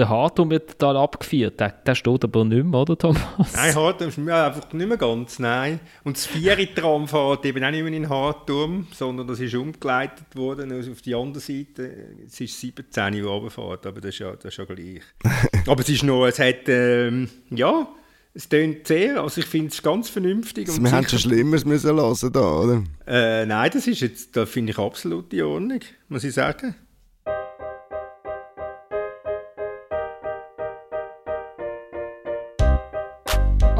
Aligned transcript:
der 0.00 0.08
Hartum 0.08 0.50
wird 0.50 0.78
total 0.78 0.96
abgeführt. 0.96 1.60
Der, 1.60 1.68
der 1.68 1.94
steht 1.94 2.24
aber 2.24 2.44
nicht 2.44 2.64
mehr, 2.64 2.80
oder 2.80 2.96
Thomas? 2.96 3.22
Nein, 3.54 3.74
Hartum 3.74 4.08
ist 4.08 4.18
mir 4.18 4.34
einfach 4.34 4.72
nicht 4.72 4.88
mehr 4.88 4.96
ganz, 4.96 5.38
nein. 5.38 5.78
Und 6.04 6.16
das 6.16 6.26
Vieri-Tram 6.26 7.06
fährt 7.06 7.44
eben 7.44 7.62
auch 7.62 7.70
nicht 7.70 7.84
mehr 7.84 7.92
in 7.92 8.08
Hartum, 8.08 8.86
sondern 8.92 9.26
das 9.26 9.40
ist 9.40 9.54
umgeleitet 9.54 10.34
worden 10.34 10.72
also 10.72 10.92
auf 10.92 11.02
die 11.02 11.14
andere 11.14 11.40
Seite. 11.40 11.92
Es 12.26 12.40
ist 12.40 12.58
17, 12.58 13.12
die 13.12 13.20
runterfährt, 13.20 13.86
aber 13.86 14.00
das 14.00 14.14
ist 14.14 14.20
ja, 14.20 14.32
das 14.32 14.46
ist 14.46 14.56
ja 14.56 14.64
gleich. 14.64 15.02
aber 15.66 15.80
es 15.80 15.88
ist 15.90 16.02
noch, 16.02 16.26
es 16.26 16.38
hat, 16.38 16.68
ähm, 16.68 17.28
ja, 17.50 17.86
es 18.32 18.48
tönt 18.48 18.86
sehr, 18.86 19.22
also 19.22 19.40
ich 19.40 19.46
finde 19.46 19.68
es 19.68 19.82
ganz 19.82 20.08
vernünftig. 20.08 20.68
Also 20.68 20.82
wir 20.82 20.92
hätten 20.92 21.08
schon 21.08 21.18
Schlimmeres 21.18 21.66
müssen 21.66 21.94
hören 21.94 22.32
da, 22.32 22.40
oder? 22.40 22.84
Äh, 23.06 23.44
nein, 23.44 23.70
das 23.70 23.86
ist 23.86 24.00
jetzt, 24.00 24.34
da 24.34 24.46
finde 24.46 24.72
ich 24.72 24.78
absolut 24.78 25.30
in 25.34 25.42
Ordnung, 25.42 25.80
muss 26.08 26.24
ich 26.24 26.32
sagen. 26.32 26.74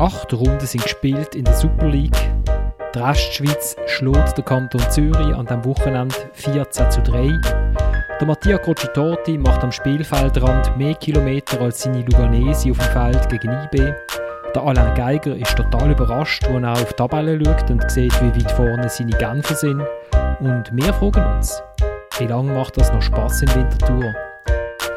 Acht 0.00 0.32
Runden 0.32 0.64
sind 0.64 0.82
gespielt 0.82 1.34
in 1.34 1.44
der 1.44 1.52
Super 1.52 1.86
League. 1.86 2.32
Die 2.94 2.98
Restschweiz 2.98 3.76
schlägt 3.84 4.34
der 4.34 4.44
Kanton 4.46 4.80
Zürich 4.88 5.34
an 5.34 5.44
diesem 5.44 5.62
Wochenende 5.66 6.14
14 6.32 6.90
zu 6.90 7.02
3. 7.02 7.38
Der 8.18 8.26
Mattia 8.26 8.56
Crocitorti 8.56 9.36
macht 9.36 9.62
am 9.62 9.70
Spielfeldrand 9.70 10.74
mehr 10.78 10.94
Kilometer 10.94 11.60
als 11.60 11.82
seine 11.82 12.00
Luganesi 12.00 12.70
auf 12.70 12.78
dem 12.78 12.92
Feld 12.92 13.28
gegen 13.28 13.52
IB. 13.52 13.92
Der 14.54 14.62
Alain 14.62 14.94
Geiger 14.94 15.36
ist 15.36 15.54
total 15.54 15.90
überrascht, 15.90 16.46
als 16.46 16.62
er 16.62 16.72
auf 16.72 16.88
die 16.88 16.94
Tabelle 16.94 17.38
schaut 17.44 17.70
und 17.70 17.90
sieht, 17.90 18.22
wie 18.22 18.42
weit 18.42 18.52
vorne 18.52 18.88
seine 18.88 19.12
Genfer 19.18 19.54
sind. 19.54 19.82
Und 20.40 20.64
wir 20.72 20.94
fragen 20.94 21.36
uns, 21.36 21.62
wie 22.16 22.26
lange 22.26 22.54
macht 22.54 22.78
das 22.78 22.90
noch 22.90 23.02
Spaß 23.02 23.42
in 23.42 23.54
Winterthur? 23.54 24.14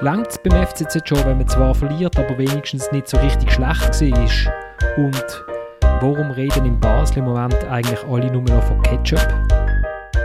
Längt 0.03 0.27
es 0.27 0.37
beim 0.37 0.67
FCZ 0.67 1.07
schon, 1.07 1.23
wenn 1.23 1.37
man 1.37 1.47
zwar 1.47 1.73
verliert, 1.73 2.19
aber 2.19 2.37
wenigstens 2.37 2.91
nicht 2.91 3.07
so 3.07 3.15
richtig 3.19 3.49
schlecht 3.53 4.01
war? 4.01 4.97
Und 4.97 5.45
warum 6.01 6.29
reden 6.31 6.65
in 6.65 6.77
Basel 6.77 7.19
im 7.19 7.23
Moment 7.23 7.63
eigentlich 7.63 8.03
alle 8.03 8.29
nur 8.29 8.41
noch 8.41 8.63
von 8.63 8.81
Ketchup? 8.81 9.25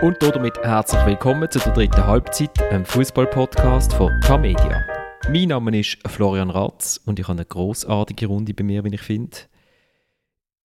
Und 0.01 0.21
damit 0.21 0.57
herzlich 0.57 1.05
willkommen 1.05 1.49
zu 1.49 1.59
der 1.59 1.71
dritten 1.71 2.05
Halbzeit, 2.05 2.61
einem 2.63 2.83
Fußball-Podcast 2.83 3.93
von 3.93 4.11
Tamedia. 4.19 4.83
Mein 5.29 5.47
Name 5.47 5.79
ist 5.79 5.97
Florian 6.09 6.49
Ratz 6.49 6.99
und 7.05 7.17
ich 7.17 7.29
habe 7.29 7.37
eine 7.37 7.45
großartige 7.45 8.27
Runde 8.27 8.53
bei 8.53 8.65
mir, 8.65 8.83
wie 8.83 8.95
ich 8.95 9.01
finde. 9.01 9.37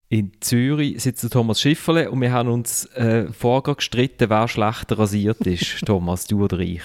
In 0.09 0.33
Zürich 0.41 1.01
sitzt 1.01 1.33
Thomas 1.33 1.61
Schifferle 1.61 2.11
und 2.11 2.21
wir 2.21 2.33
haben 2.33 2.49
uns 2.49 2.87
äh, 2.97 3.33
vorher 3.33 3.77
gestritten, 3.77 4.29
wer 4.29 4.49
schlechter 4.49 4.99
rasiert 4.99 5.47
ist. 5.47 5.83
Thomas, 5.87 6.27
du 6.27 6.43
oder 6.43 6.59
ich? 6.59 6.83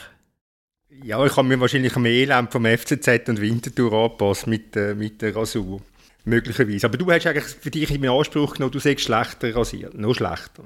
Ja, 1.03 1.25
ich 1.25 1.35
habe 1.35 1.47
mir 1.47 1.59
wahrscheinlich 1.59 1.95
am 1.95 2.05
Elend 2.05 2.51
vom 2.51 2.65
FCZ 2.65 3.29
und 3.29 3.39
Winterthur 3.39 3.93
angepasst 3.93 4.47
mit, 4.47 4.75
äh, 4.75 4.95
mit 4.95 5.21
der 5.21 5.35
Rasur. 5.35 5.81
Möglicherweise. 6.25 6.87
Aber 6.87 6.97
du 6.97 7.09
hast 7.11 7.25
eigentlich 7.25 7.45
für 7.45 7.71
dich 7.71 7.89
in 7.89 8.07
Anspruch 8.07 8.55
genommen, 8.55 8.71
du 8.71 8.79
sagst 8.79 9.05
schlechter 9.05 9.55
rasiert. 9.55 9.93
Noch 9.97 10.13
schlechter. 10.13 10.65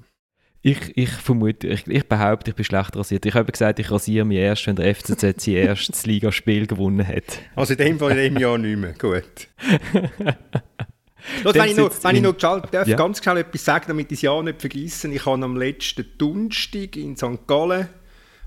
Ich, 0.61 0.97
ich 0.97 1.09
vermute, 1.09 1.67
ich, 1.67 1.85
ich, 1.87 2.07
behaupte, 2.07 2.51
ich 2.51 2.55
bin 2.55 2.65
schlecht 2.65 2.95
rasiert. 2.95 3.25
Ich 3.25 3.33
habe 3.33 3.51
gesagt, 3.51 3.79
ich 3.79 3.91
rasiere 3.91 4.25
mich 4.25 4.37
erst, 4.37 4.65
wenn 4.65 4.77
der 4.77 4.95
FCZ 4.95 5.21
sein 5.21 5.53
erstes 5.55 6.05
Ligaspiel 6.05 6.67
gewonnen 6.67 7.05
hat. 7.05 7.39
Also 7.55 7.73
in 7.73 7.79
dem 7.79 7.99
Fall 7.99 8.11
in 8.11 8.33
dem 8.33 8.37
Jahr 8.37 8.57
nicht 8.57 8.77
mehr. 8.77 8.93
Gut. 8.93 9.23
Los, 11.43 11.53
wenn 11.55 11.69
ich 11.69 11.77
noch, 11.77 12.03
wenn 12.03 12.15
ich 12.15 12.21
noch 12.21 12.33
darf, 12.33 12.87
ja. 12.87 12.97
ganz 12.97 13.23
schnell 13.23 13.37
etwas 13.37 13.63
sagen, 13.63 13.85
damit 13.87 14.11
ich 14.11 14.17
das 14.17 14.21
Jahr 14.23 14.43
nicht 14.43 14.59
vergessen. 14.59 15.13
Ich 15.13 15.25
habe 15.25 15.43
am 15.43 15.55
letzten 15.55 16.05
Donnerstag 16.17 16.95
in 16.97 17.15
St. 17.15 17.47
Gallen 17.47 17.87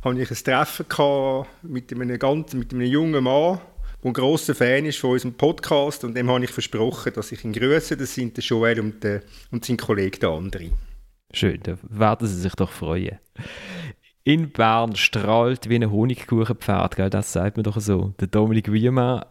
habe 0.07 0.23
ich 0.23 0.31
ein 0.31 0.37
Treffen 0.37 1.47
mit 1.63 1.93
einem, 1.93 2.17
ganz, 2.19 2.55
mit 2.55 2.73
einem 2.73 2.83
jungen 2.83 3.25
Mann, 3.25 3.59
der 4.03 4.11
ein 4.11 4.13
grosser 4.13 4.55
Fan 4.55 4.85
ist 4.85 4.99
von 4.99 5.11
unserem 5.11 5.35
Podcast 5.35 6.05
und 6.05 6.17
dem 6.17 6.31
habe 6.31 6.45
ich 6.45 6.51
versprochen, 6.51 7.13
dass 7.13 7.33
ich 7.33 7.45
ihn 7.45 7.53
grüße. 7.53 7.97
Das 7.97 8.15
sind 8.15 8.37
der 8.37 8.45
Joel 8.45 8.79
und, 8.79 9.03
der, 9.03 9.23
und 9.51 9.65
sein 9.65 9.77
Kollege 9.77 10.21
der 10.21 10.29
andere. 10.31 10.71
Schön, 11.33 11.59
da 11.65 11.77
werden 11.83 12.29
Sie 12.29 12.41
sich 12.41 12.55
doch 12.55 12.71
freuen. 12.71 13.19
In 14.23 14.51
Bern 14.51 14.95
strahlt 14.95 15.69
wie 15.69 15.75
ein 15.75 15.91
Honigkuchenpferd, 15.91 16.95
gell? 16.95 17.11
das 17.11 17.33
sagt 17.33 17.57
man 17.57 17.65
doch 17.65 17.81
so. 17.81 18.15
Der 18.21 18.29
Dominik 18.29 18.73
Wiemann, 18.73 19.25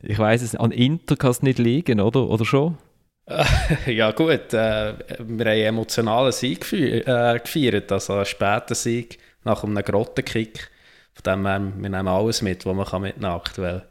ich 0.00 0.18
weiß 0.18 0.42
es, 0.42 0.54
an 0.54 0.70
Inter 0.70 1.16
kann 1.16 1.32
es 1.32 1.42
nicht 1.42 1.58
liegen, 1.58 2.00
oder? 2.00 2.28
Oder 2.28 2.44
schon? 2.44 2.78
ja 3.86 4.12
gut, 4.12 4.54
äh, 4.54 4.94
wir 5.08 5.16
haben 5.18 5.40
einen 5.40 5.60
emotionalen 5.60 6.32
Sieg 6.32 6.60
gefeiert, 6.60 7.06
äh, 7.08 7.38
gefeiert, 7.40 7.90
also 7.90 8.14
einen 8.14 8.26
späten 8.26 8.74
Sieg 8.74 9.18
nach 9.44 9.64
einem 9.64 9.82
Grottenkick. 9.82 10.70
Von 11.14 11.22
dem 11.24 11.46
her, 11.46 11.60
wir 11.60 11.90
nehmen 11.90 12.08
alles 12.08 12.42
mit, 12.42 12.64
was 12.66 12.74
man 12.74 13.02
mitnehmen 13.02 13.22
kann 13.22 13.40
aktuell. 13.40 13.88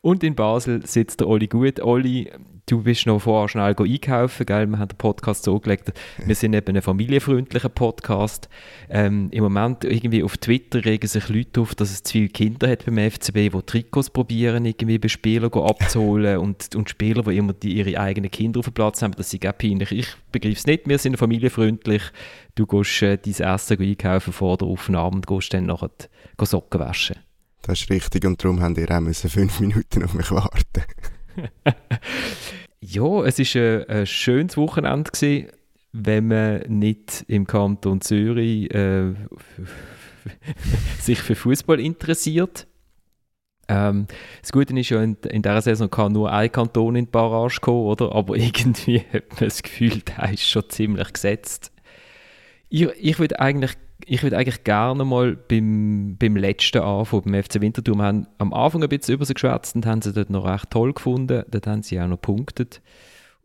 Und 0.00 0.24
in 0.24 0.34
Basel 0.34 0.84
sitzt 0.86 1.20
der 1.20 1.28
Oli 1.28 1.46
Gut. 1.46 1.80
Oli, 1.80 2.30
du 2.66 2.82
bist 2.82 3.06
noch 3.06 3.20
vorher 3.20 3.48
schnell 3.48 3.74
einkaufen, 3.78 4.46
gell? 4.46 4.66
Wir 4.66 4.78
haben 4.78 4.88
den 4.88 4.96
Podcast 4.96 5.44
so 5.44 5.58
gelegt, 5.58 5.92
wir 6.24 6.34
sind 6.34 6.54
eben 6.54 6.76
ein 6.76 6.82
familienfreundlicher 6.82 7.68
Podcast. 7.68 8.48
Ähm, 8.88 9.28
Im 9.30 9.42
Moment 9.42 9.84
irgendwie 9.84 10.22
auf 10.22 10.36
Twitter 10.36 10.84
regen 10.84 11.06
sich 11.06 11.28
Leute 11.28 11.60
auf, 11.60 11.74
dass 11.74 11.90
es 11.90 12.02
zu 12.02 12.12
viele 12.12 12.28
Kinder 12.28 12.68
hat 12.68 12.84
beim 12.86 12.98
FCB, 12.98 13.50
die 13.50 13.62
Trikots 13.66 14.10
probieren, 14.10 14.64
irgendwie 14.64 14.98
bei 14.98 15.08
Spielern 15.08 15.52
abzuholen 15.52 16.38
und, 16.38 16.74
und 16.74 16.88
Spieler, 16.88 17.22
die 17.22 17.36
immer 17.36 17.52
die, 17.52 17.76
ihre 17.76 17.98
eigenen 17.98 18.30
Kinder 18.30 18.60
auf 18.60 18.66
dem 18.66 18.74
Platz 18.74 19.02
haben, 19.02 19.14
das 19.16 19.32
ist 19.32 19.46
auch 19.46 19.56
peinlich. 19.56 19.92
Ich 19.92 20.08
begreife 20.30 20.56
es 20.56 20.66
nicht, 20.66 20.88
wir 20.88 20.98
sind 20.98 21.16
familienfreundlich. 21.16 22.02
Du 22.54 22.66
gehst 22.66 23.02
äh, 23.02 23.18
dein 23.18 23.54
Essen 23.54 23.80
einkaufen 23.80 24.32
vor 24.32 24.56
der 24.56 24.68
Aufnahme 24.68 25.16
und 25.16 25.26
gehst 25.26 25.52
dann 25.54 25.66
nachher 25.66 25.90
Socken 26.42 26.80
waschen. 26.80 27.16
Das 27.62 27.80
ist 27.80 27.90
richtig 27.90 28.24
und 28.24 28.42
darum 28.42 28.60
haben 28.60 28.74
ihr 28.74 28.90
auch 28.90 29.14
fünf 29.14 29.60
Minuten 29.60 30.02
auf 30.02 30.14
mich 30.14 30.30
warten. 30.32 30.82
ja, 32.80 33.24
es 33.24 33.38
war 33.38 33.62
ein, 33.62 33.84
ein 33.88 34.06
schönes 34.06 34.56
Wochenende, 34.56 35.10
gewesen, 35.10 35.48
wenn 35.92 36.28
man 36.28 36.62
nicht 36.68 37.24
im 37.28 37.46
Kanton 37.46 38.00
Zürich 38.00 38.72
äh, 38.74 39.14
sich 41.00 41.20
für 41.20 41.34
Fußball 41.34 41.80
interessiert. 41.80 42.66
Ähm, 43.68 44.06
das 44.40 44.52
Gute 44.52 44.78
ist 44.78 44.90
ja, 44.90 45.02
in, 45.02 45.16
in 45.28 45.42
dieser 45.42 45.62
Saison 45.62 45.90
kann 45.90 46.12
nur 46.12 46.32
ein 46.32 46.50
Kanton 46.50 46.96
in 46.96 47.04
die 47.04 47.10
Barrage 47.10 47.60
kommen, 47.60 47.86
oder? 47.86 48.12
aber 48.14 48.36
irgendwie 48.36 49.00
hat 49.12 49.30
man 49.30 49.44
das 49.48 49.62
Gefühl, 49.62 50.00
der 50.00 50.32
ist 50.32 50.48
schon 50.48 50.68
ziemlich 50.68 51.12
gesetzt. 51.12 51.71
Ich, 52.74 52.88
ich 52.98 53.18
würde 53.18 53.38
eigentlich 53.38 53.76
ich 54.04 54.22
würde 54.22 54.36
eigentlich 54.36 54.64
gerne 54.64 55.04
mal 55.04 55.36
beim, 55.36 56.16
beim 56.18 56.36
letzten 56.36 56.82
anfangen, 56.82 57.22
beim 57.24 57.42
FC 57.42 57.60
Winterthur. 57.60 57.96
Wir 57.96 58.02
haben 58.02 58.26
am 58.38 58.52
Anfang 58.52 58.82
ein 58.82 58.88
bisschen 58.88 59.14
über 59.14 59.24
sie 59.24 59.34
geschwätzt 59.34 59.76
und 59.76 59.86
haben 59.86 60.02
sie 60.02 60.12
dort 60.12 60.30
noch 60.30 60.44
recht 60.44 60.70
toll 60.70 60.92
gefunden. 60.92 61.44
Dort 61.48 61.66
haben 61.66 61.82
sie 61.82 62.00
auch 62.00 62.08
noch 62.08 62.20
punktet. 62.20 62.82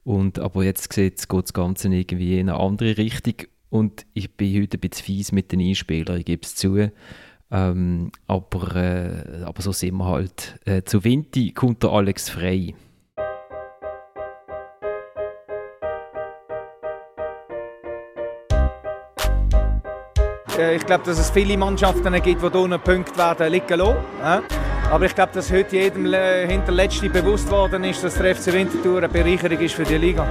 Und, 0.03 0.39
aber 0.39 0.63
jetzt 0.63 0.89
geht 0.89 1.19
das 1.19 1.53
Ganze 1.53 1.93
irgendwie 1.93 2.39
in 2.39 2.49
eine 2.49 2.59
andere 2.59 2.97
Richtung. 2.97 3.35
Und 3.69 4.05
ich 4.13 4.35
bin 4.35 4.61
heute 4.61 4.77
ein 4.77 4.79
bisschen 4.79 5.05
fies 5.05 5.31
mit 5.31 5.51
den 5.51 5.59
Einspielern, 5.59 6.17
ich 6.17 6.25
gebe 6.25 6.41
es 6.43 6.55
zu. 6.55 6.89
Ähm, 7.51 8.11
aber, 8.25 8.75
äh, 8.75 9.43
aber 9.43 9.61
so 9.61 9.71
sind 9.71 9.95
wir 9.95 10.05
halt. 10.05 10.59
Äh, 10.65 10.83
zu 10.83 11.03
Winti 11.03 11.51
kommt 11.51 11.83
der 11.83 11.91
Alex 11.91 12.29
Frey. 12.29 12.73
Ich 20.57 20.85
glaube, 20.85 21.03
dass 21.05 21.19
es 21.19 21.29
viele 21.29 21.57
Mannschaften 21.57 22.11
gibt, 22.21 22.41
die 22.41 22.49
hier 22.49 22.77
Punkte 22.79 23.17
werden 23.17 23.51
liegen 23.51 23.77
lassen. 23.77 24.43
Aber 24.89 25.05
ich 25.05 25.13
glaube, 25.13 25.33
dass 25.33 25.51
heute 25.51 25.75
jedem 25.75 26.13
Hinterletzte 26.47 27.09
bewusst 27.09 27.51
worden 27.51 27.83
ist, 27.83 28.03
dass 28.03 28.15
der 28.15 28.35
FC 28.35 28.53
Winterthur 28.53 28.97
eine 28.97 29.09
Bereicherung 29.09 29.59
ist 29.59 29.75
für 29.75 29.83
die 29.83 29.97
Liga. 29.97 30.27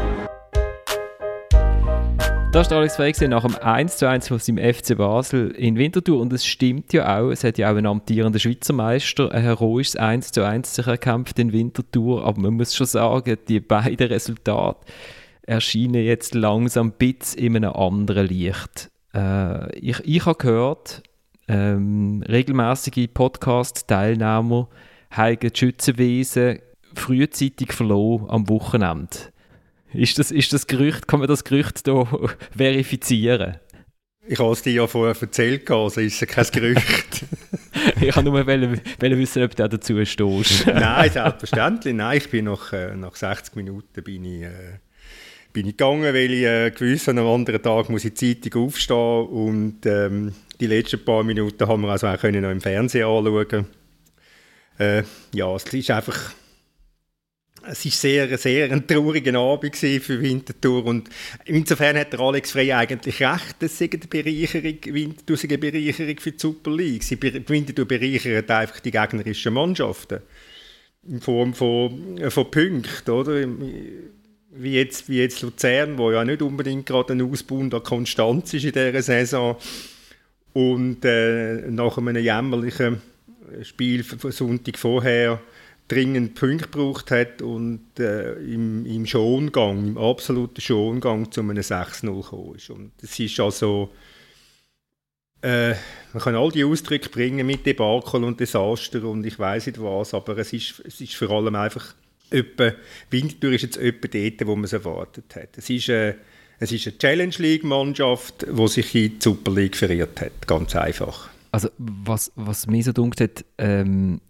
Das 2.52 2.70
war 2.70 2.78
Alex 2.78 2.96
Frey 2.96 3.12
nach 3.28 3.42
dem 3.42 3.54
1:1 3.54 4.28
von 4.28 4.38
seinem 4.38 4.56
FC 4.56 4.96
Basel 4.96 5.50
in 5.50 5.76
Winterthur. 5.76 6.18
Und 6.20 6.32
es 6.32 6.46
stimmt 6.46 6.94
ja 6.94 7.18
auch, 7.18 7.30
es 7.30 7.44
hat 7.44 7.58
ja 7.58 7.70
auch 7.70 7.76
einen 7.76 7.86
amtierenden 7.86 8.40
Schweizer 8.40 8.72
Meister 8.72 9.30
ein 9.30 9.42
heroisches 9.42 9.96
1:1 9.96 10.74
sich 10.74 10.86
erkämpft 10.86 11.38
in 11.38 11.52
Winterthur. 11.52 12.24
Aber 12.24 12.40
man 12.40 12.54
muss 12.54 12.74
schon 12.74 12.86
sagen, 12.86 13.36
die 13.46 13.60
beiden 13.60 14.06
Resultate 14.06 14.80
erscheinen 15.42 16.02
jetzt 16.02 16.34
langsam 16.34 16.88
ein 16.88 16.92
bisschen 16.92 17.38
in 17.44 17.56
einem 17.56 17.72
anderen 17.74 18.26
Licht. 18.26 18.90
Äh, 19.16 19.78
ich 19.78 20.00
ich 20.04 20.26
habe 20.26 20.36
gehört, 20.38 21.02
ähm, 21.48 22.22
regelmäßige 22.28 23.08
Podcast-Teilnehmer 23.12 24.68
haben 25.10 25.38
die 25.40 25.50
Schützenwesen 25.54 26.58
frühzeitig 26.94 27.72
verloren 27.72 28.28
am 28.28 28.48
Wochenende. 28.48 29.16
Ist 29.92 30.18
das, 30.18 30.30
ist 30.30 30.52
das 30.52 30.66
Gerücht, 30.66 31.08
kann 31.08 31.20
man 31.20 31.28
das 31.28 31.44
Gerücht 31.44 31.82
hier 31.84 32.06
verifizieren? 32.56 33.56
Ich 34.28 34.40
habe 34.40 34.52
es 34.52 34.62
dir 34.62 34.72
ja 34.72 34.86
vorher 34.88 35.14
erzählt, 35.20 35.70
also 35.70 36.00
ist 36.00 36.20
es 36.20 36.28
kein 36.28 36.44
Gerücht. 36.46 37.24
ich 38.00 38.14
habe 38.14 38.28
nur 38.28 38.44
wollen, 38.44 38.80
wollen 38.98 39.18
wissen, 39.18 39.44
ob 39.44 39.54
du 39.54 39.68
dazu 39.68 40.04
stehst. 40.04 40.66
Nein, 40.66 41.10
selbstverständlich. 41.10 41.94
Nein, 41.94 42.18
ich 42.18 42.28
bin 42.28 42.46
nach, 42.46 42.72
äh, 42.72 42.96
nach 42.96 43.14
60 43.14 43.54
Minuten 43.54 44.02
bin 44.02 44.24
ich, 44.24 44.42
äh, 44.42 44.80
bin 45.56 45.68
ich 45.68 45.78
gegangen, 45.78 46.12
weil 46.12 46.34
ich 46.34 46.44
äh, 46.44 46.70
gewusst 46.70 47.08
am 47.08 47.18
anderen 47.18 47.62
Tag 47.62 47.88
muss 47.88 48.04
ich 48.04 48.14
zeitig 48.14 48.54
aufstehen 48.54 49.26
und 49.26 49.86
ähm, 49.86 50.34
die 50.60 50.66
letzten 50.66 51.02
paar 51.02 51.24
Minuten 51.24 51.66
haben 51.66 51.80
wir 51.80 51.88
also 51.88 52.08
auch 52.08 52.18
können 52.18 52.42
noch 52.42 52.50
im 52.50 52.60
Fernsehen 52.60 53.06
anschauen. 53.06 53.66
äh, 54.78 55.02
ja, 55.32 55.56
es 55.56 55.64
ist 55.64 55.90
einfach 55.90 56.34
es 57.68 57.84
war 57.86 57.92
sehr, 57.92 58.36
sehr 58.36 58.70
ein 58.70 58.86
trauriger 58.86 59.34
Abend 59.40 59.74
für 59.74 60.20
Winterthur 60.20 60.84
und 60.84 61.08
insofern 61.46 61.96
hat 61.96 62.12
der 62.12 62.20
Alex 62.20 62.50
Frey 62.50 62.70
eigentlich 62.72 63.22
recht, 63.22 63.56
dass 63.58 63.78
sie 63.78 63.90
eine 63.90 64.06
Bereicherung, 64.06 64.76
Winterthur 64.84 65.38
eine 65.42 65.58
Bereicherung 65.58 66.20
für 66.20 66.32
die 66.32 66.38
Super 66.38 66.70
League. 66.70 67.02
Sie 67.02 67.18
Winterthur 67.22 67.86
bereichert 67.86 68.50
einfach 68.50 68.80
die 68.80 68.90
gegnerischen 68.90 69.54
Mannschaften 69.54 70.20
in 71.08 71.22
Form 71.22 71.54
von, 71.54 72.30
von 72.30 72.50
Punkten, 72.50 73.10
oder? 73.10 73.48
Wie 74.58 74.74
jetzt, 74.74 75.08
wie 75.08 75.18
jetzt 75.18 75.42
Luzern, 75.42 75.98
wo 75.98 76.10
ja 76.10 76.24
nicht 76.24 76.42
unbedingt 76.42 76.86
gerade 76.86 77.12
ein 77.12 77.22
Ausbau 77.22 77.60
an 77.60 77.70
Konstanz 77.70 78.54
ist 78.54 78.64
in 78.64 78.72
dieser 78.72 79.02
Saison 79.02 79.56
und 80.52 81.04
äh, 81.04 81.70
nach 81.70 81.98
einem 81.98 82.16
jämmerlichen 82.16 83.02
Spiel 83.62 84.02
von 84.04 84.32
Sonntag 84.32 84.78
vorher 84.78 85.40
dringend 85.88 86.34
Punkte 86.34 86.68
gebraucht 86.68 87.10
hat 87.10 87.42
und 87.42 87.98
äh, 87.98 88.32
im, 88.34 88.86
im 88.86 89.06
Schongang, 89.06 89.88
im 89.88 89.98
absoluten 89.98 90.60
Schongang 90.60 91.30
zu 91.30 91.42
einem 91.42 91.58
6-0 91.58 92.22
gekommen 92.22 92.54
ist. 92.56 92.70
Und 92.70 92.92
es 93.02 93.18
ist 93.18 93.38
also, 93.38 93.90
äh, 95.42 95.74
man 96.12 96.22
kann 96.22 96.34
all 96.34 96.50
die 96.50 96.64
Ausdrücke 96.64 97.08
bringen 97.08 97.46
mit 97.46 97.64
Debakel 97.66 98.24
und 98.24 98.40
Desaster 98.40 99.04
und 99.04 99.24
ich 99.24 99.38
weiß 99.38 99.66
nicht 99.66 99.80
was, 99.80 100.12
aber 100.12 100.38
es 100.38 100.52
ist, 100.52 100.82
es 100.84 101.00
ist 101.00 101.14
vor 101.14 101.30
allem 101.30 101.54
einfach 101.54 101.94
etwa, 102.30 102.72
Winterthur 103.10 103.52
ist 103.52 103.62
jetzt 103.62 103.76
etwa 103.76 104.08
dort, 104.08 104.46
wo 104.46 104.56
man 104.56 104.64
es 104.64 104.72
erwartet 104.72 105.34
hat. 105.36 105.56
Es 105.56 105.70
ist, 105.70 105.88
es 105.88 106.72
ist 106.72 106.86
eine 106.86 106.98
Challenge 106.98 107.34
League 107.38 107.64
Mannschaft, 107.64 108.46
die 108.50 108.68
sich 108.68 108.94
in 108.94 109.18
die 109.18 109.22
Super 109.22 109.52
League 109.52 109.76
verirrt 109.76 110.20
hat, 110.20 110.46
ganz 110.46 110.74
einfach. 110.74 111.28
Also 111.52 111.68
was, 111.78 112.32
was 112.34 112.66
mir 112.66 112.82
so 112.82 112.92
dunkt 112.92 113.20
hat, 113.20 113.44
ähm, 113.58 114.20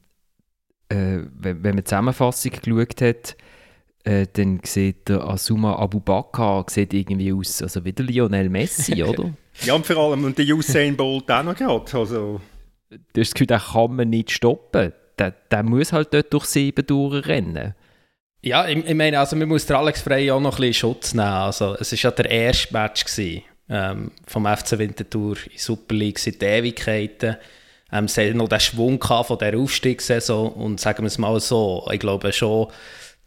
äh, 0.88 1.18
wenn, 1.38 1.62
wenn 1.62 1.74
man 1.74 1.76
die 1.78 1.84
Zusammenfassung 1.84 2.52
geschaut 2.52 3.00
hat, 3.00 3.36
äh, 4.04 4.26
dann 4.32 4.60
sieht 4.64 5.08
der 5.08 5.24
Asuma 5.24 5.76
Abu 5.76 5.98
Bakr 5.98 6.64
sieht 6.68 6.94
irgendwie 6.94 7.32
aus, 7.32 7.62
also 7.62 7.84
wie 7.84 7.92
der 7.92 8.04
Lionel 8.04 8.48
Messi, 8.48 9.02
oder? 9.04 9.32
ja, 9.62 9.74
und 9.74 9.84
vor 9.84 9.96
allem 9.96 10.24
und 10.24 10.38
der 10.38 10.46
Usain 10.46 10.96
Bolt 10.96 11.30
auch 11.30 11.42
noch 11.42 11.56
gerade. 11.56 11.98
Also. 11.98 12.40
Du 12.90 12.96
hast 12.96 13.30
das 13.30 13.34
Gefühl, 13.34 13.48
den 13.48 13.58
kann 13.58 13.96
man 13.96 14.10
nicht 14.10 14.30
stoppen. 14.30 14.92
Der, 15.18 15.30
der 15.50 15.62
muss 15.62 15.92
halt 15.92 16.14
dort 16.14 16.32
durch 16.32 16.44
sieben 16.44 16.86
durchrennen. 16.86 17.74
Ja, 18.46 18.68
ich, 18.68 18.76
ich, 18.86 18.94
meine, 18.94 19.18
also 19.18 19.34
man 19.34 19.48
muss 19.48 19.66
der 19.66 19.76
Alex 19.76 20.02
Frey 20.02 20.30
auch 20.30 20.38
noch 20.38 20.54
ein 20.54 20.60
bisschen 20.60 20.74
Schutz 20.74 21.14
nehmen. 21.14 21.26
Also, 21.26 21.74
es 21.80 21.90
war 21.90 21.98
ja 21.98 22.10
der 22.12 22.30
erste 22.30 22.72
Match 22.72 23.04
gewesen, 23.04 23.42
ähm, 23.68 24.12
vom 24.24 24.46
FC 24.46 24.78
Winterthur 24.78 25.36
in 25.50 25.58
Super 25.58 25.96
League 25.96 26.20
seit 26.20 26.40
Ewigkeiten. 26.40 27.38
Ähm, 27.90 28.06
sie 28.06 28.24
hatten 28.24 28.36
noch 28.36 28.48
den 28.48 28.60
Schwung 28.60 29.02
von 29.02 29.38
der 29.38 29.58
Aufstiegssaison 29.58 30.52
und 30.52 30.78
sagen 30.78 31.02
wir 31.02 31.08
es 31.08 31.18
mal 31.18 31.40
so, 31.40 31.88
ich 31.90 31.98
glaube 31.98 32.32
schon, 32.32 32.68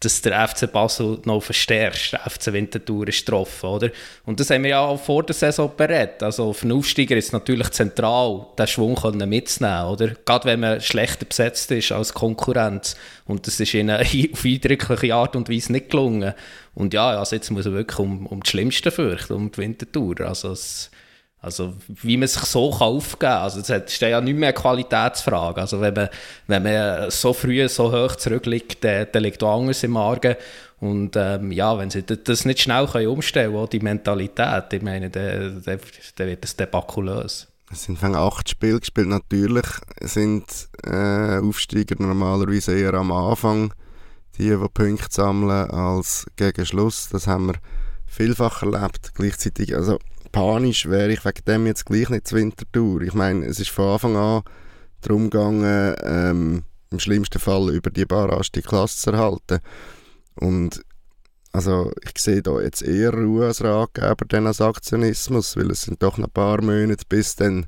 dass 0.01 0.21
der 0.21 0.47
FC 0.47 0.71
Basel 0.71 1.19
noch 1.25 1.43
verstärkt, 1.43 2.13
der 2.13 2.21
FC 2.21 2.53
Winterthur 2.53 3.07
ist 3.09 3.25
getroffen, 3.25 3.65
oder? 3.67 3.89
Und 4.25 4.39
das 4.39 4.49
haben 4.49 4.63
wir 4.63 4.69
ja 4.69 4.79
auch 4.79 5.01
vor 5.01 5.23
der 5.23 5.35
Saison 5.35 5.71
berät. 5.75 6.23
Also 6.23 6.53
für 6.53 6.63
einen 6.63 6.77
Aufsteiger 6.77 7.17
ist 7.17 7.27
es 7.27 7.31
natürlich 7.33 7.69
zentral, 7.71 8.47
den 8.57 8.67
Schwung 8.67 8.97
mitzunehmen, 9.27 9.87
oder? 9.87 10.07
Gerade 10.25 10.45
wenn 10.45 10.61
man 10.61 10.79
schlechter 10.79 11.25
besetzt 11.25 11.69
ist 11.71 11.91
als 11.91 12.13
Konkurrenz. 12.13 12.95
Und 13.25 13.45
das 13.45 13.59
ist 13.59 13.73
ihnen 13.73 13.97
auf 13.99 14.45
eindrückliche 14.45 15.13
Art 15.13 15.35
und 15.35 15.49
Weise 15.49 15.73
nicht 15.73 15.89
gelungen. 15.89 16.33
Und 16.75 16.93
ja, 16.93 17.19
also 17.19 17.35
jetzt 17.35 17.51
muss 17.51 17.65
er 17.65 17.73
wirklich 17.73 17.99
um, 17.99 18.25
um 18.25 18.41
das 18.41 18.51
Schlimmste 18.51 18.91
fürchten, 18.91 19.33
um 19.33 19.51
die 19.51 19.57
Winterthur. 19.57 20.21
Also 20.21 20.53
es, 20.53 20.91
also, 21.41 21.73
wie 21.87 22.17
man 22.17 22.27
sich 22.27 22.41
so 22.43 22.73
aufgeben 22.73 23.19
kann. 23.19 23.43
Also, 23.43 23.61
das 23.61 23.69
ist 23.69 24.01
ja 24.01 24.19
nicht 24.19 24.37
mehr 24.37 24.49
eine 24.49 24.53
Qualitätsfrage. 24.53 25.61
Also, 25.61 25.79
wenn 25.79 25.93
man, 25.93 26.09
wenn 26.47 26.63
man 26.63 27.09
so 27.11 27.31
früh 27.31 27.67
so 27.69 27.91
hoch 27.91 28.15
zurückliegt, 28.17 28.83
dann, 28.83 29.07
dann 29.11 29.23
liegt 29.23 29.41
auch 29.41 29.59
anders 29.59 29.83
im 29.83 29.95
Argen. 29.95 30.35
Und 30.81 31.15
ähm, 31.15 31.51
ja, 31.51 31.77
wenn 31.77 31.89
sie 31.89 32.03
das 32.03 32.45
nicht 32.45 32.61
schnell 32.61 32.87
können 32.87 33.07
umstellen 33.07 33.53
können, 33.53 33.69
die 33.69 33.79
Mentalität, 33.79 34.71
ich 34.71 34.81
meine, 34.81 35.09
dann, 35.09 35.61
dann, 35.65 36.27
wird 36.27 36.43
das 36.43 36.55
debakulös. 36.55 37.47
Es 37.71 37.83
sind 37.83 38.03
acht 38.03 38.49
Spiele 38.49 38.79
gespielt. 38.79 39.07
Natürlich 39.07 39.65
sind 40.01 40.45
äh, 40.83 41.37
Aufsteiger 41.39 41.95
normalerweise 41.99 42.77
eher 42.77 42.95
am 42.95 43.11
Anfang 43.11 43.73
die, 44.37 44.49
die 44.49 44.67
Punkte 44.73 45.07
sammeln, 45.09 45.69
als 45.69 46.25
gegen 46.35 46.65
Schluss. 46.65 47.09
Das 47.09 47.27
haben 47.27 47.47
wir 47.47 47.55
vielfach 48.07 48.63
erlebt. 48.63 49.11
Gleichzeitig, 49.13 49.75
also 49.75 49.99
panisch 50.31 50.87
wäre 50.87 51.11
ich 51.11 51.25
wegen 51.25 51.45
dem 51.45 51.65
jetzt 51.67 51.85
gleich 51.85 52.09
nicht 52.09 52.27
zur 52.27 52.39
Wintertour. 52.39 53.01
Ich 53.01 53.13
meine, 53.13 53.45
es 53.45 53.59
ist 53.59 53.69
von 53.69 53.93
Anfang 53.93 54.15
an 54.15 54.43
darum 55.01 55.29
gegangen, 55.29 55.95
ähm, 56.03 56.63
im 56.91 56.99
schlimmsten 56.99 57.39
Fall 57.39 57.69
über 57.69 57.89
die 57.89 58.05
Barrage 58.05 58.49
die 58.53 58.61
Klasse 58.61 58.97
zu 58.97 59.11
erhalten. 59.11 59.59
Und 60.35 60.81
also 61.51 61.91
ich 62.03 62.21
sehe 62.21 62.41
da 62.41 62.59
jetzt 62.61 62.81
eher 62.81 63.13
Ruhe 63.13 63.47
als 63.47 63.63
Ratgeber 63.63 64.25
denn 64.25 64.47
als 64.47 64.61
Aktionismus, 64.61 65.57
weil 65.57 65.71
es 65.71 65.83
sind 65.83 66.01
doch 66.03 66.17
noch 66.17 66.27
ein 66.27 66.33
paar 66.33 66.61
Monate, 66.61 67.05
bis 67.07 67.35
dann 67.35 67.65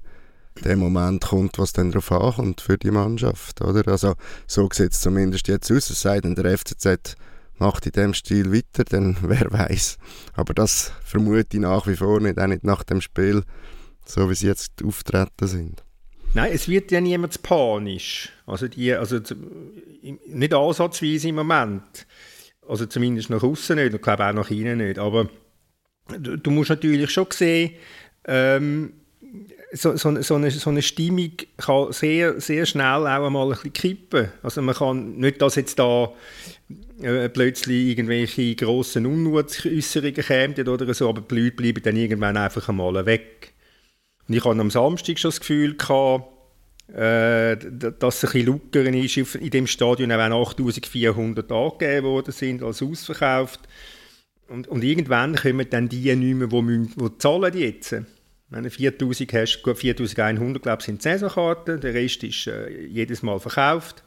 der 0.63 0.77
Moment 0.77 1.23
kommt, 1.23 1.57
was 1.57 1.73
dann 1.73 1.91
darauf 1.91 2.11
ankommt 2.11 2.61
für 2.61 2.77
die 2.77 2.91
Mannschaft, 2.91 3.61
oder? 3.61 3.87
Also 3.89 4.15
so 4.47 4.69
sieht 4.71 4.93
es 4.93 5.01
zumindest 5.01 5.47
jetzt 5.47 5.71
aus, 5.71 5.89
es 5.89 6.01
sei 6.01 6.19
denn, 6.19 6.35
der 6.35 6.57
FCZ 6.57 7.15
macht 7.61 7.85
in 7.85 7.93
dem 7.93 8.13
Stil 8.13 8.51
weiter, 8.51 8.83
dann 8.83 9.15
wer 9.21 9.51
weiß. 9.51 9.97
Aber 10.33 10.53
das 10.53 10.91
vermute 11.03 11.57
ich 11.57 11.59
nach 11.59 11.87
wie 11.87 11.95
vor 11.95 12.19
nicht, 12.19 12.39
auch 12.39 12.47
nicht 12.47 12.65
nach 12.65 12.83
dem 12.83 12.99
Spiel, 12.99 13.43
so 14.05 14.29
wie 14.29 14.35
sie 14.35 14.47
jetzt 14.47 14.83
auftreten 14.83 15.47
sind. 15.47 15.83
Nein, 16.33 16.51
es 16.53 16.67
wird 16.67 16.91
ja 16.91 17.01
niemand 17.01 17.41
panisch. 17.43 18.29
Also, 18.45 18.67
die, 18.67 18.93
also 18.93 19.19
nicht 20.01 20.53
ansatzweise 20.53 21.29
im 21.29 21.35
Moment. 21.35 22.07
Also 22.67 22.85
zumindest 22.85 23.29
nach 23.29 23.43
außen 23.43 23.75
nicht, 23.75 23.93
ich 23.93 24.01
glaube 24.01 24.25
auch 24.25 24.33
nach 24.33 24.49
innen 24.49 24.77
nicht. 24.77 24.97
Aber 24.97 25.29
du, 26.07 26.37
du 26.37 26.51
musst 26.51 26.69
natürlich 26.69 27.09
schon 27.11 27.27
sehen, 27.31 27.71
ähm, 28.25 28.93
so, 29.73 29.95
so, 29.95 30.21
so, 30.21 30.35
eine, 30.35 30.51
so 30.51 30.69
eine 30.69 30.81
Stimmung 30.81 31.31
kann 31.57 31.91
sehr, 31.91 32.39
sehr 32.41 32.65
schnell 32.65 33.07
auch 33.07 33.25
einmal 33.25 33.47
ein 33.47 33.51
bisschen 33.51 33.73
kippen. 33.73 34.31
Also 34.43 34.61
man 34.61 34.75
kann 34.75 35.17
nicht, 35.17 35.41
dass 35.41 35.55
jetzt 35.55 35.79
da 35.79 36.11
äh, 37.01 37.29
plötzlich 37.29 37.87
irgendwelche 37.89 38.55
grossen 38.55 39.05
Unmutsäußerungen 39.05 40.13
kämen 40.15 40.67
oder 40.67 40.93
so, 40.93 41.09
aber 41.09 41.21
die 41.21 41.35
Leute 41.35 41.55
bleiben 41.55 41.83
dann 41.83 41.95
irgendwann 41.95 42.37
einfach 42.37 42.67
einmal 42.69 43.05
weg. 43.05 43.53
Und 44.27 44.35
ich 44.35 44.43
hatte 44.43 44.59
am 44.59 44.71
Samstag 44.71 45.19
schon 45.19 45.29
das 45.29 45.39
Gefühl, 45.39 45.75
gehabt, 45.75 46.25
äh, 46.93 47.55
dass 47.55 48.23
es 48.23 48.25
ein 48.25 48.31
bisschen 48.31 48.45
lockern 48.47 48.93
ist 48.93 49.35
in 49.35 49.49
dem 49.49 49.67
Stadion, 49.67 50.11
auch 50.11 50.17
wenn 50.17 50.33
8400 50.33 51.51
angegeben 51.51 52.05
worden 52.05 52.31
sind 52.31 52.63
als 52.63 52.81
ausverkauft. 52.81 53.61
Und, 54.49 54.67
und 54.67 54.83
irgendwann 54.83 55.35
kommen 55.35 55.65
dann 55.69 55.87
die 55.87 56.13
nicht 56.13 56.35
mehr, 56.35 56.47
die, 56.47 56.61
müssen, 56.61 56.93
die 56.97 57.17
zahlen 57.19 57.57
jetzt. 57.57 57.93
Wenn 57.93 58.05
du 58.51 58.69
4000 58.69 59.33
hast, 59.33 59.61
gut 59.63 59.77
4100 59.77 60.61
glaube 60.61 60.79
ich, 60.81 60.85
sind 60.85 61.01
Saisonkarten, 61.01 61.79
der 61.79 61.93
Rest 61.93 62.23
ist 62.23 62.47
äh, 62.47 62.69
jedes 62.85 63.23
Mal 63.23 63.39
verkauft. 63.39 64.03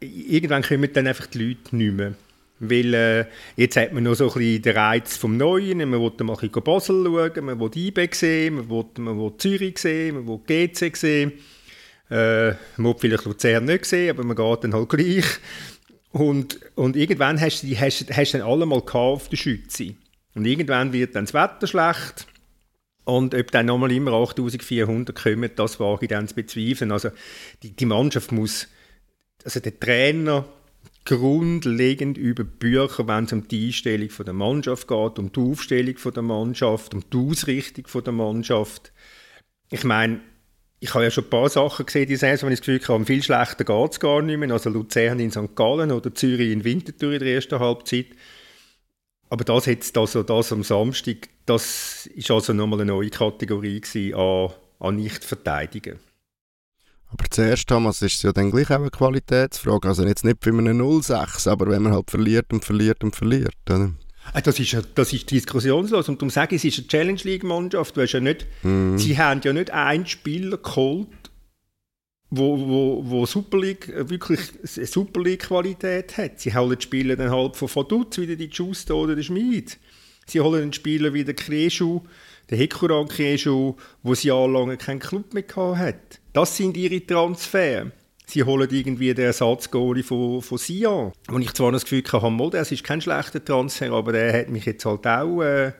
Irgendwann 0.00 0.62
kommen 0.62 0.92
dann 0.92 1.06
einfach 1.06 1.26
die 1.26 1.48
Leute 1.48 1.76
nicht 1.76 1.94
mehr. 1.94 2.14
Weil 2.60 2.94
äh, 2.94 3.24
jetzt 3.56 3.76
hat 3.76 3.92
man 3.92 4.02
noch 4.02 4.14
so 4.14 4.28
ein 4.28 4.34
bisschen 4.34 4.62
den 4.62 4.76
Reiz 4.76 5.16
vom 5.16 5.36
Neuen, 5.36 5.78
man 5.78 6.00
will 6.00 6.12
mal 6.24 6.36
ein 6.40 6.50
Basel 6.50 7.04
schauen, 7.04 7.44
man 7.44 7.60
will 7.60 7.70
IB 7.74 8.08
sehen, 8.12 8.56
man 8.56 8.68
will, 8.68 8.84
man 8.98 9.16
will 9.16 9.32
Zürich 9.38 9.78
sehen, 9.78 10.16
man 10.16 10.26
will 10.26 10.40
GC 10.44 10.96
sehen. 10.96 11.32
Äh, 12.10 12.48
man 12.48 12.58
will 12.78 12.96
vielleicht 12.98 13.24
Luzern 13.26 13.64
nicht 13.66 13.84
sehen, 13.84 14.10
aber 14.10 14.24
man 14.24 14.36
geht 14.36 14.64
dann 14.64 14.74
halt 14.74 14.88
gleich. 14.88 15.26
Und, 16.10 16.58
und 16.74 16.96
irgendwann 16.96 17.40
hast 17.40 17.62
du 17.62 17.80
hast, 17.80 18.10
hast 18.10 18.34
dann 18.34 18.42
alle 18.42 18.66
mal 18.66 18.82
auf 18.82 19.28
der 19.28 19.36
Schütze. 19.36 19.94
Und 20.34 20.44
irgendwann 20.44 20.92
wird 20.92 21.14
dann 21.14 21.26
das 21.26 21.34
Wetter 21.34 21.66
schlecht 21.66 22.26
und 23.08 23.34
ob 23.34 23.50
dann 23.52 23.64
nochmal 23.64 23.90
immer 23.90 24.12
8400 24.12 25.16
kommen, 25.16 25.50
das 25.56 25.80
wage 25.80 26.04
ich 26.04 26.08
dann 26.10 26.28
zu 26.28 26.34
bezweifeln. 26.34 26.92
Also 26.92 27.08
die, 27.62 27.70
die 27.70 27.86
Mannschaft 27.86 28.32
muss, 28.32 28.68
also 29.44 29.60
der 29.60 29.80
Trainer 29.80 30.44
grundlegend 31.06 32.18
über 32.18 32.44
Bücher, 32.44 33.08
wenn 33.08 33.24
es 33.24 33.32
um 33.32 33.48
die 33.48 33.68
Einstellung 33.68 34.10
der 34.26 34.34
Mannschaft 34.34 34.88
geht, 34.88 35.18
um 35.18 35.32
die 35.32 35.40
Aufstellung 35.40 35.94
der 36.14 36.22
Mannschaft, 36.22 36.92
um 36.92 37.02
die 37.10 37.16
Ausrichtung 37.16 38.02
der 38.04 38.12
Mannschaft. 38.12 38.92
Ich 39.70 39.84
meine, 39.84 40.20
ich 40.78 40.92
habe 40.92 41.04
ja 41.04 41.10
schon 41.10 41.24
ein 41.24 41.30
paar 41.30 41.48
Sachen 41.48 41.86
gesehen, 41.86 42.08
die 42.08 42.16
Saison, 42.16 42.50
wo 42.50 42.52
ich 42.52 42.60
das 42.60 42.66
Gefühl 42.66 42.94
habe, 42.94 43.06
viel 43.06 43.22
schlechter 43.22 43.64
geht 43.64 43.92
es 43.92 44.00
gar 44.00 44.20
nicht 44.20 44.36
mehr. 44.36 44.50
Also 44.50 44.68
Luzern 44.68 45.18
in 45.18 45.30
St. 45.30 45.56
Gallen 45.56 45.92
oder 45.92 46.14
Zürich 46.14 46.52
in 46.52 46.62
Winterthur 46.62 47.14
in 47.14 47.20
der 47.20 47.36
ersten 47.36 47.58
Halbzeit. 47.58 48.08
Aber 49.30 49.44
das 49.44 49.66
jetzt 49.66 49.96
also 49.98 50.22
das 50.22 50.52
am 50.52 50.62
Samstag, 50.62 51.28
das 51.44 52.06
ist 52.06 52.30
also 52.30 52.52
nochmal 52.52 52.80
eine 52.80 52.92
neue 52.92 53.10
Kategorie 53.10 53.82
an, 54.14 54.50
an 54.80 54.96
Nicht-Verteidigen. 54.96 55.98
Aber 57.10 57.24
zuerst, 57.30 57.68
Thomas, 57.68 58.02
ist 58.02 58.16
es 58.16 58.22
ja 58.22 58.32
dann 58.32 58.50
gleich 58.50 58.70
auch 58.70 58.76
eine 58.76 58.90
Qualitätsfrage. 58.90 59.88
Also 59.88 60.04
jetzt 60.04 60.24
nicht 60.24 60.42
für 60.42 60.50
einen 60.50 60.80
0-6, 60.80 61.48
aber 61.48 61.68
wenn 61.68 61.82
man 61.82 61.92
halt 61.92 62.10
verliert 62.10 62.52
und 62.52 62.64
verliert 62.64 63.02
und 63.02 63.16
verliert. 63.16 63.56
Oder? 63.68 63.92
Ah, 64.34 64.42
das 64.42 64.58
ist, 64.60 64.76
das 64.94 65.12
ist 65.12 65.30
diskussionslos. 65.30 66.08
Und 66.08 66.20
darum 66.20 66.30
sage 66.30 66.56
ich, 66.56 66.64
es 66.64 66.72
ist 66.72 66.80
eine 66.80 66.88
Challenge 66.88 67.20
League-Mannschaft. 67.22 67.96
Ja 67.96 68.20
nicht, 68.20 68.46
mm. 68.62 68.98
Sie 68.98 69.16
haben 69.16 69.40
ja 69.42 69.52
nicht 69.54 69.70
einen 69.70 70.06
Spieler 70.06 70.58
geholt, 70.58 71.08
wo, 72.30 72.58
wo, 72.58 73.02
wo 73.04 73.26
Super 73.26 73.58
League 73.58 73.88
äh, 73.88 74.08
wirklich 74.08 74.40
Super 74.62 75.22
League 75.22 75.42
Qualität 75.42 76.16
hat. 76.16 76.40
Sie 76.40 76.54
holen 76.54 76.80
Spieler 76.80 77.16
dann 77.16 77.30
halt 77.30 77.56
von 77.56 77.68
Vaduz, 77.68 78.18
wie 78.18 78.36
die 78.36 78.50
Justo 78.50 79.02
oder 79.02 79.16
der 79.16 79.22
Schmid. 79.22 79.78
Sie 80.26 80.40
holen 80.40 80.62
einen 80.62 80.72
Spieler 80.72 81.14
wie 81.14 81.24
der 81.24 81.34
Kreschu, 81.34 82.02
der 82.50 82.58
Hekuran 82.58 83.08
Kreschu, 83.08 83.76
wo 84.02 84.14
sie 84.14 84.28
jahrelang 84.28 84.76
keinen 84.76 85.00
Club 85.00 85.32
mehr 85.32 85.44
hat. 85.56 86.20
Das 86.34 86.56
sind 86.56 86.76
ihre 86.76 87.04
Transfer. 87.04 87.90
Sie 88.26 88.44
holen 88.44 88.68
irgendwie 88.70 89.14
den 89.14 89.24
Ersatzgoalie 89.24 90.02
von, 90.02 90.42
von 90.42 90.58
Sion. 90.58 91.12
Und 91.30 91.40
ich 91.40 91.54
zwar 91.54 91.72
das 91.72 91.84
Gefühl 91.84 92.04
habe, 92.12 92.50
das 92.50 92.70
ist 92.70 92.84
kein 92.84 93.00
schlechter 93.00 93.42
Transfer, 93.42 93.90
aber 93.92 94.12
der 94.12 94.40
hat 94.40 94.50
mich 94.50 94.66
jetzt 94.66 94.84
halt 94.84 95.06
auch, 95.06 95.40
äh, 95.40 95.72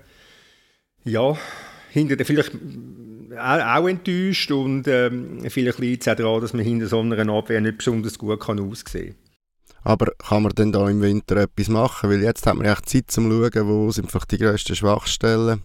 ja, 1.05 1.37
hinter 1.91 2.17
der 2.17 2.25
vielleicht 2.25 2.53
auch, 3.39 3.83
auch 3.83 3.89
enttäuscht 3.89 4.51
und 4.51 4.87
ähm, 4.89 5.41
vielleicht 5.49 5.79
liegt 5.79 6.03
es 6.03 6.09
auch 6.09 6.17
daran, 6.17 6.41
dass 6.41 6.53
man 6.53 6.65
hinter 6.65 6.87
so 6.87 7.01
einer 7.01 7.33
Abwehr 7.33 7.61
nicht 7.61 7.79
besonders 7.79 8.19
gut 8.19 8.41
kann 8.41 8.61
aussehen 8.61 9.15
kann. 9.15 9.29
Aber 9.85 10.13
kann 10.19 10.43
man 10.43 10.53
denn 10.53 10.73
da 10.73 10.89
im 10.89 11.01
Winter 11.01 11.37
etwas 11.37 11.69
machen? 11.69 12.11
Weil 12.11 12.23
jetzt 12.23 12.47
hat 12.47 12.57
man 12.57 12.67
echt 12.67 12.89
Zeit 12.89 13.11
zum 13.11 13.31
Schauen, 13.31 13.69
wo 13.69 13.91
sind 13.91 14.11
vielleicht 14.11 14.33
die 14.33 14.39
grössten 14.39 14.77
Schwachstellen. 14.77 15.63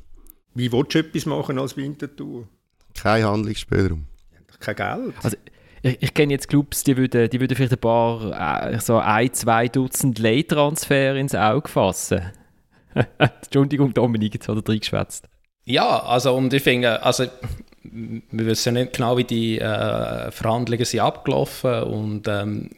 Wie 0.54 0.72
willst 0.72 0.94
du 0.94 1.00
etwas 1.00 1.26
machen 1.26 1.60
als 1.60 1.76
Wintertour? 1.76 2.48
Kein 2.94 3.26
Handlungsspielraum. 3.26 4.06
Kein 4.60 4.76
Geld. 4.76 5.14
Also, 5.24 5.38
ich, 5.82 6.02
ich 6.02 6.14
kenne 6.14 6.34
jetzt 6.34 6.48
Clubs, 6.48 6.84
die 6.84 6.96
würden, 6.96 7.30
die 7.30 7.40
würden 7.40 7.56
vielleicht 7.58 7.74
ein 7.74 7.80
paar, 7.80 8.72
äh, 8.72 8.80
so 8.80 8.98
ein, 8.98 9.34
zwei 9.34 9.68
Dutzend 9.68 10.20
Leihtransfer 10.20 11.16
ins 11.16 11.36
Auge 11.36 11.68
fassen. 11.68 12.22
Entschuldigung, 13.18 13.94
Dominik, 13.94 14.36
jetzt 14.36 14.48
hat 14.48 14.56
er 14.56 14.70
reingeschwätzt. 14.70 15.28
Ja, 15.66 16.04
also 16.04 16.36
und 16.36 16.54
ich 16.54 16.64
finde, 16.64 17.02
also 17.04 17.26
wir 17.84 18.46
wissen 18.46 18.74
nicht 18.74 18.94
genau, 18.94 19.18
wie 19.18 19.24
die 19.24 19.60
äh, 19.60 20.32
Verhandlungen 20.32 20.86
sind 20.86 21.00
abgelaufen 21.00 21.84
und 21.84 22.28
ähm, 22.28 22.70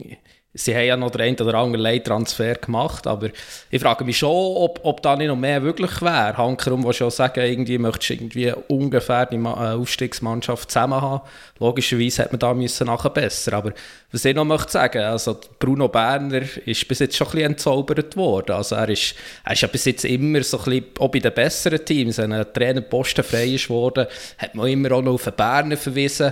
Sie 0.57 0.73
haben 0.73 0.85
ja 0.85 0.95
noch 0.95 1.11
den 1.11 1.21
einen 1.21 1.37
oder 1.37 1.55
anderen 1.55 1.83
Leittransfer 1.83 2.55
gemacht, 2.55 3.07
aber 3.07 3.29
ich 3.69 3.81
frage 3.81 4.05
mich 4.05 4.17
schon, 4.17 4.29
ob, 4.29 4.79
ob 4.83 5.01
da 5.01 5.17
nicht 5.17 5.27
noch 5.27 5.35
mehr 5.35 5.61
wirklich 5.63 6.01
wäre. 6.01 6.37
Hankerum 6.37 6.85
will 6.85 6.93
schon 6.93 7.11
sagen, 7.11 7.41
irgendwie 7.41 7.77
möchtest 7.77 8.09
du 8.09 8.13
irgendwie 8.13 8.53
ungefähr 8.69 9.25
die 9.25 9.35
äh, 9.35 9.47
Aufstiegsmannschaft 9.47 10.71
zusammen 10.71 11.01
haben. 11.01 11.27
Logischerweise 11.59 12.23
hätte 12.23 12.31
man 12.31 12.39
da 12.39 12.53
müssen 12.53 12.87
nachbessern 12.87 13.53
aber 13.53 13.73
was 14.15 14.23
ich 14.23 14.33
noch 14.33 14.45
möchte 14.45 14.71
sagen, 14.71 15.03
also 15.03 15.37
Bruno 15.59 15.89
Berner 15.89 16.43
ist 16.65 16.87
bis 16.87 16.99
jetzt 16.99 17.17
schon 17.17 17.27
ein 17.27 17.31
bisschen 17.31 17.51
entzaubert 17.51 18.15
worden. 18.15 18.53
Also 18.53 18.75
er 18.75 18.87
ist, 18.87 19.13
er 19.43 19.51
ist 19.51 19.61
ja 19.61 19.67
bis 19.67 19.83
jetzt 19.83 20.05
immer 20.05 20.41
so 20.41 20.57
ein 20.59 20.63
bisschen, 20.63 20.85
auch 20.99 21.09
bei 21.09 21.19
den 21.19 21.33
besseren 21.33 21.83
Teams, 21.83 22.17
wenn 22.17 22.31
ein 22.31 22.45
Trainerposten 22.53 23.25
frei 23.25 23.47
ist 23.47 23.69
worden, 23.69 24.07
hat 24.37 24.55
man 24.55 24.67
immer 24.67 24.93
auch 24.93 25.01
noch 25.01 25.15
auf 25.15 25.25
den 25.25 25.33
Berner 25.33 25.75
verwiesen 25.75 26.31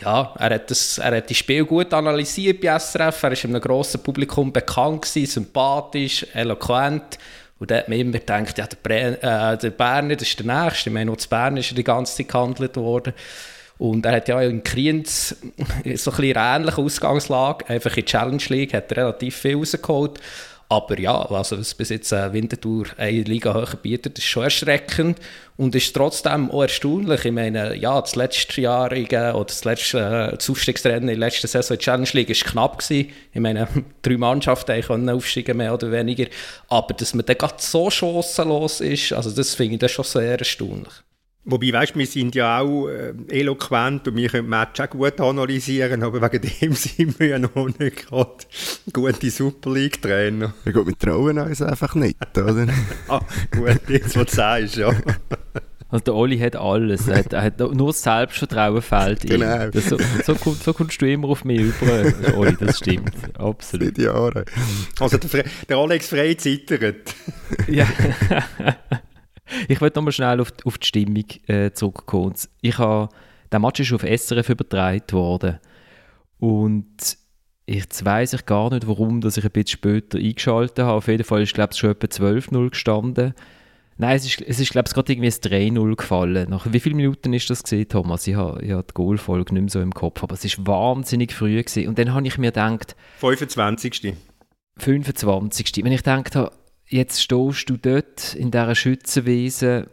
ja, 0.00 0.34
er 0.38 0.54
hat, 0.54 0.70
das, 0.70 0.98
er 0.98 1.16
hat 1.16 1.30
die 1.30 1.34
Spiel 1.34 1.64
gut 1.64 1.92
analysiert 1.92 2.60
bei 2.60 2.78
SRF. 2.78 3.22
Er 3.22 3.30
war 3.30 3.44
einem 3.44 3.60
grossen 3.60 4.02
Publikum 4.02 4.52
bekannt, 4.52 5.02
gewesen, 5.02 5.26
sympathisch, 5.30 6.26
eloquent. 6.34 7.18
Und 7.58 7.70
da 7.70 7.76
hat 7.76 7.88
man 7.88 7.98
immer 7.98 8.18
gedacht, 8.18 8.58
ja, 8.58 8.66
der, 8.66 8.76
Bre 8.82 9.18
äh, 9.22 9.56
der 9.56 9.70
Berner, 9.70 10.16
das 10.16 10.28
ist 10.28 10.38
der 10.38 10.64
Nächste. 10.64 10.90
Ich 10.90 10.94
meine, 10.94 11.10
auch 11.10 11.16
zu 11.16 11.28
Bern 11.28 11.56
ist 11.56 11.70
er 11.70 11.76
die 11.76 11.84
ganze 11.84 12.16
Zeit 12.16 12.28
gehandelt 12.28 12.76
worden. 12.76 13.14
Und 13.78 14.06
er 14.06 14.16
hat 14.16 14.28
ja 14.28 14.40
in 14.42 14.62
Kriens 14.62 15.36
so 15.94 16.10
ein 16.10 16.16
bisschen 16.16 16.36
ähnliche 16.36 16.80
Ausgangslage, 16.80 17.68
einfach 17.68 17.96
in 17.96 18.04
Challenge 18.04 18.42
League, 18.48 18.74
hat 18.74 18.90
er 18.92 18.98
relativ 18.98 19.36
viel 19.36 19.56
rausgeholt. 19.56 20.20
Aber 20.68 20.98
ja, 20.98 21.20
also 21.30 21.58
was 21.58 21.74
bis 21.74 21.90
jetzt 21.90 22.12
äh, 22.12 22.32
Winterthur 22.32 22.86
eine 22.96 23.22
Liga 23.22 23.52
höher 23.52 23.76
bietet, 23.76 24.18
ist 24.18 24.24
schon 24.24 24.44
erschreckend 24.44 25.18
und 25.56 25.74
ist 25.74 25.94
trotzdem 25.94 26.50
auch 26.50 26.62
erstaunlich. 26.62 27.24
Ich 27.24 27.32
meine, 27.32 27.76
ja, 27.76 28.00
das 28.00 28.16
letztjährige 28.16 29.34
oder 29.34 29.44
das 29.44 29.64
letzte 29.64 29.98
äh, 30.32 30.50
Aufstiegsrennen 30.50 31.02
in 31.02 31.20
der 31.20 31.28
letzten 31.28 31.46
Saison 31.46 31.74
in 31.74 31.78
der 31.78 31.84
Challenge 31.84 32.08
League 32.12 32.28
war 32.28 32.50
knapp. 32.50 32.78
Gewesen. 32.78 33.10
Ich 33.32 33.40
meine, 33.40 33.68
drei 34.02 34.16
Mannschaften 34.16 34.80
können 34.80 35.10
aufsteigen, 35.10 35.58
mehr 35.58 35.74
oder 35.74 35.92
weniger. 35.92 36.26
Aber 36.68 36.94
dass 36.94 37.14
man 37.14 37.26
dann 37.26 37.38
gerade 37.38 37.54
so 37.58 37.90
chancenlos 37.90 38.80
ist, 38.80 39.12
also 39.12 39.30
das 39.30 39.54
finde 39.54 39.74
ich 39.74 39.80
das 39.80 39.92
schon 39.92 40.04
sehr 40.04 40.38
erstaunlich. 40.38 40.92
Wobei, 41.46 41.74
weißt, 41.74 41.94
wir 41.96 42.06
sind 42.06 42.34
ja 42.34 42.60
auch 42.60 42.88
äh, 42.88 43.12
eloquent 43.28 44.08
und 44.08 44.16
wir 44.16 44.30
können 44.30 44.48
Match 44.48 44.80
auch 44.80 44.88
gut 44.88 45.20
analysieren, 45.20 46.02
aber 46.02 46.22
wegen 46.22 46.50
dem 46.60 46.72
sind 46.74 47.20
wir 47.20 47.26
ja 47.26 47.38
noch 47.38 47.68
nicht 47.78 48.08
gerade 48.08 48.44
gute 48.92 49.30
Super 49.30 49.70
League-Trainer. 49.70 50.54
Ja 50.64 50.72
gut, 50.72 50.86
wir 50.86 50.98
trauen 50.98 51.38
uns 51.38 51.60
einfach 51.60 51.94
nicht, 51.96 52.16
oder? 52.34 52.66
ah, 53.08 53.20
gut, 53.50 53.80
jetzt, 53.88 54.16
was 54.16 54.26
du 54.26 54.34
sagst, 54.36 54.76
ja. 54.76 54.90
Also 55.90 56.06
der 56.06 56.14
Oli 56.14 56.38
hat 56.38 56.56
alles, 56.56 57.06
er 57.06 57.18
hat, 57.18 57.32
er 57.32 57.42
hat 57.42 57.60
nur 57.60 57.88
das 57.88 58.02
Selbstvertrauen 58.02 58.82
fehlt 58.82 59.22
ihm. 59.24 59.38
Genau. 59.38 59.68
Das, 59.68 59.88
so, 59.88 59.96
so, 60.24 60.34
so, 60.34 60.72
kommst 60.72 61.00
du 61.00 61.08
immer 61.08 61.28
auf 61.28 61.44
mich 61.44 61.60
über, 61.60 62.36
Oli, 62.36 62.56
das 62.58 62.78
stimmt, 62.78 63.14
absolut. 63.38 63.94
Seit 63.94 63.98
Jahren. 63.98 64.44
Also 64.98 65.18
der, 65.18 65.44
der 65.68 65.76
Alex 65.76 66.08
Frey 66.08 66.36
zittert. 66.36 67.14
ja. 67.68 67.86
Ich 69.68 69.80
wollte 69.80 69.98
nochmal 69.98 70.12
schnell 70.12 70.40
auf, 70.40 70.52
auf 70.64 70.78
die 70.78 70.86
Stimmung 70.86 71.24
äh, 71.46 71.70
zurückkommen. 71.72 72.34
Ich 72.60 72.78
habe, 72.78 73.08
der 73.52 73.58
Match 73.58 73.80
ist 73.80 73.92
auf 73.92 74.02
SRF 74.02 74.48
übertragen 74.48 75.12
worden. 75.12 75.58
Und 76.38 77.16
jetzt 77.66 78.04
weiss 78.04 78.32
ich 78.32 78.46
gar 78.46 78.70
nicht, 78.70 78.86
warum 78.86 79.20
dass 79.20 79.36
ich 79.36 79.44
ein 79.44 79.50
bisschen 79.50 79.78
später 79.78 80.18
eingeschaltet 80.18 80.84
habe. 80.84 80.98
Auf 80.98 81.08
jeden 81.08 81.24
Fall 81.24 81.42
ist, 81.42 81.54
glaube 81.54 81.72
ich, 81.72 81.78
schon 81.78 81.90
etwa 81.90 82.06
12-0 82.06 82.70
gestanden. 82.70 83.34
Nein, 83.96 84.16
es 84.16 84.26
ist, 84.26 84.40
es 84.40 84.58
ist 84.58 84.72
glaube 84.72 84.88
ich, 84.88 84.94
gerade 84.94 85.12
irgendwie 85.12 85.28
ein 85.28 85.76
3-0 85.76 85.96
gefallen. 85.96 86.50
Nach 86.50 86.66
wie 86.70 86.80
vielen 86.80 86.96
Minuten 86.96 87.32
ist 87.32 87.48
das 87.48 87.62
gesehen, 87.62 87.88
Thomas? 87.88 88.26
Ich 88.26 88.34
habe, 88.34 88.60
ich 88.62 88.72
habe 88.72 88.82
die 88.82 88.94
Goalfolge 88.94 89.54
nicht 89.54 89.62
mehr 89.62 89.70
so 89.70 89.80
im 89.80 89.94
Kopf, 89.94 90.22
aber 90.22 90.34
es 90.34 90.44
ist 90.44 90.66
wahnsinnig 90.66 91.32
früh 91.32 91.62
gewesen. 91.62 91.86
Und 91.88 91.98
dann 91.98 92.12
habe 92.12 92.26
ich 92.26 92.36
mir 92.36 92.48
gedacht... 92.48 92.96
25. 93.18 94.14
25. 94.78 95.84
Wenn 95.84 95.92
ich 95.92 95.98
gedacht 95.98 96.34
habe, 96.34 96.50
jetzt 96.88 97.22
stehst 97.22 97.70
du 97.70 97.76
dort 97.76 98.34
in 98.34 98.50
dieser 98.50 98.74
Schützenwiese, 98.74 99.88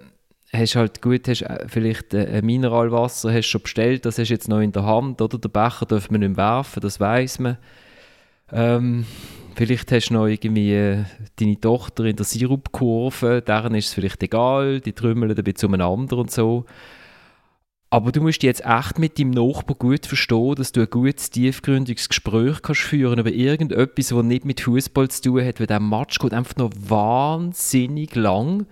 hast 0.54 0.76
halt 0.76 1.02
gut, 1.02 1.28
hast 1.28 1.42
äh, 1.44 1.68
vielleicht 1.68 2.14
ein 2.14 2.46
Mineralwasser 2.46 3.34
hast 3.34 3.48
schon 3.48 3.62
bestellt, 3.62 4.06
das 4.06 4.18
hast 4.18 4.30
du 4.30 4.34
jetzt 4.34 4.50
noch 4.50 4.60
in 4.60 4.72
der 4.72 4.84
Hand, 4.84 5.22
oder? 5.22 5.38
Der 5.38 5.50
Becher 5.50 5.86
darf 5.86 6.10
man 6.10 6.22
nicht 6.22 6.38
werfen, 6.38 6.82
das 6.82 7.00
weiß 7.00 7.40
man. 7.40 7.58
Ähm, 8.52 9.06
vielleicht 9.56 9.92
hast 9.92 10.10
du 10.10 10.16
noch 10.16 10.28
irgendwie 10.28 10.74
äh, 10.74 11.06
deine 11.40 11.60
Tochter 11.60 12.06
in 12.06 12.16
der 12.16 12.26
Sirupkurve, 12.26 13.42
deren 13.42 13.76
ist 13.76 13.88
es 13.88 13.94
vielleicht 13.94 14.22
egal, 14.24 14.82
die 14.82 14.94
trümmeln 14.94 15.36
ein 15.36 15.44
bisschen 15.44 15.70
umeinander 15.70 16.18
und 16.18 16.32
so. 16.32 16.66
Aber 17.94 18.14
du 18.14 18.22
musst 18.22 18.42
jetzt 18.42 18.64
echt 18.66 19.00
mit 19.00 19.20
deinem 19.20 19.32
Nachbarn 19.32 19.78
gut 19.78 20.06
verstehen, 20.06 20.56
dass 20.56 20.72
du 20.72 20.80
ein 20.80 20.90
gutes, 20.90 21.30
tiefgründiges 21.30 22.08
Gespräch 22.08 22.62
kannst 22.62 22.84
führen 22.84 23.20
über 23.20 23.32
irgendetwas, 23.32 24.08
das 24.08 24.24
nicht 24.24 24.46
mit 24.46 24.62
Fußball 24.62 25.10
zu 25.10 25.22
tun 25.22 25.46
hat, 25.46 25.60
weil 25.60 25.68
der 25.68 25.82
Match 25.82 26.18
geht 26.18 26.34
einfach 26.34 26.56
noch 26.56 26.72
wahnsinnig 26.74 28.16
lang. 28.16 28.66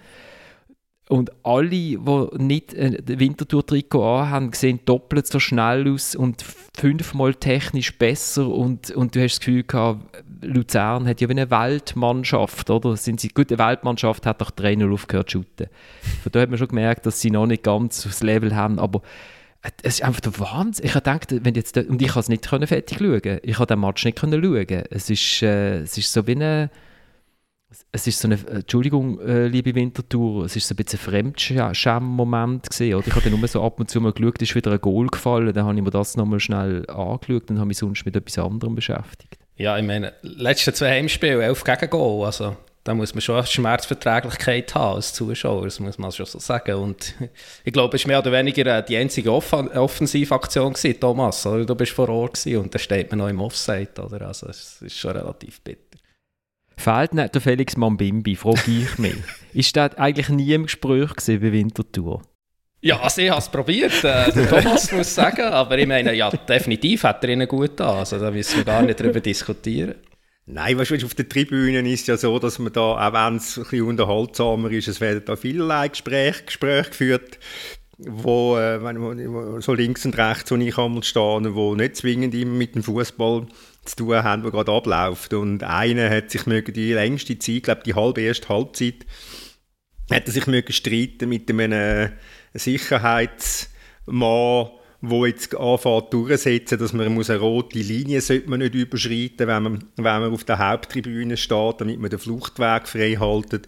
Und 1.10 1.32
alle, 1.44 1.70
die 1.70 1.98
nicht 2.38 2.74
ein 2.78 2.98
Wintertour-Trikot 3.06 4.20
anhaben, 4.20 4.54
sehen 4.54 4.80
doppelt 4.86 5.28
so 5.28 5.40
schnell 5.40 5.92
aus 5.92 6.16
und 6.16 6.46
fünfmal 6.78 7.36
technisch 7.36 7.98
besser. 7.98 8.48
Und, 8.48 8.92
und 8.92 9.16
du 9.16 9.22
hast 9.22 9.34
das 9.34 9.40
Gefühl 9.40 9.64
gehabt, 9.64 10.24
Luzern 10.42 11.08
hat 11.08 11.22
ja 11.22 11.28
wie 11.28 11.34
eine 11.34 11.50
Weltmannschaft, 11.50 12.70
oder? 12.70 12.96
Sind 12.98 13.20
sie, 13.20 13.30
gut, 13.30 13.52
eine 13.52 13.60
Weltmannschaft 13.60 14.26
hat 14.26 14.42
doch 14.42 14.52
3-0 14.52 14.92
aufgehört 14.92 15.30
zu 15.30 15.40
shooten. 15.40 15.68
Von 16.24 16.32
da 16.32 16.42
hat 16.42 16.50
man 16.50 16.58
schon 16.58 16.70
gemerkt, 16.70 17.06
dass 17.06 17.22
sie 17.22 17.32
noch 17.32 17.46
nicht 17.46 17.64
ganz 17.64 18.04
das 18.04 18.24
Level 18.24 18.56
haben, 18.56 18.80
aber 18.80 19.02
es 19.84 19.96
ist 19.96 20.04
einfach 20.04 20.22
der 20.22 20.40
Wahnsinn. 20.40 20.86
Ich 20.86 20.96
habe 20.96 21.04
gedacht, 21.04 21.46
wenn 21.46 21.56
jetzt, 21.56 21.78
und 21.78 22.02
ich 22.02 22.08
konnte 22.10 22.20
es 22.20 22.30
nicht 22.30 22.46
fertig 22.46 22.98
schauen. 22.98 23.40
Ich 23.44 23.56
konnte 23.58 23.74
den 23.74 23.82
Match 23.82 24.06
nicht 24.06 24.20
schauen. 24.20 24.84
Es 24.90 25.10
ist, 25.10 25.42
äh, 25.42 25.80
es 25.80 25.98
ist 25.98 26.14
so 26.14 26.26
wie 26.28 26.32
eine 26.32 26.70
es 27.92 28.08
ist 28.08 28.20
so 28.20 28.28
eine, 28.28 28.36
Entschuldigung, 28.48 29.20
äh, 29.20 29.48
liebe 29.48 29.76
Wintertour, 29.76 30.46
es 30.46 30.56
ist 30.56 30.68
so 30.68 30.74
ein 30.74 30.78
bisschen 30.78 31.00
ein 31.00 31.34
Fremdscham-Moment 31.34 32.70
gesehen, 32.70 32.96
oder? 32.96 33.08
Ich 33.08 33.14
habe 33.14 33.30
dann 33.30 33.40
nur 33.40 33.48
so 33.48 33.64
ab 33.64 33.80
und 33.80 33.90
zu 33.90 34.02
mal 34.02 34.12
geschaut, 34.12 34.42
ist 34.42 34.56
wieder 34.56 34.72
ein 34.72 34.82
Goal 34.82 35.08
gefallen, 35.08 35.54
dann 35.54 35.66
habe 35.66 35.76
ich 35.76 35.84
mir 35.84 35.92
das 35.92 36.18
nochmal 36.18 36.40
schnell 36.40 36.90
angeschaut 36.90 37.52
und 37.52 37.58
habe 37.58 37.68
mich 37.68 37.78
sonst 37.78 38.06
mit 38.06 38.16
etwas 38.16 38.40
anderem 38.40 38.74
beschäftigt. 38.74 39.38
Ja, 39.60 39.78
ich 39.78 39.86
meine, 39.86 40.14
letzte 40.22 40.72
zwei 40.72 40.92
Heimspiele, 40.92 41.44
elf 41.44 41.66
gegen 41.66 41.90
Goal, 41.90 42.26
also 42.26 42.56
da 42.86 42.94
muss 42.94 43.14
man 43.14 43.22
schon 43.22 43.36
eine 43.36 43.46
Schmerzverträglichkeit 43.46 44.74
haben 44.74 44.96
als 44.96 45.14
Zuschauer, 45.14 45.66
das 45.66 45.82
muss 45.82 45.98
man 45.98 46.14
schon 46.14 46.26
so 46.26 46.40
sagen. 46.40 46.76
Und 46.76 47.14
ich 47.66 47.74
glaube, 47.74 47.98
es 47.98 48.06
war 48.06 48.08
mehr 48.08 48.20
oder 48.20 48.32
weniger 48.32 48.78
äh, 48.78 48.86
die 48.86 48.96
einzige 48.96 49.34
Off 49.34 49.52
Offensivaktion 49.52 50.72
gewesen, 50.72 50.98
Thomas, 50.98 51.46
oder? 51.46 51.66
Du 51.66 51.76
bist 51.76 51.92
vor 51.92 52.08
Ort 52.08 52.42
gewesen 52.42 52.62
und 52.62 52.74
da 52.74 52.80
steht 52.80 53.12
man 53.12 53.20
noch 53.20 53.28
im 53.28 53.42
Offside, 53.42 54.02
oder? 54.02 54.28
Also 54.28 54.48
es 54.48 54.82
ist 54.82 54.98
schon 54.98 55.12
relativ 55.12 55.60
bitter. 55.60 56.00
Fehlt 56.78 57.14
nicht 57.14 57.36
der 57.36 57.42
Felix 57.42 57.76
Mambimbi, 57.76 58.38
frage 58.38 58.62
ich 58.66 58.98
mich. 58.98 59.18
ist 59.54 59.76
das 59.76 59.96
eigentlich 59.96 60.30
nie 60.30 60.54
im 60.54 60.64
Gespräch 60.64 61.14
gewesen 61.18 61.42
bei 61.42 61.52
Winterthur? 61.52 62.22
Ja, 62.82 63.02
also 63.02 63.22
ich 63.22 63.30
habe 63.30 63.40
es 63.40 63.50
probiert, 63.50 64.04
äh, 64.06 64.32
der 64.32 64.50
Thomas 64.50 64.92
muss 64.94 65.14
sagen, 65.14 65.42
aber 65.42 65.78
ich 65.78 65.88
meine, 65.88 66.14
ja, 66.14 66.30
definitiv 66.30 67.04
hat 67.04 67.24
er 67.24 67.32
ihn 67.32 67.46
gut 67.48 67.80
an, 67.82 67.98
also 67.98 68.18
da 68.18 68.32
müssen 68.32 68.58
wir 68.58 68.64
gar 68.64 68.82
nicht 68.82 69.00
darüber 69.00 69.20
diskutieren. 69.20 69.96
Nein, 70.46 70.80
weißt 70.80 70.92
du, 70.92 71.06
auf 71.06 71.14
den 71.14 71.30
Tribünen 71.30 71.86
ist 71.86 72.02
es 72.02 72.08
ja 72.08 72.18
so, 72.18 72.40
dass 72.40 72.58
man 72.58 72.74
da, 72.74 72.82
auch 72.82 73.14
wenn 73.14 73.36
es 73.36 73.58
ein 73.58 73.64
bisschen 73.64 73.84
unterhaltsamer 73.84 74.72
ist, 74.72 74.88
es 74.88 75.02
werden 75.02 75.24
da 75.26 75.36
vielerlei 75.36 75.90
Gespräche, 75.90 76.44
Gespräche 76.44 76.90
geführt. 76.90 77.38
wo, 78.00 78.58
äh, 78.58 78.82
wo, 78.82 79.60
so 79.60 79.74
links 79.74 80.06
und 80.06 80.18
rechts, 80.18 80.50
wo 80.50 80.56
ich 80.56 80.78
einmal 80.78 81.04
stehe, 81.04 81.54
wo 81.54 81.76
nicht 81.76 81.98
zwingend 81.98 82.34
immer 82.34 82.54
mit 82.54 82.74
dem 82.74 82.82
Fußball 82.82 83.46
zu 83.84 83.96
tun 83.96 84.24
haben, 84.24 84.42
der 84.42 84.52
gerade 84.52 84.72
abläuft. 84.72 85.34
Und 85.34 85.64
einer 85.64 86.10
hat 86.10 86.32
sich 86.32 86.46
mögen 86.46 86.74
die 86.74 86.94
längste 86.94 87.38
Zeit, 87.38 87.56
ich 87.56 87.64
glaube 87.64 87.82
die 87.86 87.94
halbe 87.94 88.22
erste 88.22 88.48
Halbzeit, 88.50 89.06
hat 90.10 90.26
er 90.26 90.32
sich 90.32 90.48
mögen 90.48 90.72
streiten 90.72 91.30
mit 91.30 91.50
einem 91.50 92.12
Sicherheitsmann, 92.54 94.70
wo 95.02 95.26
jetzt 95.26 95.56
anfängt 95.56 96.14
durchsetzen, 96.14 96.78
dass 96.78 96.94
man 96.94 97.14
muss 97.14 97.30
eine 97.30 97.40
rote 97.40 97.80
Linie 97.80 98.22
sollte 98.22 98.50
man 98.50 98.60
nicht 98.60 98.76
überschreiten, 98.76 99.48
wenn 99.48 99.64
man, 99.64 99.84
wenn 99.96 100.04
man 100.04 100.34
auf 100.34 100.44
der 100.44 100.60
Haupttribüne 100.60 101.38
steht, 101.38 101.80
damit 101.80 102.00
man 102.00 102.10
den 102.10 102.20
Fluchtweg 102.20 102.88
frei 102.88 103.16
haltet. 103.18 103.68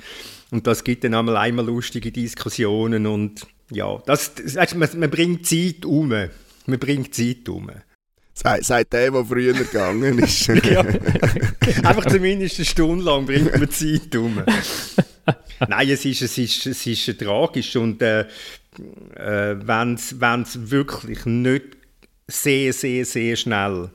Und 0.51 0.67
das 0.67 0.83
gibt 0.83 1.03
dann 1.03 1.13
einmal 1.13 1.37
einmal 1.37 1.65
lustige 1.65 2.11
Diskussionen 2.11 3.07
und 3.07 3.47
ja, 3.71 4.01
das, 4.05 4.33
das 4.35 4.75
man, 4.75 4.89
man 4.97 5.09
bringt 5.09 5.47
Zeit 5.47 5.85
um. 5.85 6.09
Man 6.09 6.79
bringt 6.79 7.15
Zeit 7.15 7.47
um. 7.47 7.71
Seit, 8.33 8.65
seit 8.65 8.91
der, 8.91 9.11
der 9.11 9.25
früher 9.25 9.53
gegangen 9.53 10.19
ist. 10.19 10.47
ja. 10.47 10.81
Einfach 10.81 12.05
zumindest 12.07 12.57
eine 12.57 12.65
Stunde 12.65 13.05
lang 13.05 13.25
bringt 13.25 13.57
man 13.57 13.69
Zeit 13.69 14.15
um. 14.15 14.43
Nein, 15.67 15.89
es 15.89 16.05
ist, 16.05 16.21
es 16.21 16.37
ist, 16.37 16.65
es 16.65 16.87
ist 16.87 17.19
tragisch 17.19 17.75
und 17.75 18.01
äh, 18.01 18.25
äh, 19.15 19.55
wenn 19.59 19.93
es 19.93 20.71
wirklich 20.71 21.25
nicht 21.25 21.77
sehr, 22.27 22.73
sehr, 22.73 23.05
sehr 23.05 23.35
schnell 23.35 23.89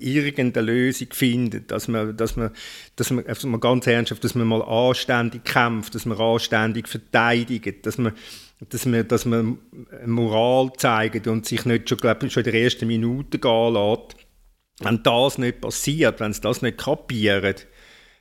irgendeine 0.00 0.66
Lösung 0.66 1.08
findet, 1.12 1.70
dass 1.70 1.88
man, 1.88 2.16
dass 2.16 2.36
man, 2.36 2.50
dass 2.96 3.10
man, 3.10 3.26
also 3.26 3.48
mal 3.48 3.58
ganz 3.58 3.86
ernsthaft, 3.86 4.22
dass 4.22 4.34
man 4.34 4.46
mal 4.46 4.62
anständig 4.62 5.44
kämpft, 5.44 5.94
dass 5.94 6.06
man 6.06 6.18
anständig 6.18 6.88
verteidigt, 6.88 7.84
dass 7.84 7.98
man, 7.98 8.12
dass 8.68 8.86
man, 8.86 9.06
dass 9.08 9.24
man 9.24 9.58
Moral 10.06 10.72
zeigt 10.76 11.26
und 11.26 11.46
sich 11.46 11.64
nicht 11.64 11.88
schon, 11.88 11.98
glaub, 11.98 12.20
schon 12.30 12.44
in 12.44 12.52
der 12.52 12.62
ersten 12.62 12.86
Minute 12.86 13.38
gehen 13.38 13.74
lässt. 13.74 14.16
Wenn 14.80 15.02
das 15.02 15.38
nicht 15.38 15.60
passiert, 15.60 16.20
wenn 16.20 16.32
sie 16.32 16.40
das 16.40 16.62
nicht 16.62 16.78
kapieren, 16.78 17.56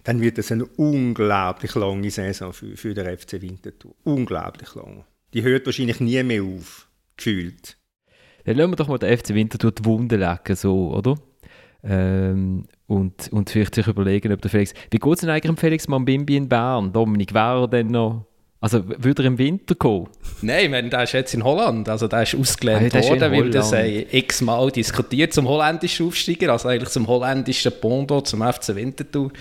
dann 0.03 0.21
wird 0.21 0.37
es 0.37 0.51
eine 0.51 0.65
unglaublich 0.65 1.75
lange 1.75 2.09
Saison 2.09 2.53
für, 2.53 2.75
für 2.77 2.93
den 2.93 3.17
FC 3.17 3.41
Winterthur. 3.41 3.93
Unglaublich 4.03 4.73
lang. 4.73 5.05
Die 5.33 5.43
hört 5.43 5.65
wahrscheinlich 5.65 5.99
nie 5.99 6.21
mehr 6.23 6.43
auf, 6.43 6.87
gefühlt. 7.15 7.77
Dann 8.45 8.55
lassen 8.55 8.71
wir 8.71 8.75
doch 8.77 8.87
mal 8.87 8.97
den 8.97 9.17
FC 9.17 9.29
Winterthur 9.33 9.71
die 9.71 9.85
Wunde 9.85 10.15
lecken, 10.15 10.55
so, 10.55 10.93
oder? 10.95 11.15
Ähm, 11.83 12.65
und, 12.87 13.31
und 13.31 13.49
vielleicht 13.49 13.75
sich 13.75 13.87
überlegen, 13.87 14.31
ob 14.31 14.41
der 14.41 14.49
Felix... 14.49 14.73
Wie 14.89 14.99
geht 14.99 15.13
es 15.13 15.19
denn 15.19 15.29
eigentlich 15.29 15.49
um 15.49 15.57
Felix 15.57 15.87
Mambimbi 15.87 16.37
in 16.37 16.47
Bern? 16.47 16.93
Dominik, 16.93 17.33
wäre 17.33 17.63
er 17.63 17.67
denn 17.67 17.87
noch... 17.87 18.25
Also 18.59 18.83
würde 18.87 19.21
er 19.21 19.27
im 19.27 19.37
Winter 19.37 19.75
kommen? 19.75 20.07
Nein, 20.41 20.65
ich 20.65 20.71
meine, 20.71 20.89
der 20.89 21.03
ist 21.03 21.11
jetzt 21.11 21.33
in 21.35 21.43
Holland, 21.43 21.87
also 21.89 22.07
der 22.07 22.23
ist 22.23 22.33
ausgelernt 22.33 22.95
ah, 22.95 23.03
worden, 23.03 23.31
weil 23.31 23.49
das 23.51 23.71
x-mal 23.71 24.71
diskutiert 24.71 25.31
zum 25.31 25.47
holländischen 25.47 26.07
Aufsteiger, 26.07 26.53
also 26.53 26.67
eigentlich 26.67 26.89
zum 26.89 27.05
holländischen 27.05 27.71
Pondo, 27.79 28.21
zum 28.21 28.41
FC 28.41 28.73
Winterthur. 28.73 29.31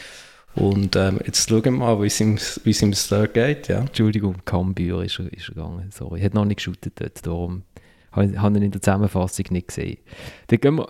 Und 0.57 0.97
ähm, 0.97 1.21
jetzt 1.25 1.49
schauen 1.49 1.65
wir 1.65 1.71
mal, 1.71 2.01
wie 2.03 2.07
es 2.07 2.21
ihm, 2.21 2.95
da 3.11 3.27
geht. 3.27 3.69
Ja. 3.69 3.81
Entschuldigung, 3.81 4.37
Cambür 4.45 5.05
ist, 5.05 5.19
er, 5.19 5.33
ist 5.33 5.49
er 5.49 5.55
gegangen. 5.55 5.91
Sorry, 5.93 6.21
er 6.21 6.27
hat 6.27 6.35
noch 6.35 6.45
nicht 6.45 6.57
geschaut 6.57 6.79
dort, 6.99 7.27
darum 7.27 7.63
habe 8.17 8.27
ich 8.29 8.43
ihn 8.43 8.63
in 8.63 8.71
der 8.71 8.81
Zusammenfassung 8.81 9.45
nicht 9.51 9.69
gesehen. 9.69 9.99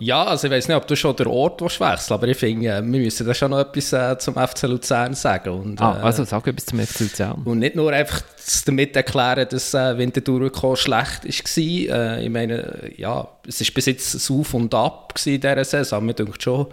Ja, 0.00 0.24
also 0.24 0.46
ich 0.46 0.52
weiß 0.52 0.68
nicht, 0.68 0.76
ob 0.76 0.86
du 0.86 0.94
schon 0.94 1.16
den 1.16 1.26
Ort 1.26 1.60
wechseln 1.60 2.14
aber 2.14 2.28
ich 2.28 2.36
finde, 2.36 2.68
äh, 2.68 2.82
wir 2.82 3.00
müssen 3.00 3.26
da 3.26 3.34
schon 3.34 3.50
noch 3.50 3.58
etwas 3.58 3.92
äh, 3.92 4.16
zum 4.18 4.34
FC 4.34 4.62
Luzern 4.62 5.14
sagen. 5.14 5.50
Und, 5.50 5.80
ah, 5.80 5.98
also 6.02 6.24
sag 6.24 6.46
etwas 6.46 6.66
zum 6.66 6.78
FC 6.78 7.00
Luzern. 7.00 7.42
Und 7.44 7.58
nicht 7.58 7.74
nur 7.74 7.92
einfach 7.92 8.22
damit 8.64 8.94
erklären, 8.94 9.46
dass 9.50 9.74
äh, 9.74 9.98
Winterthur 9.98 10.76
schlecht 10.76 11.24
war. 11.24 12.08
Äh, 12.16 12.24
ich 12.24 12.30
meine, 12.30 12.92
ja, 12.96 13.28
es 13.46 13.60
war 13.60 13.74
bis 13.74 13.86
jetzt 13.86 14.14
ein 14.14 14.36
Auf 14.36 14.54
und 14.54 14.72
Ab 14.74 15.14
in 15.24 15.40
dieser 15.40 15.64
Saison. 15.64 16.04
Mir 16.04 16.14
denkt 16.14 16.42
schon, 16.42 16.66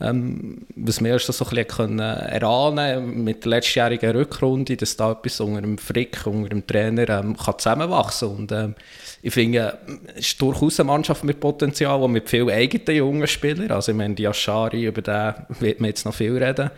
ähm, 0.00 0.66
was 0.76 1.02
wir 1.02 1.10
erst 1.10 1.26
so 1.26 1.44
ein 1.44 1.50
bisschen 1.50 1.68
können 1.68 1.98
erahnen 1.98 3.22
mit 3.22 3.44
der 3.44 3.50
letztjährigen 3.50 4.12
Rückrunde, 4.12 4.76
dass 4.76 4.96
da 4.96 5.12
etwas 5.12 5.40
unter 5.40 5.60
dem 5.60 5.76
Frick, 5.78 6.26
unter 6.26 6.48
dem 6.48 6.66
Trainer 6.66 7.08
ähm, 7.08 7.36
kann 7.36 7.58
zusammenwachsen. 7.58 8.28
Und 8.28 8.52
ähm, 8.52 8.74
ich 9.22 9.34
finde, 9.34 9.78
es 10.14 10.28
ist 10.28 10.40
durchaus 10.40 10.80
eine 10.80 10.86
Mannschaft 10.86 11.24
mit 11.24 11.38
Potenzial 11.38 12.00
und 12.02 12.12
mit 12.12 12.30
vielen 12.30 12.50
eigenen 12.50 12.96
jungen 12.96 13.26
Spielern. 13.26 13.70
Also 13.70 13.92
ich 13.92 13.98
meine, 13.98 14.14
die 14.14 14.26
Aschari, 14.26 14.86
über 14.86 15.02
den 15.02 15.34
wird 15.60 15.80
man 15.80 15.88
jetzt 15.88 16.06
noch 16.06 16.14
viel 16.14 16.42
reden. 16.42 16.70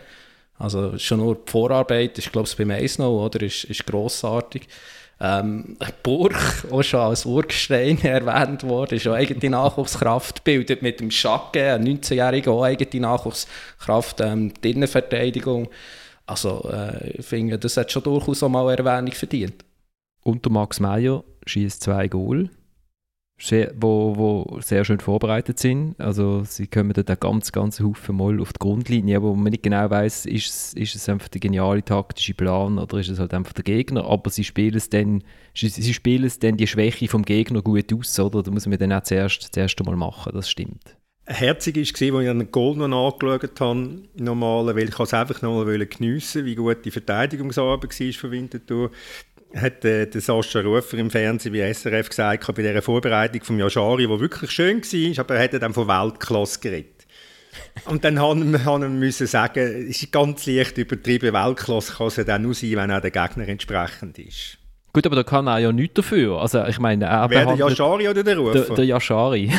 Also 0.59 0.97
schon 0.97 1.19
nur 1.19 1.35
die 1.35 1.51
Vorarbeit, 1.51 2.17
ist 2.17 2.31
glaube 2.31 2.47
ich 2.47 2.57
beim 2.57 2.71
Eis 2.71 2.97
noch, 2.97 3.25
oder, 3.25 3.41
ist, 3.41 3.63
ist 3.65 3.85
grossartig. 3.85 4.67
Ähm, 5.19 5.77
Burg, 6.01 6.35
auch 6.71 6.83
schon 6.83 6.99
als 6.99 7.25
Urgestein 7.25 8.01
erwähnt 8.03 8.63
worden, 8.63 8.95
ist 8.95 9.07
auch 9.07 9.13
eigene 9.13 9.49
Nachwuchskraft, 9.49 10.43
bildet 10.43 10.81
mit 10.81 10.99
dem 10.99 11.11
Schacke, 11.11 11.73
ein 11.73 11.87
19-Jähriger, 11.87 12.51
auch 12.51 12.63
eigene 12.63 13.01
Nachwuchskraft, 13.01 14.21
ähm, 14.21 14.53
die 14.63 14.71
Innenverteidigung. 14.71 15.69
Also 16.25 16.69
äh, 16.71 17.11
ich 17.11 17.25
finde, 17.25 17.59
das 17.59 17.77
hat 17.77 17.91
schon 17.91 18.03
durchaus 18.03 18.43
auch 18.43 18.49
mal 18.49 18.73
Erwähnung 18.73 19.11
verdient. 19.11 19.63
Und 20.21 20.49
Max 20.49 20.79
Meyer 20.79 21.23
schießt 21.45 21.83
zwei 21.83 22.07
Goal 22.07 22.49
wo, 23.75 24.15
wo 24.15 24.59
sehr 24.61 24.85
schön 24.85 24.99
vorbereitet 24.99 25.59
sind. 25.59 25.99
Also 25.99 26.43
sie 26.43 26.67
kommen 26.67 26.93
dort 26.93 27.19
ganz, 27.19 27.51
ganz 27.51 27.79
Haufen 27.79 28.15
mal 28.15 28.39
auf 28.39 28.53
die 28.53 28.59
Grundlinie, 28.59 29.21
wo 29.21 29.35
man 29.35 29.51
nicht 29.51 29.63
genau 29.63 29.89
weiß, 29.89 30.25
ist 30.27 30.49
es, 30.49 30.73
ist 30.73 30.95
es 30.95 31.09
einfach 31.09 31.27
der 31.27 31.41
geniale 31.41 31.83
taktische 31.83 32.33
Plan 32.33 32.77
oder 32.77 32.99
ist 32.99 33.09
es 33.09 33.19
halt 33.19 33.33
einfach 33.33 33.53
der 33.53 33.63
Gegner. 33.63 34.05
Aber 34.05 34.29
sie 34.29 34.43
spielen 34.43 34.75
es 34.75 34.89
dann, 34.89 35.23
sie 35.53 35.93
spielen 35.93 36.25
es 36.25 36.39
dann 36.39 36.57
die 36.57 36.67
Schwäche 36.67 37.07
vom 37.07 37.23
Gegner 37.23 37.61
gut 37.61 37.93
aus, 37.93 38.19
oder? 38.19 38.43
Da 38.43 38.51
muss 38.51 38.67
man 38.67 38.77
dann 38.77 38.93
auch 38.93 39.03
zuerst, 39.03 39.53
zuerst 39.53 39.79
einmal 39.79 39.95
machen, 39.95 40.31
das 40.33 40.49
stimmt. 40.49 40.97
Herzig 41.25 41.77
war, 41.77 41.81
als 41.83 42.01
ich 42.01 42.29
einen 42.29 42.51
Goal 42.51 42.75
noch 42.75 43.13
angeschaut 43.13 43.59
habe, 43.61 44.01
normal, 44.15 44.75
weil 44.75 44.89
ich 44.89 44.99
es 44.99 45.13
einfach 45.13 45.41
noch 45.41 45.63
mal 45.63 45.85
geniessen 45.85 46.43
wie 46.43 46.55
gut 46.55 46.83
die 46.83 46.91
Verteidigungsarbeit 46.91 47.97
war 47.97 48.13
von 48.13 48.31
Winterthur 48.31 48.91
hat 49.55 49.85
äh, 49.85 50.07
der 50.07 50.21
Sascha 50.21 50.61
Rufer 50.61 50.97
im 50.97 51.09
Fernsehen 51.09 51.53
wie 51.53 51.73
SRF 51.73 52.09
gesagt, 52.09 52.47
bei 52.47 52.61
dieser 52.61 52.81
Vorbereitung 52.81 53.43
vom 53.43 53.59
Yashari, 53.59 54.07
die 54.07 54.19
wirklich 54.19 54.51
schön 54.51 54.81
war, 54.81 55.23
aber 55.23 55.35
er 55.35 55.43
hat 55.43 55.61
dann 55.61 55.73
von 55.73 55.87
Weltklasse 55.87 56.59
geredet. 56.59 57.05
Und 57.85 58.03
dann 58.03 58.19
haben 58.19 59.01
wir 59.01 59.11
sagen, 59.11 59.87
es 59.89 60.01
ist 60.01 60.11
ganz 60.11 60.45
leicht 60.45 60.77
übertrieben, 60.77 61.33
Weltklasse 61.33 61.93
kann 61.93 62.07
es 62.07 62.15
dann 62.15 62.41
nur 62.41 62.53
sein, 62.53 62.75
wenn 62.75 62.91
auch 62.91 63.01
der 63.01 63.11
Gegner 63.11 63.47
entsprechend 63.47 64.17
ist. 64.19 64.57
Gut, 64.95 65.07
aber 65.07 65.15
da 65.15 65.23
kann 65.23 65.47
er 65.47 65.57
ja 65.57 65.71
nichts 65.71 65.95
dafür. 65.95 66.39
Also 66.39 66.63
ich 66.65 66.77
meine, 66.77 67.05
er 67.05 67.27
Wer, 67.27 67.47
der 67.47 67.55
Yashari 67.55 68.07
oder 68.07 68.23
der 68.23 68.37
Rufer? 68.37 68.65
Der, 68.65 68.75
der 68.75 68.85
Yashari. 68.85 69.51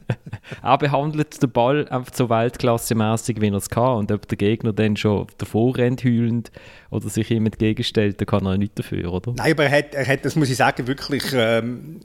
er 0.62 0.78
behandelt 0.78 1.40
den 1.40 1.50
Ball 1.52 1.88
einfach 1.88 2.12
so 2.12 2.28
weltklassemäßig, 2.28 3.40
wie 3.40 3.46
er 3.46 3.54
es 3.54 3.70
kann. 3.70 3.98
Und 3.98 4.10
ob 4.10 4.26
der 4.26 4.36
Gegner 4.36 4.72
dann 4.72 4.96
schon 4.96 5.28
davor 5.38 5.76
rennt, 5.76 6.02
heulend, 6.02 6.50
oder 6.90 7.08
sich 7.08 7.30
ihm 7.30 7.46
entgegenstellt, 7.46 8.20
dann 8.20 8.26
kann 8.26 8.44
er 8.44 8.58
nichts 8.58 8.74
dafür, 8.74 9.12
oder? 9.12 9.32
Nein, 9.36 9.52
aber 9.52 9.66
er 9.66 9.78
hat, 9.78 9.94
er 9.94 10.04
hat 10.04 10.24
das 10.24 10.34
muss 10.34 10.50
ich 10.50 10.56
sagen, 10.56 10.84
wirklich, 10.88 11.22
ähm, 11.32 12.00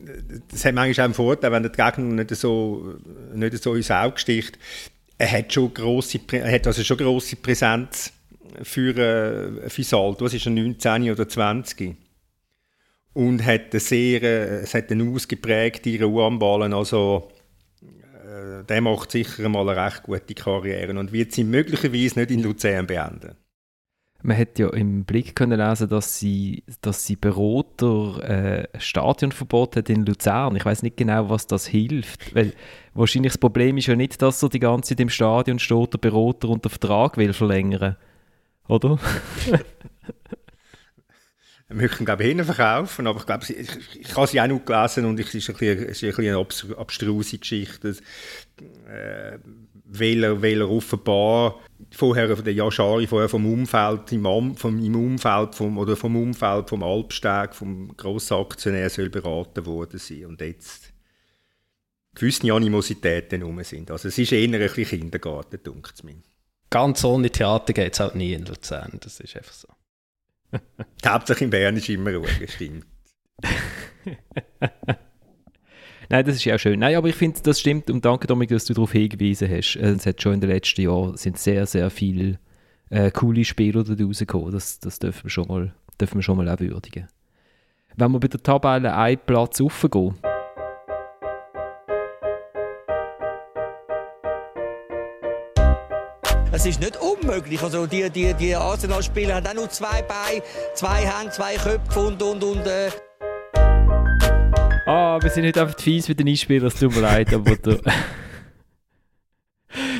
das 0.51 0.63
hat 0.63 0.75
manchmal 0.75 1.03
auch 1.03 1.05
einen 1.05 1.13
Vorteil, 1.15 1.51
wenn 1.51 1.63
der 1.63 1.71
Gegner 1.71 2.13
nicht 2.13 2.35
so, 2.35 2.93
nicht 3.33 3.63
so 3.63 3.73
ins 3.73 3.89
Auge 3.89 4.19
sticht. 4.19 4.59
Er 5.17 5.31
hat 5.31 5.51
schon 5.51 5.73
grosse, 5.73 6.19
er 6.31 6.51
hat 6.51 6.67
also 6.67 6.83
schon 6.83 6.97
grosse 6.97 7.37
Präsenz 7.37 8.13
für 8.61 8.95
äh, 8.95 9.67
Fisalt. 9.67 10.21
Was 10.21 10.35
ist 10.35 10.45
er, 10.45 10.51
19 10.51 11.09
oder 11.09 11.27
20? 11.27 12.06
Und 13.17 13.43
hat 13.43 13.71
eine 13.71 13.79
sehr, 13.79 14.21
es 14.61 14.75
hat 14.75 14.91
eine 14.91 15.09
ausgeprägte 15.09 16.03
Ruhe 16.03 16.23
am 16.23 16.37
Ballen, 16.37 16.71
also 16.71 17.31
äh, 17.81 18.63
der 18.63 18.81
macht 18.81 19.09
sicher 19.09 19.49
mal 19.49 19.67
eine 19.67 19.85
recht 19.85 20.03
gute 20.03 20.35
Karriere 20.35 20.99
und 20.99 21.11
wird 21.11 21.31
sie 21.31 21.43
möglicherweise 21.43 22.19
nicht 22.19 22.29
in 22.29 22.43
Luzern 22.43 22.85
beenden. 22.85 23.35
Man 24.21 24.37
hat 24.37 24.59
ja 24.59 24.69
im 24.69 25.03
Blick 25.03 25.35
können 25.35 25.59
lesen, 25.59 25.89
dass 25.89 26.19
sie, 26.19 26.63
dass 26.81 27.07
sie 27.07 27.15
Berater 27.15 28.21
äh, 28.23 28.79
Stadionverbot 28.79 29.77
hat 29.77 29.89
in 29.89 30.05
Luzern. 30.05 30.55
Ich 30.55 30.65
weiß 30.65 30.83
nicht 30.83 30.97
genau, 30.97 31.27
was 31.27 31.47
das 31.47 31.65
hilft, 31.65 32.35
weil 32.35 32.53
wahrscheinlich 32.93 33.31
das 33.31 33.39
Problem 33.39 33.77
ist 33.77 33.87
ja 33.87 33.95
nicht, 33.95 34.21
dass 34.21 34.43
er 34.43 34.49
die 34.49 34.59
ganze 34.59 34.89
Zeit 34.89 34.99
im 34.99 35.09
Stadion 35.09 35.57
steht, 35.57 35.93
der 35.93 35.97
Berater 35.97 36.49
unter 36.49 36.69
Vertrag 36.69 37.17
will 37.17 37.33
verlängern, 37.33 37.95
oder? 38.67 38.99
Wir 41.69 41.75
möchten, 41.75 42.05
glaube 42.05 42.23
ich, 42.23 42.41
verkaufen, 42.43 43.07
aber 43.07 43.19
ich 43.19 43.25
glaube, 43.25 43.45
ich, 43.47 43.99
ich 43.99 44.15
habe 44.15 44.27
sie 44.27 44.39
auch 44.39 44.47
noch 44.47 44.63
gelesen 44.63 45.05
und 45.05 45.19
es 45.19 45.33
ist 45.35 45.49
ein 45.49 45.55
bisschen, 45.55 45.79
ein 45.79 45.87
bisschen 45.87 46.19
eine 46.19 46.77
abstruse 46.77 47.37
Geschichte. 47.37 47.95
Äh, 48.87 49.37
weil, 49.89 50.23
er, 50.23 50.41
weil 50.41 50.61
er 50.61 50.69
offenbar 50.69 51.59
vorher 51.91 52.35
der 52.35 52.53
Yashari, 52.53 53.07
vorher 53.07 53.29
vom 53.29 53.45
Umfeld, 53.45 54.11
im, 54.11 54.55
vom, 54.55 54.83
im 54.83 54.95
Umfeld 54.95 55.55
vom, 55.55 55.77
oder 55.77 55.95
vom 55.95 56.15
Umfeld 56.15 56.69
vom 56.69 56.83
Alpsteg, 56.83 57.55
vom 57.55 57.95
Grossaktionär 57.95 58.89
soll 58.89 59.09
beraten 59.09 59.65
worden 59.65 59.99
sein 59.99 60.25
und 60.25 60.41
jetzt 60.41 60.93
gewisse 62.15 62.51
Animositäten 62.51 63.43
rum 63.43 63.63
sind. 63.63 63.91
Also 63.91 64.07
es 64.07 64.17
ist 64.17 64.31
eher 64.31 64.43
ein 64.45 64.51
bisschen 64.51 64.85
Kindergarten, 64.85 65.61
denkt 65.63 65.93
es 65.95 66.03
mir. 66.03 66.15
Ganz 66.69 67.03
ohne 67.03 67.29
Theater 67.29 67.73
geht 67.73 67.93
es 67.93 67.99
halt 67.99 68.15
nie 68.15 68.33
in 68.33 68.45
Luzern, 68.45 68.97
das 68.99 69.19
ist 69.19 69.37
einfach 69.37 69.53
so. 69.53 69.67
Hauptsächlich 71.05 71.45
in 71.45 71.49
Bern 71.49 71.77
ist 71.77 71.89
immer 71.89 72.13
ruhig, 72.15 72.51
stimmt. 72.51 72.85
Nein, 76.09 76.25
das 76.25 76.35
ist 76.35 76.45
ja 76.45 76.55
auch 76.55 76.59
schön. 76.59 76.79
Nein, 76.79 76.95
aber 76.95 77.09
ich 77.09 77.15
finde, 77.15 77.41
das 77.41 77.59
stimmt 77.59 77.89
und 77.89 78.05
danke, 78.05 78.27
Dominik, 78.27 78.49
dass 78.49 78.65
du 78.65 78.73
darauf 78.73 78.93
hingewiesen 78.93 79.49
hast. 79.49 79.75
Äh, 79.75 79.89
es 79.89 80.05
hat 80.05 80.21
schon 80.21 80.35
in 80.35 80.41
den 80.41 80.49
letzten 80.49 80.81
Jahren 80.81 81.17
sind 81.17 81.37
sehr, 81.37 81.65
sehr 81.65 81.89
viele 81.89 82.39
äh, 82.89 83.11
coole 83.11 83.43
Spieler 83.43 83.83
da 83.83 83.93
rausgekommen. 84.01 84.51
Das, 84.51 84.79
das 84.79 84.99
dürfen, 84.99 85.25
wir 85.25 85.29
schon 85.29 85.47
mal, 85.47 85.73
dürfen 85.99 86.19
wir 86.19 86.23
schon 86.23 86.37
mal 86.37 86.47
auch 86.47 86.59
würdigen. 86.59 87.07
Wenn 87.97 88.11
wir 88.11 88.19
bei 88.19 88.27
der 88.29 88.41
Tabelle 88.41 88.95
einen 88.95 89.19
Platz 89.25 89.59
raufgehen, 89.59 90.15
Es 96.57 96.65
ist 96.65 96.79
nicht 96.79 96.97
unmöglich. 96.97 97.61
Also 97.61 97.85
die, 97.85 98.09
die, 98.09 98.33
die 98.33 98.55
Arsenal-Spieler 98.55 99.35
haben 99.35 99.45
auch 99.45 99.53
nur 99.53 99.69
zwei 99.69 100.01
Beine, 100.01 100.41
zwei 100.73 101.05
Hände, 101.05 101.31
zwei 101.31 101.53
Köpfe 101.53 101.99
und, 101.99 102.23
und, 102.23 102.43
und 102.43 102.65
äh. 102.65 102.89
Ah, 104.87 105.19
wir 105.21 105.29
sind 105.29 105.43
nicht 105.43 105.55
einfach 105.55 105.79
fies 105.79 106.09
mit 106.09 106.19
den 106.19 106.27
Einspielern, 106.27 106.69
es 106.69 106.79
tut 106.79 106.95
mir 106.95 107.01
leid, 107.01 107.31
aber 107.31 107.55
der, 107.57 107.77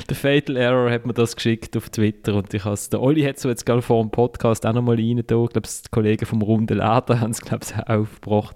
der 0.09 0.15
Fatal 0.15 0.57
Error 0.57 0.89
hat 0.89 1.05
mir 1.05 1.13
das 1.13 1.35
geschickt 1.35 1.77
auf 1.77 1.91
Twitter 1.91 2.33
und 2.33 2.51
ich 2.51 2.65
has, 2.65 2.89
der 2.89 3.03
Olli 3.03 3.21
hat 3.21 3.37
so 3.37 3.49
jetzt 3.49 3.67
gerade 3.67 3.83
vor 3.83 4.01
dem 4.01 4.09
Podcast 4.09 4.65
auch 4.65 4.73
nochmal 4.73 4.95
rein 4.95 5.21
da, 5.27 5.43
ich 5.43 5.51
glaube, 5.51 5.61
die 5.61 5.89
Kollegen 5.91 6.25
vom 6.25 6.41
Runde 6.41 6.73
Laden 6.73 7.19
haben 7.21 7.29
es, 7.29 7.41
glaube 7.41 7.65
ich, 7.65 7.75
auch 7.75 7.87
aufgebracht. 7.87 8.55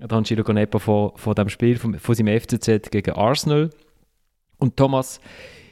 Der 0.00 0.10
Angelo 0.10 0.42
Ganepa 0.42 0.78
vor, 0.78 1.18
vor 1.18 1.34
dem 1.34 1.50
Spiel 1.50 1.76
von, 1.76 1.98
von 1.98 2.14
seinem 2.14 2.40
FCZ 2.40 2.90
gegen 2.90 3.10
Arsenal. 3.10 3.68
Und 4.56 4.78
Thomas, 4.78 5.20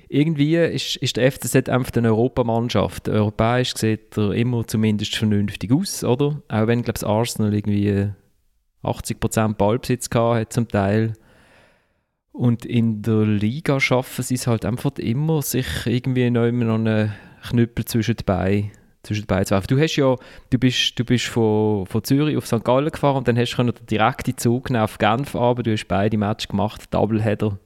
irgendwie 0.08 0.56
ist, 0.56 0.96
ist 0.96 1.16
der 1.16 1.30
FCZ 1.30 1.68
einfach 1.68 1.92
eine 1.96 2.08
Europamannschaft. 2.08 3.08
Europäisch 3.08 3.74
sieht 3.74 4.16
er 4.16 4.32
immer 4.32 4.66
zumindest 4.66 5.16
vernünftig 5.16 5.72
aus, 5.72 6.02
oder? 6.04 6.42
Auch 6.48 6.66
wenn, 6.66 6.82
glaube 6.82 6.98
ich, 6.98 7.06
Arsenal 7.06 7.54
irgendwie 7.54 8.10
80% 8.82 9.54
Ballbesitz 9.54 10.08
hat 10.14 10.52
zum 10.52 10.68
Teil. 10.68 11.12
Und 12.32 12.64
in 12.64 13.02
der 13.02 13.24
Liga 13.24 13.80
schaffen 13.80 14.22
sie 14.22 14.34
es 14.34 14.46
halt 14.46 14.64
einfach 14.64 14.92
immer, 14.98 15.42
sich 15.42 15.66
irgendwie 15.86 16.30
noch 16.30 16.46
immer 16.46 16.64
noch 16.64 16.74
einen 16.76 17.12
Knüppel 17.48 17.84
zwischen 17.84 18.16
die 18.16 18.24
Beine 18.24 18.70
zwischen 19.02 19.22
zu 19.22 19.28
werfen. 19.28 19.66
Du 19.68 19.80
hast 19.80 19.96
ja, 19.96 20.14
du 20.50 20.58
bist, 20.58 20.98
du 20.98 21.04
bist 21.04 21.26
von, 21.26 21.86
von 21.86 22.04
Zürich 22.04 22.36
auf 22.36 22.46
St. 22.46 22.64
Gallen 22.64 22.90
gefahren 22.90 23.16
und 23.16 23.28
dann 23.28 23.38
hast 23.38 23.56
du 23.56 23.64
den 23.64 24.36
Zug 24.36 24.70
auf 24.70 24.98
Genf 24.98 25.34
aber 25.34 25.62
du 25.62 25.72
hast 25.72 25.86
beide 25.86 26.18
Matches 26.18 26.48
gemacht, 26.48 26.82
Doubleheader. 26.92 27.58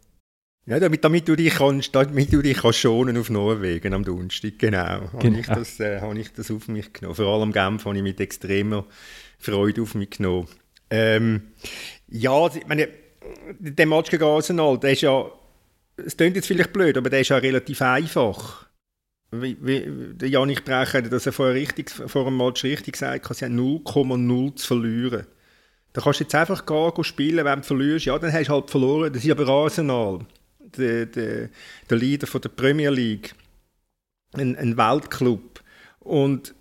Ja, 0.65 0.79
damit, 0.79 1.03
damit, 1.03 1.27
du 1.27 1.35
dich 1.35 1.55
kannst, 1.55 1.93
damit 1.93 2.33
du 2.33 2.41
dich 2.41 2.59
kannst 2.59 2.79
schonen 2.79 3.17
auf 3.17 3.31
Norwegen 3.31 3.95
am 3.95 4.05
Donnerstag, 4.05 4.59
genau. 4.59 5.01
genau. 5.19 5.23
Habe 5.25 5.41
ich, 5.41 5.47
das, 5.47 5.81
äh, 5.81 6.01
habe 6.01 6.19
ich 6.19 6.33
das 6.33 6.53
auf 6.53 6.69
mich 6.69 6.93
genommen. 6.93 7.17
Vor 7.17 7.27
allem 7.27 7.53
Genf 7.53 7.85
habe 7.85 7.97
ich 7.97 8.03
mit 8.03 8.21
extremer 8.21 8.87
Freude 9.41 9.83
auf 9.83 9.97
mich 9.97 10.11
genommen. 10.11 10.47
Ähm, 10.89 11.43
ja, 12.09 12.47
ich 12.47 12.67
meine, 12.69 12.89
der 13.59 13.87
Match 13.87 14.11
gegen 14.11 14.23
Arsenal, 14.23 14.79
der 14.79 14.93
ist 14.93 15.01
ja, 15.01 15.27
es 15.97 16.17
klingt 16.17 16.37
jetzt 16.37 16.47
vielleicht 16.47 16.73
blöd, 16.73 16.97
aber 16.97 17.11
der 17.11 17.23
ist 17.23 17.31
ja 17.31 17.39
relativ 17.39 17.83
einfach. 17.83 18.67
Wie, 19.33 19.57
wie, 19.61 20.15
der 20.15 20.29
Janik 20.29 20.65
Brecher 20.65 20.99
hat 20.99 21.13
das 21.13 21.27
vorher 21.35 21.55
richtig, 21.55 21.91
vor 21.91 22.27
dem 22.27 22.37
Match 22.37 22.63
richtig 22.63 22.93
gesagt, 22.93 23.35
sie 23.35 23.45
haben 23.47 23.59
0,0 23.59 24.55
zu 24.55 24.67
verlieren. 24.67 25.27
Da 25.93 26.03
kannst 26.03 26.21
du 26.21 26.25
jetzt 26.25 26.35
einfach 26.37 26.67
gehen, 26.67 27.05
spielen, 27.05 27.45
wenn 27.45 27.61
du 27.61 27.67
verlierst, 27.67 28.07
ja, 28.07 28.17
dann 28.17 28.33
hast 28.33 28.47
du 28.47 28.53
halt 28.53 28.71
verloren. 28.71 29.13
Das 29.13 29.25
ist 29.25 29.31
aber 29.31 29.49
Arsenal 29.49 30.21
der, 30.77 31.07
der, 31.07 31.49
der 31.89 31.97
Leader 31.97 32.27
von 32.27 32.41
der 32.41 32.49
Premier 32.51 32.91
League, 32.91 33.35
ein, 34.33 34.57
ein 34.57 34.77
Weltclub. 34.77 35.63
Und 36.01 36.55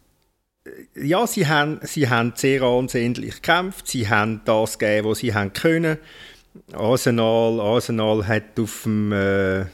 äh, 0.66 1.06
ja, 1.08 1.26
sie 1.28 1.48
haben, 1.48 1.80
sie 1.84 2.10
haben 2.10 2.34
sehr 2.36 2.62
ansehnlich 2.64 3.36
gekämpft, 3.36 3.88
sie 3.88 4.10
haben 4.10 4.42
das 4.46 4.78
gegeben, 4.78 5.10
was 5.10 5.20
sie 5.20 5.34
haben 5.34 5.54
können. 5.54 5.98
Arsenal, 6.74 7.60
Arsenal 7.62 8.28
hat 8.28 8.60
auf 8.60 8.84
dem 8.84 9.12
äh, 9.12 9.66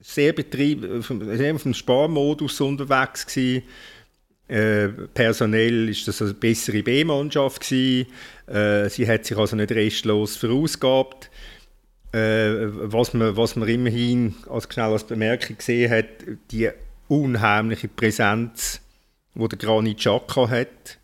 sehr 0.00 0.32
Betrieb, 0.32 0.84
auf 0.84 1.10
auf 1.10 1.62
dem 1.62 1.74
Sparmodus 1.74 2.60
unterwegs 2.60 3.26
gewesen. 3.26 3.62
Äh, 4.48 4.88
personell 5.14 5.88
ist 5.88 6.08
das 6.08 6.20
eine 6.22 6.34
bessere 6.34 6.82
B-Mannschaft 6.82 7.70
Äh, 7.70 8.88
sie 8.88 9.06
hat 9.06 9.24
sich 9.24 9.36
also 9.36 9.54
nicht 9.54 9.70
restlos 9.70 10.36
verausgabt. 10.36 11.29
Äh, 12.12 12.92
was, 12.92 13.14
man, 13.14 13.36
was 13.36 13.54
man 13.54 13.68
immerhin 13.68 14.34
als 14.48 14.68
schnell 14.72 14.92
als 14.92 15.04
Bemerkung 15.04 15.58
gesehen 15.58 15.90
hat, 15.90 16.06
die 16.50 16.70
unheimliche 17.06 17.88
Präsenz, 17.88 18.80
die 19.34 19.48
der 19.48 19.58
Granit 19.58 19.98
Xhaka 19.98 20.48
hat. 20.48 20.98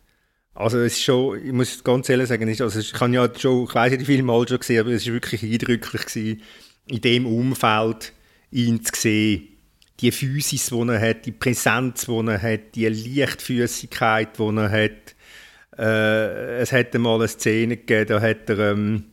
Also 0.54 0.78
es 0.78 0.94
ist 0.94 1.04
schon, 1.04 1.44
ich 1.44 1.52
muss 1.52 1.84
ganz 1.84 2.08
ehrlich 2.08 2.28
sagen, 2.28 2.48
also 2.48 2.80
ich 2.80 2.94
habe 2.94 3.12
ja 3.12 3.28
schon, 3.38 3.64
ich 3.64 3.74
weiß 3.74 3.92
nicht, 3.92 4.00
wie 4.00 4.06
viele 4.06 4.22
Mal 4.22 4.48
schon 4.48 4.58
gesehen, 4.58 4.80
aber 4.80 4.90
es 4.90 5.06
war 5.06 5.12
wirklich 5.12 5.42
eindrücklich 5.42 6.06
gewesen, 6.06 6.42
in 6.86 7.00
dem 7.00 7.26
Umfeld 7.26 8.12
ihn 8.50 8.82
zu 8.82 8.92
sehen. 8.96 9.48
Die 10.00 10.10
Physis, 10.10 10.70
die 10.70 10.88
er 10.88 11.00
hat, 11.00 11.26
die 11.26 11.32
Präsenz, 11.32 12.06
die 12.06 12.12
er 12.12 12.42
hat, 12.42 12.74
die 12.74 12.88
Leichtfüßigkeit, 12.88 14.38
die 14.38 14.42
er 14.42 14.70
hat. 14.70 15.14
Äh, 15.78 16.60
es 16.60 16.72
hat 16.72 16.94
einmal 16.94 17.16
eine 17.16 17.28
Szene 17.28 17.76
gegeben, 17.76 18.08
da 18.08 18.20
hat 18.20 18.48
er 18.48 18.72
ähm, 18.72 19.04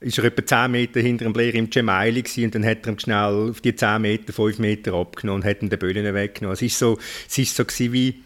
ist 0.00 0.18
er 0.18 0.24
etwa 0.24 0.44
10 0.44 0.70
Meter 0.70 1.00
hinter 1.00 1.24
dem 1.24 1.32
Blair 1.32 1.54
im 1.54 1.70
Gemaili 1.70 2.22
und 2.44 2.54
dann 2.54 2.64
hat 2.64 2.86
er 2.86 2.92
ihm 2.92 2.98
schnell 2.98 3.50
auf 3.50 3.60
die 3.60 3.74
10 3.74 4.02
Meter 4.02 4.32
5 4.32 4.58
Meter 4.58 4.94
abgenommen 4.94 5.42
und 5.42 5.48
hat 5.48 5.62
ihm 5.62 5.70
den 5.70 5.78
Böllen 5.78 6.14
weggenommen. 6.14 6.54
Es 6.54 6.62
ist 6.62 6.78
so, 6.78 6.98
es 7.26 7.38
ist 7.38 7.56
so 7.56 7.64
wie 7.92 8.22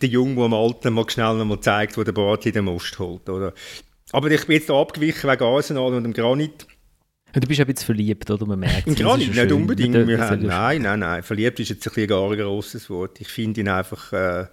der 0.00 0.08
Junge, 0.08 0.36
der 0.36 0.44
am 0.44 0.54
Alten 0.54 0.94
mal 0.94 1.08
schnell 1.08 1.34
noch 1.36 1.44
mal 1.44 1.60
zeigt, 1.60 1.98
wo 1.98 2.04
der 2.04 2.12
Bartli 2.12 2.52
den 2.52 2.64
Most 2.64 2.98
holt. 2.98 3.28
Oder? 3.28 3.52
Aber 4.12 4.30
ich 4.30 4.46
bin 4.46 4.56
jetzt 4.56 4.70
abgewichen 4.70 5.28
wegen 5.30 5.42
Arsenal 5.42 5.94
und 5.94 6.04
dem 6.04 6.12
Granit. 6.12 6.66
Du 7.32 7.40
bist 7.40 7.60
ein 7.60 7.66
bisschen 7.66 7.86
verliebt, 7.86 8.30
oder? 8.30 8.46
Man 8.46 8.60
merkt 8.60 8.86
es. 8.86 8.94
Granit, 8.94 9.34
nicht 9.34 9.52
unbedingt. 9.52 10.06
Wir 10.06 10.20
haben, 10.20 10.46
nein, 10.46 10.82
nein, 10.82 11.00
nein. 11.00 11.22
Verliebt 11.24 11.58
ist 11.58 11.70
jetzt 11.70 11.88
ein, 11.88 12.02
ein 12.02 12.06
gar 12.06 12.36
grosses 12.36 12.88
Wort. 12.88 13.20
Ich 13.20 13.28
finde 13.28 13.60
ihn 13.60 13.68
einfach... 13.68 14.12
Äh, 14.12 14.46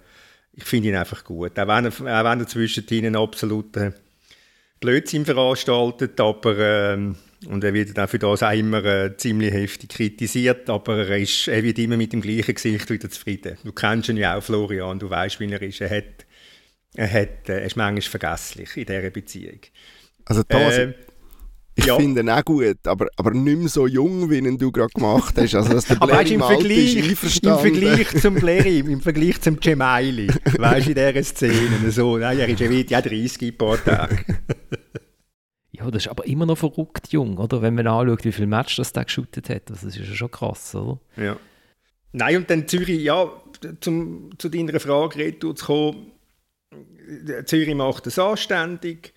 ich 0.54 0.64
finde 0.64 0.88
ihn 0.88 0.96
einfach 0.96 1.24
gut. 1.24 1.58
Auch 1.58 1.68
wenn 1.68 1.86
er, 1.86 1.92
auch 1.92 2.30
wenn 2.30 2.40
er 2.40 2.46
zwischendrin 2.46 3.06
ein 3.06 3.16
absoluter 3.16 3.94
Blödsinn 4.82 5.24
veranstaltet, 5.24 6.20
aber 6.20 6.58
ähm, 6.58 7.16
und 7.46 7.64
er 7.64 7.74
wird 7.74 7.98
auch 7.98 8.08
für 8.08 8.18
das 8.18 8.42
auch 8.42 8.52
immer 8.52 8.84
äh, 8.84 9.16
ziemlich 9.16 9.52
heftig 9.52 9.90
kritisiert, 9.90 10.68
aber 10.70 11.08
er, 11.08 11.18
ist, 11.18 11.48
er 11.48 11.62
wird 11.62 11.78
immer 11.78 11.96
mit 11.96 12.12
dem 12.12 12.20
gleichen 12.20 12.54
Gesicht 12.54 12.88
wieder 12.90 13.10
zufrieden. 13.10 13.56
Du 13.64 13.72
kennst 13.72 14.08
ihn 14.08 14.16
ja 14.16 14.36
auch, 14.36 14.42
Florian, 14.42 14.98
du 14.98 15.10
weißt, 15.10 15.40
wie 15.40 15.50
er 15.50 15.62
ist. 15.62 15.80
Er, 15.80 15.90
hat, 15.90 16.26
er, 16.94 17.10
hat, 17.10 17.48
äh, 17.48 17.60
er 17.60 17.64
ist 17.64 17.76
manchmal 17.76 18.02
vergesslich 18.02 18.76
in 18.76 18.86
dieser 18.86 19.10
Beziehung. 19.10 19.60
Also 20.24 20.42
Thomas, 20.44 20.78
äh, 20.78 20.92
ich 21.74 21.86
ja. 21.86 21.96
finde 21.96 22.20
ihn 22.20 22.28
auch 22.28 22.44
gut, 22.44 22.86
aber, 22.86 23.06
aber 23.16 23.30
nicht 23.30 23.58
mehr 23.58 23.68
so 23.68 23.86
jung, 23.86 24.30
wie 24.30 24.38
ihn 24.38 24.58
du 24.58 24.70
gerade 24.70 24.92
gemacht 24.92 25.34
hast. 25.38 25.54
Also, 25.54 25.72
dass 25.72 25.86
der 25.86 26.02
aber 26.02 26.12
weißt, 26.12 26.30
im, 26.32 26.40
Vergleich, 26.40 26.96
im 26.96 27.16
Vergleich 27.16 28.20
zum 28.20 28.34
Blairi, 28.34 28.78
im 28.80 29.00
Vergleich 29.02 29.40
zum 29.40 29.58
Gemaili, 29.58 30.28
weißt 30.58 30.86
du, 30.86 30.90
in 30.90 30.94
dieser 30.94 31.24
Szene, 31.24 31.90
so, 31.90 32.18
nein, 32.18 32.38
er 32.38 32.48
ist 32.48 32.90
ja 32.90 33.00
30 33.00 33.42
ein 33.42 33.56
paar 33.56 33.82
Tage. 33.82 34.24
Ja, 35.70 35.90
das 35.90 36.04
ist 36.04 36.08
aber 36.08 36.26
immer 36.26 36.44
noch 36.44 36.58
verrückt 36.58 37.08
jung, 37.08 37.38
oder? 37.38 37.62
Wenn 37.62 37.74
man 37.74 37.86
anschaut, 37.86 38.24
wie 38.24 38.32
viele 38.32 38.46
Matches 38.46 38.76
das 38.76 38.92
der 38.92 39.04
geshootet 39.06 39.48
hat. 39.48 39.70
Das 39.70 39.82
ist 39.82 39.96
ja 39.96 40.04
schon 40.04 40.30
krass, 40.30 40.74
oder? 40.74 41.00
Ja. 41.16 41.36
Nein, 42.12 42.36
und 42.36 42.50
dann 42.50 42.68
Zürich, 42.68 43.02
ja, 43.02 43.32
zum, 43.80 44.30
zu 44.38 44.50
deiner 44.50 44.78
Frage 44.78 45.18
retour 45.18 45.56
zu 45.56 45.64
kommen, 45.64 46.12
Zürich 47.46 47.74
macht 47.74 48.06
es 48.06 48.18
anständig. 48.18 49.14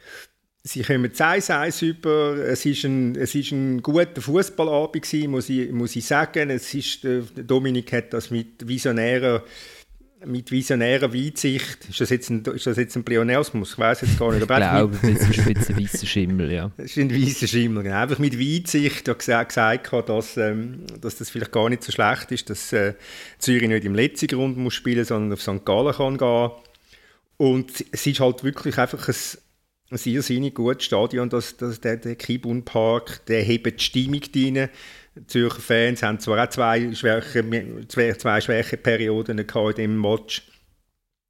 Sie 0.67 0.81
kommen 0.81 1.11
1-1 1.11 1.85
über. 1.85 2.37
Es 2.37 2.65
war 2.65 2.89
ein, 2.89 3.15
es 3.15 3.35
ist 3.35 3.51
ein 3.51 3.83
guter 3.83 4.19
Fußballabend, 4.19 5.27
muss 5.27 5.47
ich, 5.47 5.71
muss 5.71 5.95
ich 5.95 6.05
sagen. 6.05 6.49
Es 6.49 6.73
ist, 6.73 7.03
der 7.03 7.21
Dominik 7.21 7.93
hat 7.93 8.11
das 8.13 8.31
mit 8.31 8.67
visionärer 8.67 9.43
mit 10.25 10.49
visionärer 10.49 11.13
Weitsicht, 11.13 11.87
ist 11.87 12.01
das 12.01 12.09
jetzt 12.09 12.31
ein, 12.31 12.43
ist 12.45 12.65
das 12.65 12.77
jetzt 12.77 12.95
ein 12.95 13.03
Pleonasmus? 13.03 13.73
Ich 13.73 13.77
weiß 13.77 14.01
jetzt 14.01 14.17
gar 14.17 14.33
nicht. 14.33 14.41
Aber 14.41 14.57
ich 14.57 14.97
glaube, 14.97 15.13
das 15.13 15.29
ist 15.29 15.69
ein 15.69 15.77
weißer 15.77 16.07
Schimmel, 16.07 16.51
ja. 16.51 16.71
Das 16.77 16.87
ist 16.87 16.97
ein 16.97 17.11
weißer 17.11 17.47
Schimmel, 17.47 17.83
genau. 17.83 18.01
Einfach 18.01 18.17
mit 18.17 18.39
Weitsicht 18.39 19.07
hat 19.07 19.19
gesagt, 19.19 19.49
gesagt 19.49 20.09
dass, 20.09 20.37
ähm, 20.37 20.79
dass 20.99 21.17
das 21.17 21.29
vielleicht 21.29 21.51
gar 21.51 21.69
nicht 21.69 21.83
so 21.83 21.91
schlecht 21.91 22.31
ist, 22.31 22.49
dass 22.49 22.73
äh, 22.73 22.95
Zürich 23.37 23.67
nicht 23.67 23.85
im 23.85 23.93
letzten 23.93 24.27
Grund 24.27 24.57
muss 24.57 24.73
spielen, 24.73 25.05
sondern 25.05 25.33
auf 25.33 25.43
St. 25.43 25.63
Gallen 25.63 25.93
kann 25.93 26.17
gehen. 26.17 26.51
Und 27.37 27.71
es 27.91 28.07
ist 28.07 28.19
halt 28.19 28.43
wirklich 28.43 28.77
einfach 28.77 29.07
ein, 29.07 29.13
ein 29.13 29.44
sehr, 29.91 30.21
sehr 30.21 30.51
gutes 30.51 30.85
Stadion, 30.85 31.29
das, 31.29 31.57
das, 31.57 31.79
der, 31.79 31.97
der 31.97 32.15
Kibun 32.15 32.65
Park, 32.65 33.25
der 33.27 33.41
hebt 33.43 33.79
die 33.79 33.83
Stimmung 33.83 34.21
rein 34.35 34.69
Zürcher 35.27 35.61
Fans 35.61 36.03
haben 36.03 36.19
zwar 36.19 36.43
auch 36.43 36.49
zwei 36.49 36.93
schwache, 36.93 37.43
zwei, 37.87 38.13
zwei 38.13 38.41
schwache 38.41 38.77
Perioden 38.77 39.39
in 39.39 39.75
dem 39.77 40.01
Match, 40.01 40.43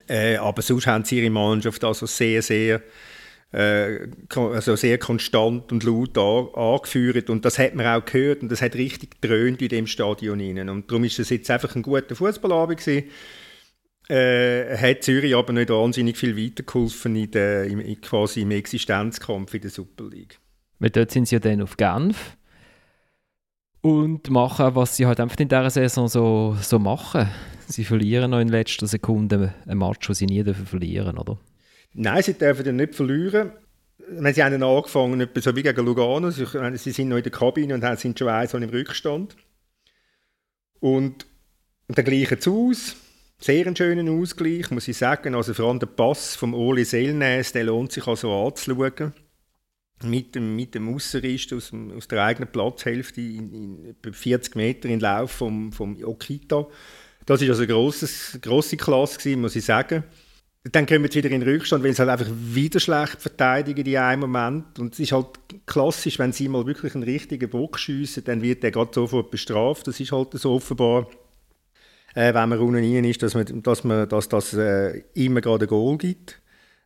äh, 0.07 0.37
aber 0.37 0.61
sonst 0.61 0.87
haben 0.87 1.05
sie 1.05 1.19
ihre 1.19 1.29
Mannschaft 1.29 1.83
also 1.83 2.07
sehr, 2.07 2.41
sehr, 2.41 2.81
äh, 3.51 4.07
also 4.35 4.75
sehr 4.75 4.97
konstant 4.97 5.71
und 5.71 5.83
laut 5.83 6.17
an, 6.17 6.47
angeführt 6.55 7.29
und 7.29 7.45
das 7.45 7.59
hat 7.59 7.75
man 7.75 7.85
auch 7.85 8.05
gehört 8.05 8.41
und 8.41 8.51
das 8.51 8.61
hat 8.61 8.75
richtig 8.75 9.21
dröhnt 9.21 9.61
in 9.61 9.69
dem 9.69 9.87
Stadion 9.87 10.39
rein. 10.39 10.69
und 10.69 10.89
darum 10.89 11.03
ist 11.03 11.19
es 11.19 11.29
jetzt 11.29 11.51
einfach 11.51 11.75
ein 11.75 11.83
guter 11.83 12.15
Fußballabend 12.15 12.79
gewesen. 12.79 13.07
Äh, 14.09 14.77
hat 14.77 15.03
Zürich 15.03 15.35
aber 15.35 15.53
nicht 15.53 15.69
wahnsinnig 15.69 16.17
viel 16.17 16.37
weitergeholfen 16.37 17.15
in 17.15 17.31
der, 17.31 17.65
im, 17.65 18.01
quasi 18.01 18.41
im 18.41 18.51
Existenzkampf 18.51 19.53
in 19.53 19.61
der 19.61 19.71
Super 19.71 20.05
League. 20.09 20.39
Weil 20.79 20.89
dort 20.89 21.11
sind 21.11 21.27
sie 21.27 21.35
ja 21.35 21.39
dann 21.39 21.61
auf 21.61 21.77
Genf 21.77 22.37
und 23.81 24.29
machen, 24.29 24.75
was 24.75 24.95
sie 24.95 25.05
halt 25.05 25.19
einfach 25.19 25.37
in 25.39 25.47
dieser 25.47 25.69
Saison 25.69 26.07
so, 26.07 26.57
so 26.59 26.79
machen. 26.79 27.29
Sie 27.67 27.83
verlieren 27.83 28.31
noch 28.31 28.39
in 28.39 28.47
letzter 28.47 28.87
Sekunde 28.87 29.53
ein 29.65 29.77
Match, 29.77 30.07
das 30.07 30.19
sie 30.19 30.25
nie 30.25 30.43
dürfen 30.43 30.65
verlieren, 30.65 31.17
oder? 31.17 31.39
Nein, 31.93 32.21
sie 32.21 32.33
dürfen 32.33 32.65
dann 32.65 32.75
nicht 32.75 32.95
verlieren. 32.95 33.51
sie 33.97 34.43
haben 34.43 34.61
angefangen, 34.61 35.21
etwa 35.21 35.41
so 35.41 35.55
wie 35.55 35.63
gegen 35.63 35.85
Lugano. 35.85 36.29
Sie, 36.29 36.45
sie 36.75 36.91
sind 36.91 37.09
noch 37.09 37.17
in 37.17 37.23
der 37.23 37.31
Kabine 37.31 37.73
und 37.73 37.99
sind 37.99 38.19
schon 38.19 38.27
eins 38.27 38.53
im 38.53 38.69
Rückstand. 38.69 39.35
Und, 40.79 41.25
und 41.87 41.97
dann 41.97 42.05
gleichen 42.05 42.39
sie 42.39 42.49
aus 42.49 42.95
sehr 43.39 43.65
einen 43.65 43.75
schönen 43.75 44.09
Ausgleich, 44.09 44.71
muss 44.71 44.87
ich 44.87 44.97
sagen. 44.97 45.35
Also 45.35 45.53
vor 45.53 45.65
allem 45.65 45.79
der 45.79 45.87
Pass 45.87 46.35
vom 46.35 46.53
Oli 46.53 46.85
Selnäs, 46.85 47.51
der 47.51 47.65
lohnt 47.65 47.91
sich 47.91 48.07
also 48.07 48.31
anzuschauen. 48.33 49.13
Mit 50.03 50.35
dem, 50.35 50.55
mit 50.55 50.75
dem 50.75 50.93
Ausserrist 50.93 51.53
aus, 51.53 51.71
aus 51.95 52.07
der 52.07 52.23
eigenen 52.23 52.51
Platzhälfte 52.51 53.21
in, 53.21 53.95
in 54.03 54.13
40 54.13 54.55
Meter 54.55 54.89
in 54.89 54.99
Lauf 54.99 55.31
vom, 55.31 55.71
vom 55.71 55.97
Okita. 56.03 56.67
Das 57.25 57.41
ist 57.41 57.49
also 57.49 57.63
eine 57.63 57.67
grosse, 58.39 58.77
Klasse 58.77 59.17
gewesen, 59.17 59.41
muss 59.41 59.55
ich 59.55 59.65
sagen. 59.65 60.03
Dann 60.71 60.85
kommen 60.85 61.03
wir 61.03 61.13
wieder 61.13 61.29
in 61.29 61.41
den 61.41 61.49
Rückstand, 61.49 61.83
weil 61.83 61.93
sie 61.93 61.99
halt 61.99 62.09
einfach 62.09 62.31
wieder 62.35 62.79
schlecht 62.79 63.21
verteidigen 63.21 63.85
in 63.85 63.97
einem 63.97 64.21
Moment. 64.21 64.79
Und 64.79 64.93
es 64.93 64.99
ist 64.99 65.11
halt 65.11 65.27
klassisch, 65.65 66.19
wenn 66.19 66.33
sie 66.33 66.49
mal 66.49 66.65
wirklich 66.65 66.95
einen 66.95 67.03
richtigen 67.03 67.49
Bock 67.49 67.79
schiessen, 67.79 68.23
dann 68.25 68.41
wird 68.41 68.63
der 68.63 68.71
gerade 68.71 68.91
sofort 68.93 69.31
bestraft. 69.31 69.87
Das 69.87 69.99
ist 69.99 70.11
halt 70.11 70.33
so 70.33 70.55
offenbar 70.55 71.07
äh, 72.15 72.33
wenn 72.33 72.49
man 72.49 72.59
unten 72.59 72.75
rein 72.75 73.03
ist, 73.03 73.21
dass, 73.21 73.35
man, 73.35 73.61
dass, 73.61 73.83
man, 73.83 74.09
dass 74.09 74.29
das 74.29 74.53
äh, 74.53 75.03
immer 75.13 75.41
gerade 75.41 75.65
ein 75.65 75.69
Goal 75.69 75.97
gibt. 75.97 76.41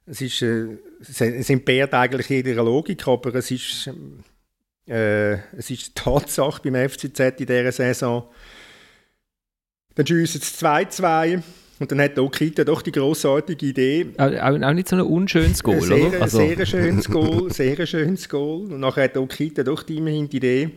Es, 0.05 0.21
ist, 0.21 0.41
äh, 0.41 0.77
es 0.99 1.49
entbehrt 1.49 1.93
eigentlich 1.93 2.29
jeder 2.29 2.63
Logik, 2.63 3.07
aber 3.07 3.35
es 3.35 3.51
ist, 3.51 3.91
äh, 4.87 5.33
es 5.55 5.69
ist 5.69 5.95
Tatsache 5.95 6.61
beim 6.63 6.89
FCZ 6.89 7.19
in 7.19 7.45
dieser 7.45 7.71
Saison. 7.71 8.23
Dann 9.93 10.07
schiessen 10.07 10.41
sie 10.41 10.65
2-2 10.65 11.43
und 11.79 11.91
dann 11.91 12.01
hat 12.01 12.17
Okita 12.17 12.63
doch 12.63 12.81
die 12.81 12.91
grossartige 12.91 13.67
Idee. 13.67 14.07
Auch, 14.17 14.31
auch, 14.31 14.73
nicht 14.73 14.89
so 14.89 14.95
ein 14.95 15.03
unschönes 15.03 15.61
Goal, 15.61 15.81
sehr, 15.81 16.07
oder? 16.07 16.21
Also. 16.23 16.39
Sehr 16.39 16.65
schönes 16.65 17.07
Goal, 17.07 17.53
sehr 17.53 17.85
schönes 17.85 18.27
Goal. 18.27 18.71
Und 18.71 18.79
nachher 18.79 19.03
hat 19.03 19.17
Okita 19.17 19.61
doch 19.61 19.87
immerhin 19.87 20.27
die 20.27 20.37
Idee, 20.37 20.69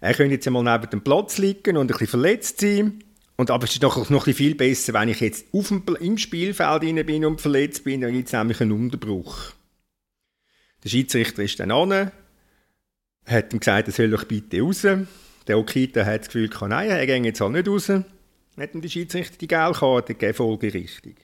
er 0.00 0.14
könnte 0.14 0.34
jetzt 0.34 0.46
einmal 0.46 0.62
neben 0.62 0.90
dem 0.90 1.02
Platz 1.02 1.38
liegen 1.38 1.76
und 1.76 1.86
ein 1.86 1.86
bisschen 1.88 2.06
verletzt 2.08 2.60
sein. 2.60 3.02
Und 3.38 3.52
aber 3.52 3.64
es 3.64 3.72
ist 3.72 3.82
noch, 3.82 4.10
noch 4.10 4.24
viel 4.24 4.56
besser, 4.56 4.92
wenn 4.94 5.08
ich 5.08 5.20
jetzt 5.20 5.46
auf 5.52 5.68
dem, 5.68 5.82
im 6.00 6.18
Spielfeld 6.18 7.06
bin 7.06 7.24
und 7.24 7.40
verletzt 7.40 7.84
bin, 7.84 8.00
dann 8.00 8.12
gibt 8.12 8.26
es 8.26 8.32
nämlich 8.32 8.60
einen 8.60 8.72
Unterbruch. 8.72 9.52
Der 10.82 10.88
Schiedsrichter 10.88 11.44
ist 11.44 11.58
dann 11.60 11.70
an, 11.70 12.10
hat 13.24 13.52
ihm 13.52 13.60
gesagt, 13.60 13.88
er 13.88 13.92
soll 13.92 14.10
doch 14.10 14.24
bitte 14.24 14.60
raus. 14.60 14.82
Der 15.46 15.58
Okita 15.58 16.04
hat 16.04 16.22
das 16.22 16.28
Gefühl, 16.28 16.50
nein, 16.68 16.90
er 16.90 17.06
geht 17.06 17.24
jetzt 17.24 17.40
auch 17.40 17.48
nicht 17.48 17.68
raus. 17.68 17.88
Hat 17.88 18.74
ihm 18.74 18.82
der 18.82 18.88
Schiedsrichter 18.88 19.38
die 19.38 19.46
Gelkarte 19.46 20.14
gegeben, 20.14 20.34
folgerichtig. 20.34 21.16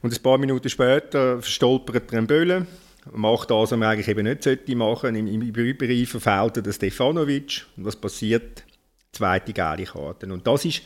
Und 0.00 0.16
ein 0.16 0.22
paar 0.22 0.38
Minuten 0.38 0.70
später 0.70 1.42
verstolpert 1.42 2.12
er 2.12 2.18
einen 2.18 2.26
Böllen 2.26 2.66
macht 3.12 3.50
das, 3.50 3.70
was 3.70 3.78
man 3.78 3.84
eigentlich 3.84 4.08
eben 4.08 4.24
nicht 4.24 4.44
machen 4.74 5.14
sollte. 5.14 5.18
Im, 5.18 5.26
im 5.26 5.42
Überbereich 5.42 6.08
verfehlt 6.08 6.56
er 6.56 6.72
Stefanovic. 6.72 7.66
Und 7.76 7.84
was 7.84 7.96
passiert? 7.96 8.64
Zweite 9.12 9.52
gelbe 9.52 9.84
Karte. 9.84 10.26
Und 10.26 10.46
das 10.46 10.64
ist 10.64 10.82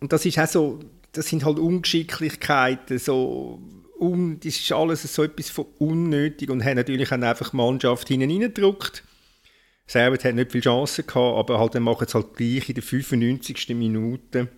und 0.00 0.12
das 0.12 0.24
ist 0.24 0.38
auch 0.38 0.46
so, 0.46 0.80
das 1.12 1.28
sind 1.28 1.44
halt 1.44 1.58
Ungeschicklichkeiten, 1.58 2.98
so 2.98 3.60
um, 3.98 4.38
das 4.38 4.56
ist 4.56 4.72
alles 4.72 5.02
so 5.02 5.24
etwas 5.24 5.50
von 5.50 5.66
unnötig 5.78 6.50
und 6.50 6.64
hat 6.64 6.76
natürlich 6.76 7.10
auch 7.10 7.20
einfach 7.20 7.50
die 7.50 7.56
Mannschaft 7.56 8.08
hinten 8.08 8.30
reingedrückt. 8.30 9.02
Servet 9.86 10.24
hat 10.24 10.34
nicht 10.34 10.52
viel 10.52 10.60
Chancen 10.60 11.06
gehabt, 11.06 11.38
aber 11.38 11.58
halt, 11.58 11.74
dann 11.74 11.82
machen 11.82 12.06
sie 12.06 12.14
halt 12.14 12.34
gleich 12.34 12.68
in 12.68 12.74
der 12.74 12.84
95. 12.84 13.68
Minute, 13.70 14.48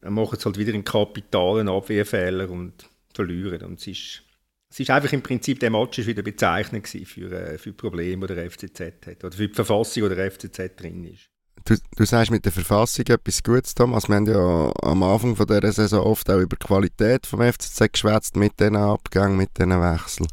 dann 0.00 0.14
machen 0.14 0.38
sie 0.38 0.44
halt 0.44 0.58
wieder 0.58 0.72
einen 0.72 0.84
kapitalen 0.84 1.68
Abwehrfehler 1.68 2.50
und 2.50 2.88
verlieren. 3.14 3.62
Und 3.62 3.78
es 3.78 3.86
ist, 3.86 4.22
es 4.70 4.80
ist 4.80 4.90
einfach 4.90 5.12
im 5.12 5.22
Prinzip, 5.22 5.60
der 5.60 5.70
Match 5.70 5.98
ist 5.98 6.06
wieder 6.06 6.22
bezeichnend 6.22 6.88
für, 6.88 7.30
äh, 7.30 7.58
für 7.58 7.72
Probleme, 7.72 8.26
die 8.26 8.34
der 8.34 8.50
FCZ 8.50 8.80
hat, 9.06 9.24
oder 9.24 9.36
für 9.36 9.48
die 9.48 9.54
Verfassung, 9.54 10.08
die 10.08 10.14
der 10.14 10.30
FCZ 10.30 10.76
drin 10.76 11.04
ist. 11.04 11.29
Du, 11.64 11.76
du 11.96 12.04
sagst 12.04 12.30
mit 12.30 12.44
der 12.44 12.52
Verfassung 12.52 13.06
etwas 13.06 13.42
Gutes, 13.42 13.74
Thomas. 13.74 14.08
Wir 14.08 14.16
haben 14.16 14.26
ja 14.26 14.72
am 14.82 15.02
Anfang 15.02 15.36
von 15.36 15.46
dieser 15.46 15.72
Saison 15.72 16.06
oft 16.06 16.28
auch 16.30 16.38
über 16.38 16.56
die 16.56 16.66
Qualität 16.66 17.26
vom 17.26 17.40
FCZ 17.40 17.92
geschwätzt 17.92 18.36
mit 18.36 18.58
diesen 18.58 18.76
Abgängen, 18.76 19.36
mit 19.36 19.56
diesen 19.58 19.70
Wechseln. 19.70 20.26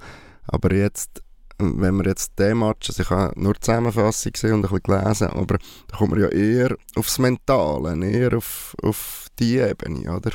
Aber 0.47 0.73
jetzt, 0.73 1.21
wenn 1.57 1.97
wir 1.97 2.05
jetzt 2.05 2.39
den 2.39 2.59
Match, 2.59 2.89
also 2.89 3.03
ich 3.03 3.09
habe 3.09 3.39
nur 3.39 3.53
die 3.53 3.59
Zusammenfassung 3.59 4.31
gesehen 4.31 4.53
und 4.53 4.65
ein 4.65 4.71
bisschen 4.71 5.01
gelesen, 5.01 5.27
aber 5.27 5.57
da 5.87 5.97
kommt 5.97 6.11
man 6.11 6.21
ja 6.21 6.29
eher 6.29 6.77
aufs 6.95 7.19
Mentale, 7.19 8.05
eher 8.09 8.37
auf, 8.37 8.75
auf 8.81 9.27
die 9.37 9.57
Ebene, 9.57 10.11
oder? 10.11 10.31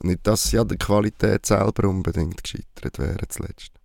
Nicht, 0.00 0.26
dass 0.26 0.52
ja 0.52 0.64
die 0.64 0.76
Qualität 0.76 1.46
selber 1.46 1.88
unbedingt 1.88 2.42
gescheitert 2.42 2.98
wäre 2.98 3.28
zuletzt. 3.28 3.77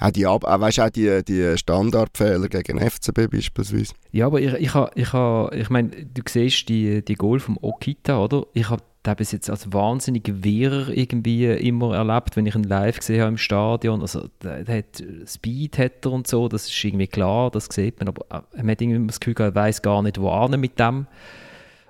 Auch 0.00 0.10
die, 0.10 0.26
auch, 0.26 0.42
weißt, 0.42 0.80
auch 0.80 0.90
die, 0.90 1.22
die 1.22 1.58
Standardfehler 1.58 2.48
gegen 2.48 2.78
FCB 2.80 3.30
beispielsweise. 3.30 3.92
Ja, 4.12 4.26
aber 4.26 4.40
ich, 4.40 4.52
ich, 4.54 4.74
ich, 4.94 5.14
ich 5.14 5.70
meine, 5.70 5.90
du 5.90 6.22
siehst 6.26 6.68
die, 6.70 7.04
die 7.04 7.14
Goal 7.14 7.38
vom 7.38 7.58
Okita, 7.60 8.18
oder? 8.18 8.46
Ich 8.54 8.70
habe 8.70 8.82
den 9.04 9.16
bis 9.16 9.32
jetzt 9.32 9.48
als 9.48 9.72
wahnsinnig 9.72 10.30
Wirr 10.42 10.88
irgendwie 10.88 11.46
immer 11.46 11.94
erlebt, 11.94 12.36
wenn 12.36 12.46
ich 12.46 12.54
ihn 12.54 12.64
live 12.64 12.98
gesehen 12.98 13.20
habe 13.20 13.30
im 13.30 13.38
Stadion. 13.38 14.00
Also, 14.00 14.28
der, 14.42 14.66
hat 14.66 15.02
Speed 15.26 15.78
hat 15.78 16.04
er 16.04 16.12
und 16.12 16.26
so, 16.26 16.48
das 16.48 16.66
ist 16.66 16.84
irgendwie 16.84 17.06
klar, 17.06 17.50
das 17.50 17.68
sieht 17.70 17.98
man, 17.98 18.08
aber 18.08 18.24
äh, 18.30 18.58
man 18.58 18.70
hat 18.70 18.80
irgendwie 18.80 19.06
das 19.06 19.20
Gefühl, 19.20 19.34
er 19.38 19.54
weiß 19.54 19.82
gar 19.82 20.02
nicht, 20.02 20.20
wo 20.20 20.48
mit 20.48 20.78
dem. 20.78 21.06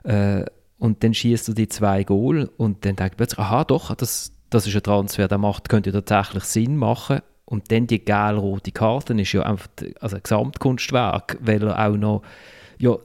Äh, 0.04 0.44
und 0.78 1.04
dann 1.04 1.12
schießt 1.12 1.46
du 1.46 1.52
die 1.52 1.68
zwei 1.68 2.04
Goal 2.04 2.50
und 2.56 2.84
dann 2.84 2.96
denkt 2.96 3.12
man 3.12 3.16
plötzlich, 3.18 3.38
aha, 3.38 3.64
doch, 3.64 3.94
das, 3.94 4.32
das 4.48 4.66
ist 4.66 4.74
ein 4.74 4.82
Transfer, 4.82 5.28
der 5.28 5.38
macht, 5.38 5.68
könnte 5.68 5.92
tatsächlich 5.92 6.44
Sinn 6.44 6.76
machen. 6.76 7.20
Und 7.50 7.72
dann 7.72 7.88
die 7.88 7.98
gelb-rote 7.98 8.70
Karte 8.70 9.12
ist 9.20 9.32
ja 9.32 9.42
einfach 9.42 9.68
also 10.00 10.16
ein 10.16 10.22
Gesamtkunstwerk, 10.22 11.36
weil 11.40 11.62
er 11.64 11.84
auch 11.88 11.96
noch 11.96 12.22
ja, 12.78 12.96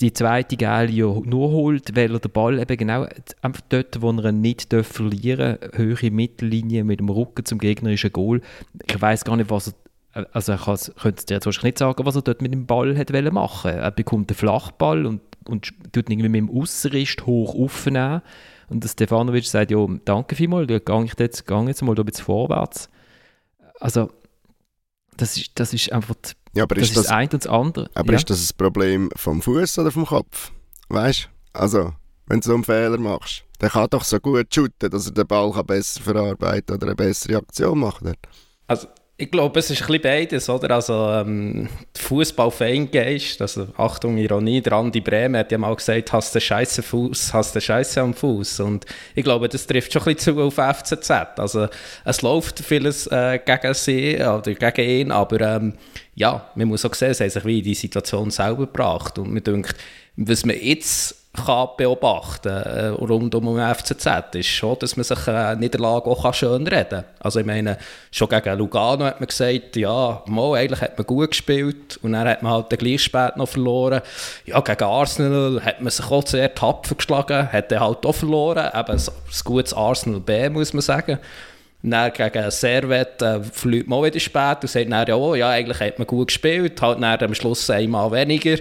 die 0.00 0.12
zweite 0.12 0.56
Gel 0.56 0.90
ja 0.90 1.06
nur 1.06 1.50
holt, 1.50 1.96
weil 1.96 2.12
er 2.12 2.20
den 2.20 2.30
Ball 2.30 2.60
eben 2.60 2.76
genau 2.76 3.06
einfach 3.42 3.60
dort, 3.68 4.00
wo 4.00 4.12
er 4.12 4.26
ihn 4.26 4.40
nicht 4.40 4.72
verlieren 4.72 5.58
darf, 5.60 5.76
höhere 5.76 6.10
Mittellinie 6.12 6.84
mit 6.84 7.00
dem 7.00 7.08
Rücken 7.08 7.44
zum 7.44 7.58
gegnerischen 7.58 8.12
Goal. 8.12 8.40
Ich 8.88 9.00
weiß 9.00 9.24
gar 9.24 9.36
nicht, 9.36 9.50
was 9.50 9.74
er, 10.12 10.26
also 10.32 10.54
ich 10.54 10.94
könnte 10.96 11.26
dir 11.26 11.34
jetzt 11.34 11.46
wahrscheinlich 11.46 11.72
nicht 11.72 11.78
sagen, 11.78 12.06
was 12.06 12.14
er 12.14 12.22
dort 12.22 12.42
mit 12.42 12.52
dem 12.52 12.66
Ball 12.66 12.96
hat 12.96 13.10
machen 13.32 13.72
Er 13.72 13.90
bekommt 13.90 14.30
einen 14.30 14.36
Flachball 14.36 15.04
und, 15.04 15.20
und 15.48 15.72
tut 15.92 16.08
irgendwie 16.08 16.28
mit 16.28 16.42
dem 16.42 16.50
Ausserrist 16.50 17.26
hoch 17.26 17.56
aufnehmen. 17.56 18.22
Und 18.68 18.84
Stefanovic 18.84 19.46
sagt, 19.46 19.72
ja, 19.72 19.84
danke 20.04 20.36
vielmals, 20.36 20.68
da 20.68 20.78
gehe 20.78 21.04
ich 21.04 21.18
jetzt, 21.18 21.44
gehe 21.44 21.66
jetzt 21.66 21.82
mal 21.82 21.98
ein 21.98 22.04
bisschen 22.04 22.24
vorwärts. 22.24 22.88
Also, 23.80 24.10
das 25.16 25.36
ist, 25.36 25.50
das 25.54 25.74
ist 25.74 25.90
einfach 25.92 26.14
die, 26.14 26.58
ja, 26.58 26.64
aber 26.64 26.76
das, 26.76 26.88
ist 26.88 26.96
das, 26.96 27.04
das 27.04 27.12
eine 27.12 27.30
und 27.30 27.44
das 27.44 27.46
andere. 27.46 27.90
Aber 27.94 28.12
ja. 28.12 28.18
ist 28.18 28.30
das 28.30 28.50
ein 28.50 28.56
Problem 28.56 29.10
vom 29.16 29.42
Fuß 29.42 29.78
oder 29.78 29.90
vom 29.90 30.06
Kopf? 30.06 30.52
Weißt 30.88 31.24
du? 31.24 31.58
Also, 31.58 31.92
wenn 32.26 32.40
du 32.40 32.46
so 32.46 32.54
einen 32.54 32.64
Fehler 32.64 32.98
machst, 32.98 33.44
der 33.60 33.70
kann 33.70 33.88
doch 33.90 34.04
so 34.04 34.20
gut 34.20 34.54
shooten, 34.54 34.90
dass 34.90 35.06
er 35.06 35.12
den 35.12 35.26
Ball 35.26 35.50
besser 35.64 36.00
verarbeiten 36.00 36.76
oder 36.76 36.86
eine 36.86 36.96
bessere 36.96 37.38
Aktion 37.38 37.78
machen 37.78 38.06
kann. 38.06 38.16
Also, 38.66 38.88
ich 39.20 39.30
glaube, 39.30 39.60
es 39.60 39.70
ist 39.70 39.82
ein 39.82 39.86
bisschen 39.86 40.02
beides, 40.02 40.48
oder? 40.48 40.70
Also, 40.70 40.94
ähm, 40.94 41.68
Fußball-Fangeist, 41.98 43.42
also 43.42 43.68
Achtung, 43.76 44.16
Ironie, 44.16 44.62
der 44.62 44.72
Andi 44.72 45.00
Bremen 45.00 45.36
hat 45.36 45.52
ja 45.52 45.58
mal 45.58 45.76
gesagt, 45.76 46.10
hast 46.12 46.34
du 46.34 46.40
Scheiße 46.40 46.82
Fuß, 46.82 47.34
hast 47.34 47.54
du 47.54 47.60
Scheiße 47.60 48.00
am 48.00 48.14
Fuß. 48.14 48.60
Und 48.60 48.86
ich 49.14 49.22
glaube, 49.22 49.50
das 49.50 49.66
trifft 49.66 49.92
schon 49.92 50.02
ein 50.02 50.14
bisschen 50.14 50.36
zu 50.36 50.42
auf 50.42 50.54
FCZ. 50.54 51.10
Also, 51.36 51.68
es 52.06 52.22
läuft 52.22 52.60
vieles 52.60 53.06
äh, 53.08 53.38
gegen 53.44 53.74
sie 53.74 54.16
oder 54.16 54.54
gegen 54.54 54.88
ihn, 54.88 55.10
aber 55.12 55.40
ähm, 55.42 55.74
ja, 56.14 56.50
man 56.54 56.68
muss 56.68 56.86
auch 56.86 56.94
sehen, 56.94 57.12
sie 57.12 57.24
haben 57.24 57.30
sich 57.30 57.44
wie 57.44 57.58
in 57.58 57.64
die 57.64 57.74
Situation 57.74 58.30
selber 58.30 58.66
gebracht. 58.66 59.18
Und 59.18 59.32
mir 59.32 59.42
denkt, 59.42 59.74
was 60.16 60.46
man 60.46 60.56
jetzt 60.58 61.19
kann 61.32 61.68
beobachten 61.76 62.48
äh, 62.48 62.86
rund 62.88 63.34
um 63.34 63.56
den 63.56 63.74
FCZ, 63.74 64.34
ist 64.34 64.48
schon, 64.48 64.76
dass 64.80 64.96
man 64.96 65.04
sich 65.04 65.28
äh, 65.28 65.54
Niederlage 65.54 66.10
auch 66.10 66.34
schön 66.34 66.66
reden 66.66 66.88
kann. 66.88 67.04
Also 67.20 67.38
ich 67.38 67.46
meine, 67.46 67.78
schon 68.10 68.28
gegen 68.28 68.58
Lugano 68.58 69.04
hat 69.04 69.20
man 69.20 69.28
gesagt, 69.28 69.76
ja, 69.76 70.22
mal, 70.26 70.56
eigentlich 70.56 70.80
hat 70.80 70.98
man 70.98 71.06
gut 71.06 71.30
gespielt 71.30 71.98
und 72.02 72.12
dann 72.12 72.26
hat 72.28 72.42
man 72.42 72.52
halt 72.52 72.70
gleich 72.70 73.04
spät 73.04 73.36
noch 73.36 73.48
verloren. 73.48 74.02
Ja, 74.44 74.60
gegen 74.60 74.84
Arsenal 74.84 75.64
hat 75.64 75.80
man 75.80 75.90
sich 75.90 76.10
auch 76.10 76.26
sehr 76.26 76.52
tapfer 76.52 76.96
geschlagen, 76.96 77.52
hat 77.52 77.70
dann 77.70 77.80
halt 77.80 78.04
auch 78.04 78.14
verloren, 78.14 78.68
eben 78.74 78.98
ein 78.98 79.44
gutes 79.44 79.72
Arsenal 79.72 80.20
B, 80.20 80.48
muss 80.48 80.72
man 80.72 80.82
sagen. 80.82 81.18
Dann 81.82 82.12
gegen 82.12 82.50
Servet 82.50 83.22
äh, 83.22 83.42
fliegt 83.42 83.88
man 83.88 84.02
wieder 84.02 84.20
spät 84.20 84.58
und 84.62 84.68
sagt 84.68 84.90
dann, 84.90 85.06
ja, 85.06 85.14
oh, 85.14 85.34
ja, 85.34 85.50
eigentlich 85.50 85.80
hat 85.80 85.98
man 85.98 86.06
gut 86.06 86.28
gespielt, 86.28 86.82
halt 86.82 87.00
dann 87.00 87.22
am 87.22 87.34
Schluss 87.34 87.70
einmal 87.70 88.10
weniger. 88.10 88.56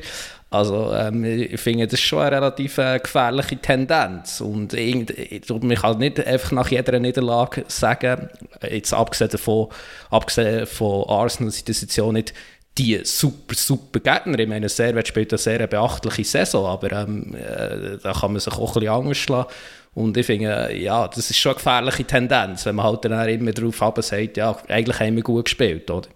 Also 0.52 0.92
ähm, 0.94 1.24
ich 1.24 1.60
finde, 1.60 1.86
das 1.86 2.00
ist 2.00 2.06
schon 2.06 2.22
eine 2.22 2.38
relativ 2.38 2.80
äh, 2.80 3.00
gefährliche 3.00 3.58
Tendenz 3.58 4.42
und 4.42 4.74
man 4.74 5.76
kann 5.76 6.00
nicht 6.00 6.26
einfach 6.26 6.52
nach 6.52 6.72
jeder 6.72 7.00
Niederlage 7.00 7.66
sagen, 7.68 8.30
jetzt 8.68 8.92
abgesehen 8.92 9.30
davon, 9.30 9.68
abgesehen 10.10 10.66
von 10.66 11.08
Arsenal 11.08 11.52
sind 11.52 11.70
das 11.70 11.82
jetzt 11.82 11.96
ja 11.96 12.12
nicht 12.12 12.34
die 12.80 13.00
super, 13.04 13.54
super 13.56 14.00
Gegner. 14.00 14.40
Ich 14.40 14.48
meine, 14.48 14.70
Servet 14.70 15.08
spielt 15.08 15.32
eine 15.32 15.38
sehr 15.38 15.68
beachtliche 15.68 16.24
Saison, 16.24 16.66
aber 16.66 16.92
ähm, 16.94 17.36
äh, 17.36 17.98
da 18.02 18.14
kann 18.14 18.32
man 18.32 18.40
sich 18.40 18.54
auch 18.54 18.76
ein 18.76 18.82
bisschen 18.82 18.90
anders 18.90 19.18
schlagen. 19.18 19.50
Und 19.94 20.18
ich 20.18 20.26
finde, 20.26 20.76
ja, 20.76 21.08
das 21.08 21.30
ist 21.30 21.38
schon 21.38 21.52
eine 21.52 21.58
gefährliche 21.58 22.06
Tendenz, 22.06 22.66
wenn 22.66 22.76
man 22.76 22.86
halt 22.86 23.06
dann 23.06 23.28
immer 23.28 23.52
darauf 23.52 23.82
haben 23.82 24.02
sagt, 24.02 24.38
ja, 24.38 24.56
eigentlich 24.68 25.00
haben 25.00 25.16
wir 25.16 25.24
gut 25.24 25.46
gespielt, 25.46 25.92
oder? 25.92 26.08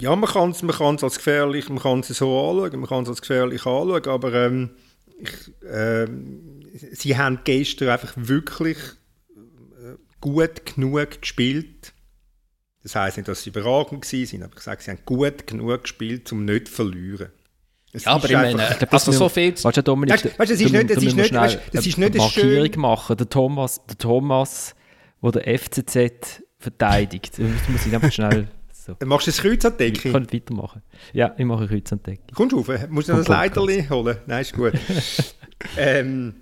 Ja, 0.00 0.16
man 0.16 0.28
kann 0.28 0.50
es 0.50 0.62
man 0.62 0.74
als 0.80 1.16
gefährlich, 1.16 1.68
man 1.68 1.78
kann 1.78 2.00
es 2.00 2.08
so 2.08 2.50
anschauen, 2.50 2.80
man 2.80 2.88
kann 2.88 3.02
es 3.04 3.08
als 3.08 3.20
gefährlich 3.20 3.64
anschauen, 3.66 4.06
aber 4.06 4.32
ähm, 4.34 4.70
ich, 5.18 5.64
äh, 5.64 6.06
sie 6.92 7.16
haben 7.16 7.40
gestern 7.44 7.90
einfach 7.90 8.12
wirklich 8.16 8.78
äh, 9.36 9.96
gut 10.20 10.66
genug 10.66 11.20
gespielt. 11.20 11.92
Das 12.82 12.96
heisst 12.96 13.16
nicht, 13.16 13.28
dass 13.28 13.42
sie 13.42 13.50
überragend 13.50 14.12
waren, 14.12 14.42
aber 14.42 14.56
ich 14.56 14.62
sage, 14.62 14.82
sie 14.82 14.90
haben 14.90 14.98
gut 15.06 15.46
genug 15.46 15.82
gespielt, 15.82 16.30
um 16.32 16.44
nicht 16.44 16.68
zu 16.68 16.74
verlieren. 16.74 17.30
Es 17.92 18.04
ja, 18.04 18.12
aber 18.12 18.28
ich 18.28 18.32
meine, 18.32 18.68
ich 18.70 18.78
glaub, 18.78 18.92
also 18.92 19.12
so 19.12 19.28
viel... 19.28 19.52
Weißt 19.52 19.76
du, 19.76 19.82
Dominik, 19.82 20.14
weißt, 20.14 20.38
weißt, 20.38 20.52
das 20.52 20.60
ist 20.60 20.72
nicht, 20.72 20.90
das 20.90 21.02
ist 21.02 21.14
nicht, 21.14 21.32
weißt, 21.32 21.60
das 21.72 21.86
ist 21.86 21.96
nicht 21.96 22.10
eine 22.10 22.18
Markierung 22.18 22.72
schön... 22.72 22.80
machen. 22.80 23.16
Der 23.16 23.28
Thomas, 23.28 23.80
der 23.86 23.96
Thomas, 23.96 24.74
der 25.22 25.30
der 25.30 25.58
FCZ 25.58 26.42
verteidigt. 26.58 27.38
Das 27.38 27.68
muss 27.68 27.86
ich 27.86 27.94
einfach 27.94 28.12
schnell... 28.12 28.48
So. 28.84 28.96
Machst 29.06 29.26
du 29.26 29.30
ein 29.30 29.34
Kreuz 29.34 29.64
an 29.64 29.72
die 29.78 29.90
Decke? 29.90 30.08
Ich 30.08 30.12
kann 30.12 30.30
weitermachen. 30.30 30.82
Ja, 31.14 31.34
ich 31.38 31.44
mache 31.46 31.62
ein 31.62 31.68
Kreuz 31.68 31.90
an 31.90 32.00
die 32.00 32.10
Decke. 32.10 32.22
Kommst 32.34 32.52
du 32.52 32.58
rauf? 32.58 32.88
Musst 32.90 33.08
du 33.08 33.12
noch 33.12 33.20
das 33.20 33.28
Leiterli 33.28 33.86
holen? 33.88 34.18
Nein, 34.26 34.42
ist 34.42 34.52
gut. 34.52 34.74
ähm, 35.78 36.34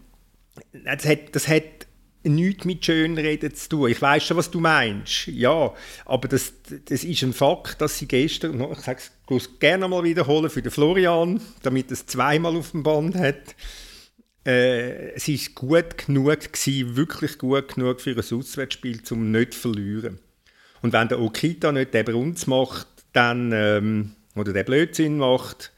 das, 0.85 1.07
hat, 1.07 1.37
das 1.37 1.47
hat 1.47 1.87
nichts 2.25 2.65
mit 2.65 2.85
Schönreden 2.85 3.55
zu 3.55 3.69
tun. 3.69 3.91
Ich 3.91 4.03
weiß 4.03 4.25
schon, 4.25 4.37
was 4.37 4.51
du 4.51 4.59
meinst. 4.59 5.29
Ja, 5.29 5.73
aber 6.05 6.27
das, 6.27 6.53
das 6.87 7.05
ist 7.05 7.23
ein 7.23 7.33
Fakt, 7.33 7.81
dass 7.81 7.99
sie 7.99 8.09
gestern, 8.09 8.61
ich 8.73 8.79
sage 8.81 9.01
es 9.29 9.61
gerne 9.61 9.87
mal 9.87 10.03
wiederholen 10.03 10.51
für 10.51 10.63
den 10.63 10.73
Florian, 10.73 11.41
damit 11.63 11.93
es 11.93 12.07
zweimal 12.07 12.57
auf 12.57 12.73
dem 12.73 12.83
Band 12.83 13.15
hat. 13.15 13.55
Äh, 14.45 15.13
es 15.13 15.29
war 15.29 15.69
gut 15.69 16.07
genug 16.07 16.53
gewesen, 16.53 16.97
wirklich 16.97 17.39
gut 17.39 17.77
genug 17.77 18.01
für 18.01 18.11
ein 18.11 18.19
Auswärtsspiel, 18.19 19.01
um 19.13 19.31
nicht 19.31 19.55
zu 19.55 19.61
verlieren. 19.61 20.19
Und 20.83 20.93
wenn 20.93 21.09
der 21.09 21.21
Okita 21.21 21.73
nicht 21.73 21.95
den 21.95 22.05
Brunz 22.05 22.47
macht, 22.47 22.89
dann, 23.13 23.53
ähm, 23.53 24.13
oder 24.37 24.53
den 24.53 24.65
Blödsinn 24.65 25.19
macht, 25.19 25.73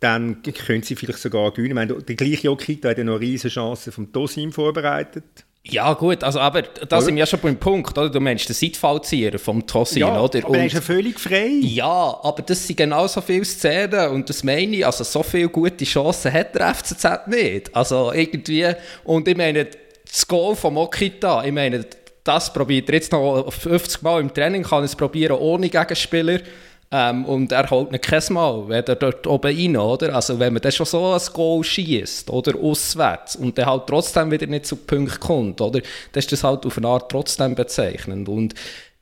dann 0.00 0.42
können 0.42 0.82
sie 0.82 0.96
vielleicht 0.96 1.18
sogar 1.18 1.50
gewinnen. 1.50 1.70
Ich 1.70 1.74
meine, 1.74 2.02
der 2.02 2.16
gleiche 2.16 2.50
Okita 2.50 2.88
hat 2.88 2.98
ja 2.98 3.04
noch 3.04 3.16
eine 3.16 3.20
riesige 3.20 3.52
Chance 3.52 3.92
vom 3.92 4.10
Tosim 4.12 4.50
vorbereitet. 4.52 5.24
Ja, 5.62 5.92
gut, 5.92 6.24
also, 6.24 6.40
aber 6.40 6.62
da 6.62 7.02
sind 7.02 7.16
wir 7.16 7.20
ja 7.20 7.26
schon 7.26 7.40
beim 7.40 7.56
Punkt, 7.58 7.96
oder? 7.98 8.08
Du 8.08 8.18
meinst 8.18 8.48
den 8.48 8.54
Seitfallzieher 8.54 9.38
vom 9.38 9.66
Tosin, 9.66 10.00
ja, 10.00 10.18
oder? 10.18 10.42
aber 10.42 10.56
er 10.56 10.66
ist 10.66 10.72
ja 10.72 10.80
völlig 10.80 11.20
frei. 11.20 11.58
Ja, 11.60 12.18
aber 12.22 12.40
das 12.40 12.66
sind 12.66 12.76
genauso 12.76 13.20
viele 13.20 13.44
Szenen 13.44 14.08
und 14.08 14.30
das 14.30 14.42
meine 14.42 14.76
ich, 14.76 14.86
also 14.86 15.04
so 15.04 15.22
viele 15.22 15.50
gute 15.50 15.84
Chancen 15.84 16.32
hat 16.32 16.54
der 16.54 16.74
FCZ 16.74 17.26
nicht. 17.26 17.76
Also 17.76 18.10
irgendwie, 18.10 18.72
und 19.04 19.28
ich 19.28 19.36
meine, 19.36 19.66
das 20.10 20.26
Goal 20.26 20.56
von 20.56 20.78
Okita, 20.78 21.44
ich 21.44 21.52
meine, 21.52 21.84
das 22.30 22.52
probiert 22.52 22.88
er 22.88 22.94
jetzt 22.94 23.10
noch 23.10 23.52
50 23.52 24.02
Mal 24.02 24.20
im 24.20 24.32
Training, 24.32 24.62
kann 24.62 24.84
es 24.84 24.94
probieren 24.94 25.36
ohne 25.38 25.68
Gegenspieler. 25.68 26.38
Ähm, 26.92 27.24
und 27.24 27.50
er 27.52 27.68
holt 27.70 27.90
nicht 27.90 28.04
kein 28.04 28.22
Mal, 28.30 28.68
wenn 28.68 28.84
er 28.84 28.96
dort 28.96 29.26
oben 29.26 29.56
rein, 29.56 29.76
oder? 29.76 30.14
Also 30.14 30.38
wenn 30.38 30.52
man 30.52 30.62
dann 30.62 30.72
schon 30.72 30.86
so 30.86 31.12
ein 31.12 31.20
Goal 31.32 31.62
schießt 31.62 32.30
oder 32.30 32.56
auswärts 32.56 33.36
und 33.36 33.58
dann 33.58 33.66
halt 33.66 33.86
trotzdem 33.86 34.30
wieder 34.30 34.46
nicht 34.46 34.66
zu 34.66 34.76
Punkt 34.76 35.20
kommt, 35.20 35.60
oder? 35.60 35.80
Dann 35.80 36.18
ist 36.18 36.30
das 36.32 36.44
halt 36.44 36.64
auf 36.66 36.78
eine 36.78 36.88
Art 36.88 37.10
trotzdem 37.10 37.54
bezeichnend. 37.54 38.28
Und 38.28 38.54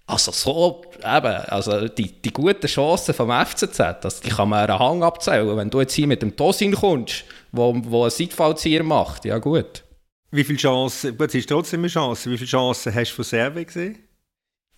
also 0.07 0.33
so, 0.33 0.83
eben, 0.99 1.35
also 1.49 1.89
die, 1.89 2.13
die 2.13 2.33
guten 2.33 2.67
Chancen 2.67 3.15
vom 3.15 3.31
FCZ, 3.31 3.81
also 3.81 4.23
die 4.25 4.31
kann 4.31 4.49
man 4.49 4.69
einen 4.69 4.79
Hang 4.79 5.03
abzählen. 5.03 5.55
Wenn 5.57 5.71
du 5.71 5.81
jetzt 5.81 5.95
hier 5.95 6.07
mit 6.07 6.23
dem 6.23 6.35
Tosin 6.35 6.75
kommst, 6.75 7.25
wo, 7.53 7.75
wo 7.85 8.05
ein 8.05 8.11
Seitfallzieher 8.11 8.83
macht, 8.83 9.27
ja 9.27 9.39
gut. 9.39 9.83
Wie 10.31 10.45
viele 10.45 10.59
Chancen, 10.59 11.17
gut, 11.17 11.29
es 11.29 11.37
ist 11.37 11.49
trotzdem 11.49 11.81
eine 11.81 11.89
Chance, 11.89 12.31
wie 12.31 12.37
viele 12.37 12.51
Chancen 12.51 12.95
hast 12.95 13.11
du 13.11 13.17
von 13.17 13.25
Serve 13.25 13.65
gesehen? 13.65 13.99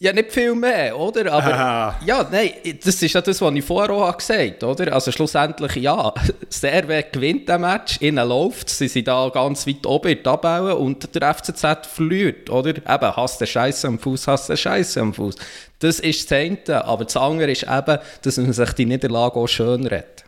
Ja, 0.03 0.15
nicht 0.15 0.33
viel 0.33 0.55
mehr, 0.55 0.99
oder? 0.99 1.31
Aber 1.31 1.53
Aha. 1.53 2.01
ja, 2.07 2.27
nein, 2.31 2.53
das 2.83 3.03
ist 3.03 3.13
ja 3.13 3.21
das, 3.21 3.39
was 3.43 3.55
ich 3.55 3.65
vorher 3.65 3.91
auch 3.91 4.17
gesagt 4.17 4.63
habe, 4.63 4.73
oder? 4.73 4.95
Also 4.95 5.13
schlussendlich, 5.13 5.77
ja, 5.77 6.15
Serve 6.49 7.05
gewinnt 7.13 7.49
das 7.49 7.61
Match, 7.61 7.99
innen 8.01 8.27
läuft 8.27 8.71
sie 8.71 8.89
sind 8.89 9.09
da 9.09 9.29
ganz 9.29 9.67
weit 9.67 9.85
oben 9.85 10.13
in 10.13 10.23
der 10.23 10.23
Tabelle 10.23 10.77
und 10.77 11.15
der 11.15 11.35
FCZ 11.35 11.87
verliert, 11.87 12.49
oder? 12.49 12.71
Eben, 12.71 13.17
hast 13.17 13.43
du 13.43 13.47
Scheiße 13.47 13.89
am 13.89 13.99
Fuß, 13.99 14.27
hast 14.29 14.49
du 14.49 14.57
Scheiße 14.57 15.01
am 15.01 15.13
Fuß. 15.13 15.35
Das 15.81 16.01
ist 16.01 16.31
das 16.31 16.39
eine, 16.39 16.85
aber 16.85 17.05
das 17.05 17.17
andere 17.17 17.51
ist 17.51 17.65
eben, 17.65 17.99
dass 18.23 18.37
man 18.39 18.53
sich 18.55 18.73
die 18.73 18.87
Niederlage 18.87 19.37
auch 19.37 19.49
schön 19.49 19.87
redet. 19.87 20.25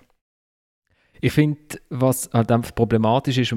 Ich 1.23 1.33
finde, 1.33 1.79
was 1.89 2.29
halt 2.33 2.51
einfach 2.51 2.75
problematisch 2.75 3.39
ist, 3.39 3.55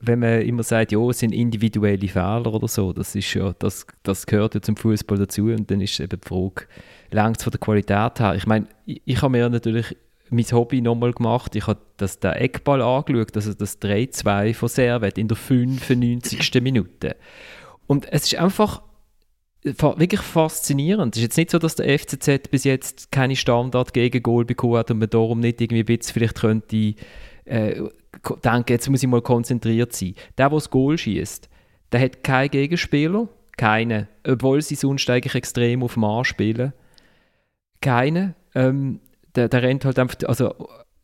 wenn 0.00 0.18
man 0.18 0.42
immer 0.42 0.62
sagt, 0.62 0.92
ja, 0.92 0.98
es 1.10 1.18
sind 1.18 1.32
individuelle 1.32 2.08
Fehler 2.08 2.52
oder 2.52 2.68
so, 2.68 2.92
das 2.92 3.14
ist 3.14 3.34
ja, 3.34 3.52
das, 3.58 3.86
das 4.02 4.26
gehört 4.26 4.54
ja 4.54 4.62
zum 4.62 4.76
Fußball 4.76 5.18
dazu 5.18 5.44
und 5.44 5.70
dann 5.70 5.80
ist 5.80 6.00
eben 6.00 6.18
die 6.20 6.28
Frage, 6.28 6.66
längst 7.10 7.42
von 7.42 7.50
der 7.50 7.60
Qualität 7.60 8.18
her. 8.18 8.34
Ich 8.34 8.46
meine, 8.46 8.66
ich, 8.86 9.02
ich 9.04 9.22
habe 9.22 9.32
mir 9.32 9.48
natürlich 9.50 9.94
mein 10.30 10.46
Hobby 10.52 10.80
nochmal 10.80 11.12
gemacht. 11.12 11.54
Ich 11.54 11.66
habe 11.66 11.80
das, 11.98 12.18
den 12.18 12.32
Eckball 12.32 12.80
angeschaut, 12.80 13.36
also 13.36 13.52
das 13.52 13.80
3-2 13.80 14.54
von 14.54 14.68
Servet 14.68 15.18
in 15.18 15.28
der 15.28 15.36
95. 15.36 16.54
Minute. 16.62 17.16
Und 17.86 18.10
es 18.10 18.24
ist 18.24 18.36
einfach 18.36 18.82
wirklich 19.62 20.20
faszinierend. 20.22 21.14
Es 21.14 21.18
ist 21.18 21.24
jetzt 21.24 21.36
nicht 21.36 21.50
so, 21.50 21.58
dass 21.58 21.74
der 21.74 21.98
FCZ 21.98 22.50
bis 22.50 22.64
jetzt 22.64 23.12
keine 23.12 23.36
Standard-Gegengol 23.36 24.46
bekommen 24.46 24.76
hat 24.76 24.90
und 24.90 24.98
man 24.98 25.10
darum 25.10 25.40
nicht 25.40 25.60
irgendwie 25.60 25.80
ein 25.80 25.98
bisschen 25.98 26.14
vielleicht 26.14 26.40
könnte 26.40 26.94
äh, 27.50 27.82
denken, 28.44 28.72
jetzt 28.72 28.88
muss 28.88 29.02
ich 29.02 29.08
mal 29.08 29.22
konzentriert 29.22 29.92
sein. 29.92 30.14
Der, 30.38 30.48
der 30.48 30.56
das 30.56 30.70
Goal 30.70 30.96
schießt, 30.96 31.48
der 31.92 32.00
hat 32.00 32.22
keinen 32.22 32.50
Gegenspieler, 32.50 33.28
keinen, 33.56 34.08
obwohl 34.26 34.62
sie 34.62 34.76
sonst 34.76 35.08
eigentlich 35.10 35.34
extrem 35.34 35.82
auf 35.82 35.96
Mann 35.96 36.24
spielen. 36.24 36.72
Keinen. 37.80 38.34
Ähm, 38.54 39.00
der, 39.34 39.48
der 39.48 39.62
rennt 39.62 39.84
halt 39.84 39.98
einfach, 39.98 40.16
also 40.26 40.54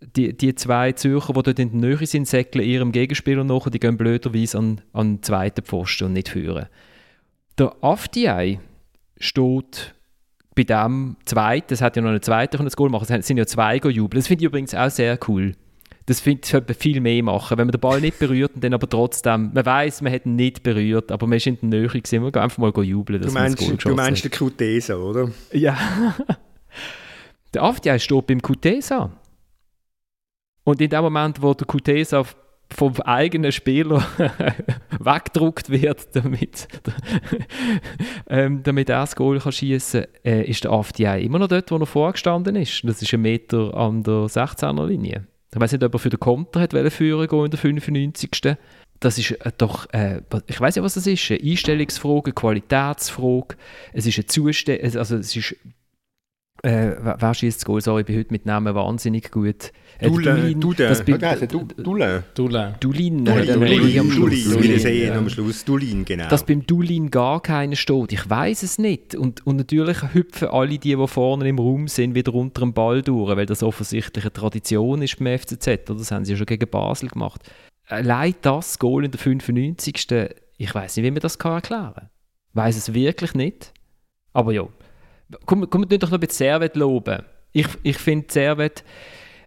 die, 0.01 0.37
die 0.37 0.55
zwei 0.55 0.93
Zürcher, 0.93 1.33
die 1.33 1.43
dort 1.43 1.59
in 1.59 1.81
der 1.81 1.91
Nähe 1.91 2.07
sind, 2.07 2.29
säckeln 2.29 2.65
ihrem 2.65 2.93
Gegenspieler 2.93 3.45
nach 3.45 3.67
und 3.67 3.75
die 3.75 3.81
gehen 3.81 3.97
blöderweise 3.97 4.59
an, 4.59 4.81
an 4.93 5.17
den 5.17 5.23
zweiten 5.23 5.65
Pfosten 5.65 6.05
und 6.05 6.13
nicht 6.13 6.29
führen. 6.29 6.67
Der 7.59 7.75
Afdiay 7.81 8.61
steht 9.19 9.95
bei 10.55 10.65
dem 10.65 11.17
zweiten, 11.25 11.73
es 11.73 11.83
hat 11.83 11.97
ja 11.97 12.03
noch 12.03 12.11
einen 12.11 12.23
zweiten 12.23 12.63
das 12.63 12.77
Goal 12.77 12.91
machen, 12.91 13.07
es 13.09 13.27
sind 13.27 13.37
ja 13.37 13.47
zwei 13.47 13.77
jubeln. 13.77 14.21
Das 14.21 14.29
finde 14.29 14.43
ich 14.43 14.47
übrigens 14.47 14.75
auch 14.75 14.91
sehr 14.91 15.19
cool. 15.29 15.55
Das 16.07 16.23
sollte 16.23 16.61
man 16.69 16.75
viel 16.75 17.01
mehr 17.01 17.23
machen. 17.23 17.59
Wenn 17.59 17.67
man 17.67 17.73
den 17.73 17.81
Ball 17.81 18.01
nicht 18.01 18.21
berührt 18.21 18.55
und 18.55 18.63
dann 18.63 18.75
aber 18.75 18.89
trotzdem, 18.89 19.51
man 19.53 19.67
weiß, 19.67 20.03
man 20.03 20.13
hat 20.13 20.25
ihn 20.25 20.37
nicht 20.37 20.63
berührt, 20.63 21.11
aber 21.11 21.27
man 21.27 21.37
ist 21.37 21.49
in 21.49 21.59
der 21.61 21.81
Nähe 21.81 21.89
gewesen, 21.89 22.23
man 22.23 22.31
kann 22.31 22.45
einfach 22.45 22.59
mal 22.59 22.73
jubeln, 22.85 23.21
dass 23.21 23.33
du 23.33 23.39
meinst, 23.39 23.61
man 23.61 23.71
das 23.75 23.83
Goal 23.83 23.93
Du 23.93 23.97
meinst 23.97 24.25
den 24.25 24.31
Kutesa, 24.31 24.97
oder? 24.97 25.31
Ja. 25.53 25.77
der 27.55 27.63
Aftia 27.63 27.99
steht 27.99 28.27
beim 28.29 28.41
Kutesa. 28.41 29.11
Und 30.63 30.81
in 30.81 30.91
dem 30.91 31.03
Moment, 31.03 31.43
wo 31.43 31.55
der 31.55 31.67
Kutesa 31.67 32.25
vom 32.75 32.95
eigenen 33.03 33.53
Spieler 33.53 34.07
weggedruckt 35.01 35.71
wird, 35.71 36.15
damit, 36.15 36.69
ähm, 38.29 38.63
damit 38.63 38.91
er 38.91 39.01
das 39.01 39.17
Goal 39.17 39.41
schießen 39.41 40.03
kann, 40.03 40.33
äh, 40.33 40.45
ist 40.45 40.65
der 40.65 40.73
Afdia 40.73 41.17
immer 41.17 41.39
noch 41.39 41.49
dort, 41.49 41.71
wo 41.71 41.77
er 41.77 41.87
vorgestanden 41.87 42.57
ist. 42.57 42.83
Das 42.85 43.03
ist 43.03 43.13
ein 43.13 43.23
Meter 43.23 43.75
an 43.75 44.03
der 44.03 44.27
16er 44.27 44.87
Linie. 44.87 45.27
Ich 45.53 45.61
weiß 45.61 45.73
nicht, 45.73 45.85
ob 45.85 45.95
er 45.95 45.99
für 45.99 46.11
den 46.11 46.21
Konter 46.21 46.61
hat 46.61 46.73
führen 46.93 47.29
gehen 47.29 47.45
in 47.45 47.51
der 47.51 47.59
95. 47.59 48.57
Das 49.01 49.19
ist 49.19 49.31
äh, 49.33 49.53
doch, 49.57 49.87
äh, 49.93 50.23
ich 50.47 50.61
weiß 50.61 50.77
nicht, 50.77 50.85
was 50.85 50.95
das 50.95 51.07
ist, 51.07 51.31
eine 51.31 51.41
Einstellungsfrage, 51.41 52.27
eine 52.27 52.33
Qualitätsfrage. 52.35 53.57
Es 53.93 54.07
ist 54.07 54.19
eine 54.19 54.27
Zustellung, 54.27 54.97
also 54.97 55.17
es 55.17 55.37
ist 55.37 55.57
äh, 56.63 56.97
wer 57.01 57.35
schießt 57.35 57.59
das 57.59 57.65
Goal? 57.65 57.81
Sorry, 57.81 58.01
ich 58.01 58.07
bin 58.07 58.19
heute 58.19 58.33
mit 58.33 58.47
Namen 58.47 58.75
wahnsinnig 58.75 59.31
gut. 59.31 59.73
Dulin. 60.01 60.61
Dulin. 60.61 62.25
Dulin. 62.35 63.25
Dulin, 63.25 63.29
am 63.99 64.11
Schluss. 64.11 64.63
Wir 64.63 64.81
sehen 64.81 65.17
am 65.17 65.29
Schluss 65.29 65.65
Dulin, 65.65 66.05
genau. 66.05 66.29
Dass 66.29 66.45
beim 66.45 66.67
Dulin 66.67 67.11
gar 67.11 67.41
keiner 67.41 67.77
steht, 67.77 68.13
ich 68.13 68.29
weiß 68.29 68.63
es 68.63 68.79
nicht. 68.79 69.15
Und, 69.15 69.47
und 69.47 69.57
natürlich 69.57 69.99
hüpfen 70.13 70.49
alle 70.49 70.79
die, 70.79 70.97
die 70.97 71.07
vorne 71.07 71.49
im 71.49 71.59
Raum 71.59 71.89
sind, 71.89 72.15
wieder 72.15 72.35
unter 72.35 72.61
dem 72.61 72.73
Ball 72.73 73.03
durch, 73.03 73.37
weil 73.37 73.47
das 73.47 73.63
offensichtlich 73.63 74.25
eine 74.25 74.33
Tradition 74.33 75.03
ist 75.03 75.19
beim 75.19 75.39
FCZ. 75.39 75.67
Oder? 75.91 75.99
Das 75.99 76.11
haben 76.11 76.25
sie 76.25 76.33
ja 76.33 76.37
schon 76.37 76.47
gegen 76.47 76.69
Basel 76.69 77.09
gemacht. 77.09 77.41
Allein 77.89 78.35
das 78.43 78.79
Goal 78.79 79.05
in 79.05 79.11
der 79.13 79.21
95. 79.21 80.07
Ich 80.59 80.75
weiß 80.75 80.97
nicht, 80.97 81.05
wie 81.05 81.11
man 81.11 81.21
das 81.21 81.39
kann 81.39 81.53
erklären 81.53 81.95
kann. 81.95 82.11
Ich 82.51 82.57
weiß 82.57 82.77
es 82.77 82.93
wirklich 82.95 83.35
nicht. 83.35 83.73
Aber 84.33 84.53
ja, 84.53 84.67
komm, 85.47 85.69
komm 85.71 85.89
doch 85.89 85.99
noch 86.03 86.13
ein 86.13 86.21
bisschen 86.21 86.47
Servet 86.47 86.77
loben. 86.77 87.23
Ich, 87.53 87.69
ich 87.83 87.97
finde 87.97 88.27
Servet, 88.29 88.85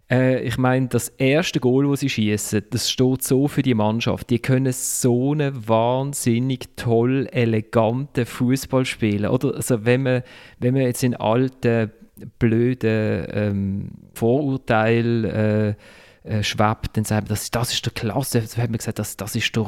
Äh, 0.10 0.42
ich 0.42 0.58
meine, 0.58 0.88
das 0.88 1.10
erste 1.10 1.60
Goal, 1.60 1.90
das 1.90 2.00
sie 2.02 2.10
schießen, 2.10 2.64
das 2.70 2.90
steht 2.90 3.24
so 3.24 3.48
für 3.48 3.62
die 3.62 3.74
Mannschaft. 3.74 4.30
Die 4.30 4.40
können 4.40 4.72
so 4.74 5.34
einen 5.34 5.68
wahnsinnig 5.68 6.70
toll, 6.76 7.28
eleganten 7.32 8.26
Fußball 8.26 8.86
spielen. 8.86 9.30
Oder 9.30 9.56
also 9.56 9.86
wenn 9.86 10.04
man, 10.04 10.24
wenn 10.60 10.74
man 10.74 10.84
jetzt 10.84 11.04
in 11.04 11.16
alten, 11.16 11.92
blöden 12.38 13.28
ähm, 13.32 13.92
Vorurteilen 14.14 15.24
äh, 15.24 15.76
äh, 16.24 16.44
schwebt, 16.44 16.98
dann 16.98 17.06
sagt 17.06 17.24
man, 17.24 17.30
das, 17.30 17.50
das 17.50 17.74
ist 17.74 17.86
der 17.86 17.94
Klasse. 17.94 18.42
Da 18.42 18.62
hat 18.62 18.70
man 18.70 18.78
gesagt, 18.78 19.00
das, 19.00 19.16
das 19.16 19.36
ist 19.36 19.56
der, 19.56 19.66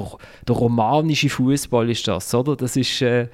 der 0.47 0.55
romanische 0.55 1.29
Fußball, 1.29 1.89
ist 1.89 2.07
das, 2.07 2.33
oder? 2.35 2.57
Das 2.57 2.75
ist, 2.75 3.01
äh, 3.01 3.29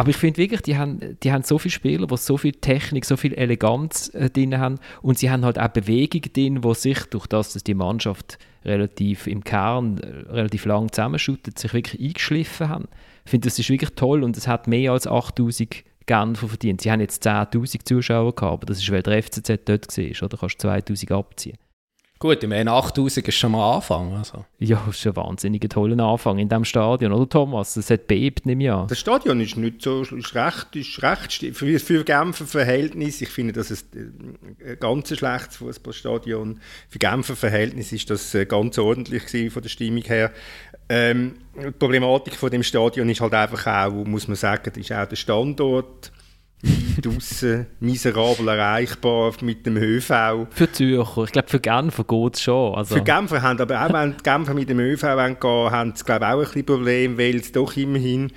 aber 0.00 0.08
ich 0.08 0.16
finde 0.16 0.38
wirklich, 0.38 0.62
die 0.62 0.78
haben, 0.78 1.18
die 1.22 1.30
haben 1.30 1.42
so 1.42 1.58
viele 1.58 1.72
Spieler, 1.72 2.06
die 2.06 2.16
so 2.16 2.38
viel 2.38 2.52
Technik, 2.52 3.04
so 3.04 3.18
viel 3.18 3.34
Eleganz 3.34 4.08
äh, 4.14 4.30
drin 4.30 4.56
haben 4.56 4.78
und 5.02 5.18
sie 5.18 5.30
haben 5.30 5.44
halt 5.44 5.58
auch 5.58 5.68
Bewegung 5.68 6.22
drin, 6.32 6.64
wo 6.64 6.72
sich 6.72 7.04
durch 7.10 7.26
das, 7.26 7.52
dass 7.52 7.64
die 7.64 7.74
Mannschaft 7.74 8.38
relativ 8.64 9.26
im 9.26 9.44
Kern 9.44 9.98
äh, 9.98 10.32
relativ 10.32 10.64
lang 10.64 10.90
zusammenschüttet, 10.90 11.58
sich 11.58 11.74
wirklich 11.74 12.00
eingeschliffen 12.00 12.70
haben. 12.70 12.88
Ich 13.26 13.30
finde, 13.30 13.48
das 13.48 13.58
ist 13.58 13.68
wirklich 13.68 13.90
toll 13.94 14.24
und 14.24 14.38
es 14.38 14.48
hat 14.48 14.68
mehr 14.68 14.92
als 14.92 15.06
8000 15.06 15.84
Genfer 16.06 16.48
verdient. 16.48 16.80
Sie 16.80 16.90
haben 16.90 17.00
jetzt 17.00 17.26
10'000 17.26 17.84
Zuschauer 17.84 18.34
gehabt, 18.34 18.54
aber 18.54 18.64
das 18.64 18.78
ist, 18.78 18.90
weil 18.90 19.02
der 19.02 19.22
FCZ 19.22 19.50
dort 19.66 19.98
war, 19.98 20.22
oder? 20.24 20.38
Kannst 20.38 20.54
du 20.54 20.68
2000 20.68 21.12
abziehen. 21.12 21.58
Gut, 22.22 22.42
ich 22.42 22.48
meine, 22.50 22.70
8000 22.70 23.28
ist 23.28 23.34
schon 23.34 23.52
mal 23.52 23.76
Anfang. 23.76 24.12
Also. 24.12 24.44
Ja, 24.58 24.82
das 24.86 24.98
ist 24.98 25.06
ein 25.06 25.16
wahnsinnig 25.16 25.66
toller 25.70 26.04
Anfang 26.04 26.38
in 26.38 26.50
diesem 26.50 26.66
Stadion, 26.66 27.14
oder 27.14 27.26
Thomas? 27.26 27.74
Es 27.78 27.88
hat 27.88 28.08
bebt, 28.08 28.44
nehme 28.44 28.62
ich 28.62 28.70
an. 28.70 28.88
Das 28.88 28.98
Stadion 28.98 29.40
ist 29.40 29.56
nicht 29.56 29.80
so 29.80 30.02
ist 30.02 30.34
recht, 30.34 30.76
ist 30.76 31.02
recht 31.02 31.56
für, 31.56 31.78
für 31.80 32.04
Genfer 32.04 32.44
Verhältnis. 32.44 33.22
Ich 33.22 33.30
finde, 33.30 33.54
dass 33.54 33.70
es 33.70 33.86
äh, 33.94 34.72
ein 34.72 34.76
ganz 34.78 35.16
schlechtes 35.16 35.56
Fußballstadion. 35.56 36.60
Für 36.90 36.98
Genfer 36.98 37.36
Verhältnis 37.36 37.90
ist 37.90 38.10
das 38.10 38.34
äh, 38.34 38.44
ganz 38.44 38.76
ordentlich 38.76 39.24
gewesen, 39.24 39.50
von 39.50 39.62
der 39.62 39.70
Stimmung 39.70 40.02
her. 40.02 40.30
Ähm, 40.90 41.36
die 41.56 41.70
Problematik 41.70 42.34
von 42.34 42.50
dem 42.50 42.62
Stadion 42.62 43.08
ist 43.08 43.22
halt 43.22 43.32
einfach 43.32 43.66
auch, 43.66 44.04
muss 44.04 44.28
man 44.28 44.36
sagen, 44.36 44.78
ist 44.78 44.92
auch 44.92 45.06
der 45.06 45.16
Standort 45.16 46.12
draussen 47.02 47.66
miserabel 47.80 48.48
erreichbar 48.48 49.32
mit 49.40 49.64
dem 49.64 49.76
ÖV. 49.76 50.46
Für 50.50 50.70
Zürcher, 50.70 51.24
ich 51.24 51.32
glaube 51.32 51.48
für 51.48 51.60
Genfer 51.60 52.04
geht 52.04 52.34
es 52.34 52.42
schon. 52.42 52.74
Also. 52.74 52.96
Für 52.96 53.02
Genfer 53.02 53.42
haben 53.42 53.60
aber 53.60 53.84
auch, 53.84 53.92
wenn 53.92 54.16
die 54.16 54.22
Genfer 54.22 54.54
mit 54.54 54.68
dem 54.68 54.80
ÖV 54.80 55.00
gehen 55.00 55.36
wollen, 55.40 55.70
haben 55.70 55.92
sie 55.94 56.04
glaube 56.04 56.26
auch 56.26 56.32
ein 56.32 56.40
bisschen 56.40 56.66
Problem, 56.66 57.18
weil 57.18 57.36
es 57.36 57.52
doch 57.52 57.76
immerhin 57.76 58.30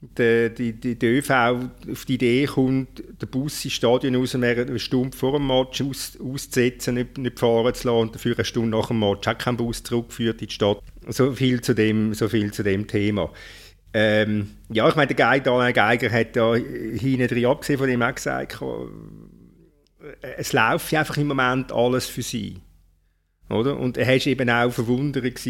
der, 0.00 0.50
die, 0.50 0.72
die, 0.74 0.96
der 0.96 1.18
ÖV 1.18 1.30
auf 1.30 2.04
die 2.04 2.14
Idee 2.14 2.46
kommt, 2.46 3.02
den 3.20 3.28
Bus 3.28 3.64
ins 3.64 3.74
Stadion 3.74 4.14
raus 4.14 4.34
eine 4.34 4.78
Stunde 4.78 5.16
vor 5.16 5.32
dem 5.32 5.46
Match 5.46 5.82
aus, 5.82 6.16
auszusetzen, 6.20 6.94
nicht, 6.94 7.18
nicht 7.18 7.38
fahren 7.38 7.74
zu 7.74 7.88
lassen 7.88 8.00
und 8.00 8.14
dafür 8.14 8.36
eine 8.36 8.44
Stunde 8.44 8.76
nach 8.76 8.88
dem 8.88 9.00
Match 9.00 9.26
auch 9.26 9.38
kein 9.38 9.56
Bus 9.56 9.82
zurückführt 9.82 10.40
in 10.40 10.48
die 10.48 10.54
Stadt. 10.54 10.78
So 11.08 11.32
viel 11.32 11.60
zu 11.62 11.74
dem, 11.74 12.14
so 12.14 12.28
viel 12.28 12.52
zu 12.52 12.62
dem 12.62 12.86
Thema. 12.86 13.30
Ähm, 13.94 14.50
ja, 14.68 14.88
ich 14.88 14.96
meine, 14.96 15.14
der 15.14 15.16
Geiger, 15.16 15.72
Geiger 15.72 16.10
hat 16.10 16.36
da 16.36 16.54
hinten 16.54 17.26
drin 17.26 17.46
abgesehen 17.46 17.78
von 17.78 17.88
dem 17.88 18.02
auch 18.02 18.14
gesagt, 18.14 18.58
es 20.36 20.52
läuft 20.52 20.94
einfach 20.94 21.16
im 21.16 21.28
Moment 21.28 21.72
alles 21.72 22.06
für 22.06 22.22
sie. 22.22 22.60
Oder? 23.48 23.78
Und 23.78 23.96
er 23.96 24.06
war 24.06 24.26
eben 24.26 24.50
auch 24.50 24.70
verwundert 24.70 25.40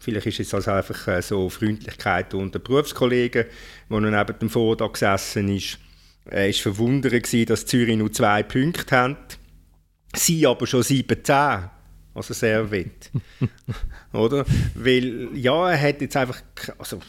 vielleicht 0.00 0.26
ist 0.26 0.40
es 0.40 0.54
also 0.54 0.70
einfach 0.70 1.08
äh, 1.08 1.22
so 1.22 1.48
Freundlichkeit 1.48 2.32
unter 2.34 2.58
Berufskollegen, 2.58 3.46
wo 3.88 3.98
er 3.98 4.10
neben 4.10 4.38
dem 4.38 4.50
Vortag 4.50 4.92
gesessen 4.92 5.48
ist. 5.48 5.78
Er 6.26 6.46
war 6.46 6.52
verwundert 6.52 7.12
gewesen, 7.12 7.46
dass 7.46 7.66
Zürich 7.66 7.96
nur 7.96 8.12
zwei 8.12 8.42
Punkte 8.42 8.96
hat, 8.96 9.38
sie 10.14 10.46
aber 10.46 10.66
schon 10.66 10.82
17 10.82 11.70
also 12.18 12.34
sehr 12.34 12.70
wett. 12.70 13.10
Oder? 14.12 14.44
Weil, 14.74 15.28
ja, 15.34 15.70
er 15.70 15.80
hat 15.80 16.00
jetzt 16.00 16.16
einfach, 16.16 16.42
also 16.78 17.00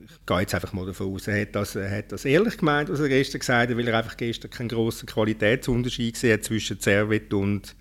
ich 0.00 0.26
gehe 0.26 0.40
jetzt 0.40 0.54
einfach 0.54 0.72
mal 0.72 0.86
davon 0.86 1.14
aus, 1.14 1.28
er 1.28 1.40
hat 1.40 1.54
das, 1.54 1.76
er 1.76 1.90
hat 1.90 2.10
das 2.10 2.24
ehrlich 2.24 2.56
gemeint, 2.56 2.88
was 2.90 3.00
er 3.00 3.08
gestern 3.08 3.38
gesagt 3.38 3.70
hat, 3.70 3.76
weil 3.76 3.86
er 3.86 3.98
einfach 3.98 4.16
gestern 4.16 4.50
keinen 4.50 4.68
grossen 4.68 5.06
Qualitätsunterschied 5.06 6.14
gesehen 6.14 6.32
hat 6.34 6.44
zwischen 6.44 6.80
Servet 6.80 7.32
und, 7.32 7.74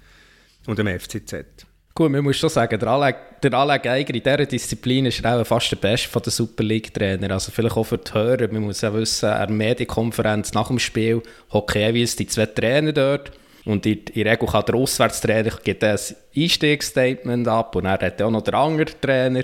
und 0.68 0.78
dem 0.78 0.88
FCZ. 0.88 1.66
Gut, 1.94 2.12
man 2.12 2.24
muss 2.24 2.38
schon 2.38 2.50
sagen, 2.50 2.80
der 2.80 2.88
Alain, 2.88 3.16
der 3.44 3.54
Alain 3.54 3.82
Geiger 3.82 4.14
in 4.14 4.24
dieser 4.24 4.46
Disziplin 4.46 5.08
ist 5.08 5.26
auch 5.26 5.46
fast 5.46 5.72
der 5.72 5.76
Beste 5.76 6.08
von 6.08 6.22
der 6.22 6.32
Super 6.32 6.64
League-Trainer. 6.64 7.32
Also 7.32 7.52
vielleicht 7.52 7.76
auch 7.76 7.84
für 7.84 7.98
die 7.98 8.14
Hörer, 8.14 8.48
man 8.52 8.64
muss 8.64 8.82
ja 8.82 8.94
wissen, 8.94 9.30
eine 9.30 9.52
Medienkonferenz 9.52 10.54
nach 10.54 10.68
dem 10.68 10.80
Spiel 10.80 11.22
hocken 11.52 11.94
wie 11.94 12.06
die 12.06 12.28
zwei 12.28 12.46
Trainer 12.46 12.94
dort 12.94 13.32
und 13.66 13.86
in, 13.86 14.00
in 14.14 14.24
der 14.24 14.34
Regel 14.34 14.48
kann 14.48 14.66
der 14.66 14.76
Auswärtstrainer 14.76 15.52
gibt 15.64 15.84
ein 15.84 15.98
Einstiegsstatement 16.36 17.48
ab 17.48 17.76
und 17.76 17.86
er 17.86 18.00
hat 18.00 18.22
auch 18.22 18.32
noch 18.32 18.42
der 18.42 18.56
andere 18.56 19.00
Trainer. 19.00 19.44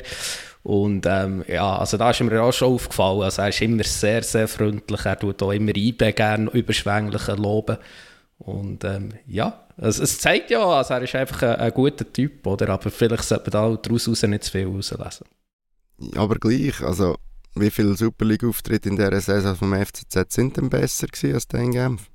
Und 0.64 1.06
ähm, 1.06 1.46
ja, 1.48 1.78
also 1.78 1.96
da 1.98 2.10
ist 2.10 2.20
mir 2.20 2.42
auch 2.42 2.52
schon 2.52 2.74
aufgefallen, 2.74 3.22
also 3.22 3.42
er 3.42 3.50
ist 3.50 3.62
immer 3.62 3.84
sehr, 3.84 4.22
sehr 4.24 4.48
freundlich, 4.48 5.06
er 5.06 5.18
tut 5.18 5.42
auch 5.42 5.52
immer 5.52 5.76
IB 5.76 6.12
gerne 6.12 6.50
überschwänglich 6.52 7.28
loben. 7.28 7.78
Und 8.40 8.84
ähm, 8.84 9.14
ja, 9.28 9.66
also 9.78 10.04
es 10.04 10.20
zeigt 10.20 10.52
ja, 10.52 10.66
also 10.66 10.94
er 10.96 11.04
ist 11.04 11.16
einfach 11.16 11.44
ein, 11.44 11.56
ein, 11.56 11.72
guter 11.72 12.12
Typ, 12.12 12.46
oder? 12.46 12.70
Aber 12.70 12.90
vielleicht 12.90 13.24
sollte 13.24 13.50
man 13.52 13.76
da 13.76 13.82
daraus 13.82 14.08
nicht 14.08 14.44
zu 14.44 14.52
viel 14.52 14.68
rauslesen. 14.68 15.26
Aber 16.16 16.36
gleich, 16.36 16.82
also 16.82 17.16
wie 17.56 17.72
viele 17.72 17.96
Super 17.96 18.26
League-Auftritte 18.26 18.90
in 18.90 18.98
dieser 18.98 19.22
Saison 19.22 19.56
vom 19.56 19.74
FCZ 19.74 20.32
sind 20.32 20.58
denn 20.58 20.70
besser 20.70 21.08
als 21.34 21.48
der 21.48 21.60
in 21.62 21.72
Genf? 21.72 22.10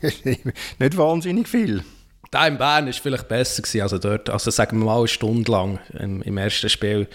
nicht 0.78 0.96
wahnsinnig 0.96 1.48
viel. 1.48 1.84
Da 2.30 2.46
in 2.46 2.58
Bern 2.58 2.86
war 2.86 2.92
vielleicht 2.92 3.28
besser 3.28 3.62
gewesen, 3.62 3.80
also 3.80 3.98
dort, 3.98 4.28
also 4.28 4.50
sagen 4.50 4.78
wir 4.78 4.84
mal 4.84 4.98
eine 4.98 5.08
Stunde 5.08 5.50
lang 5.50 5.78
im, 5.98 6.22
im 6.22 6.36
ersten 6.36 6.68
Spiel. 6.68 7.08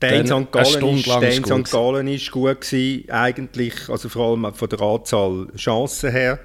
Der 0.00 0.20
in 0.20 0.26
St. 0.26 0.52
Gallen 0.52 0.96
ist, 0.96 1.06
der 1.06 1.32
in 1.32 1.44
St. 1.44 1.72
Gallen 1.72 2.06
ist 2.06 2.30
gut 2.30 2.60
gewesen, 2.60 3.10
eigentlich, 3.10 3.88
also 3.88 4.08
vor 4.08 4.28
allem 4.28 4.54
von 4.54 4.68
der 4.68 4.80
Anzahl 4.80 5.48
Chancen 5.56 6.12
her. 6.12 6.38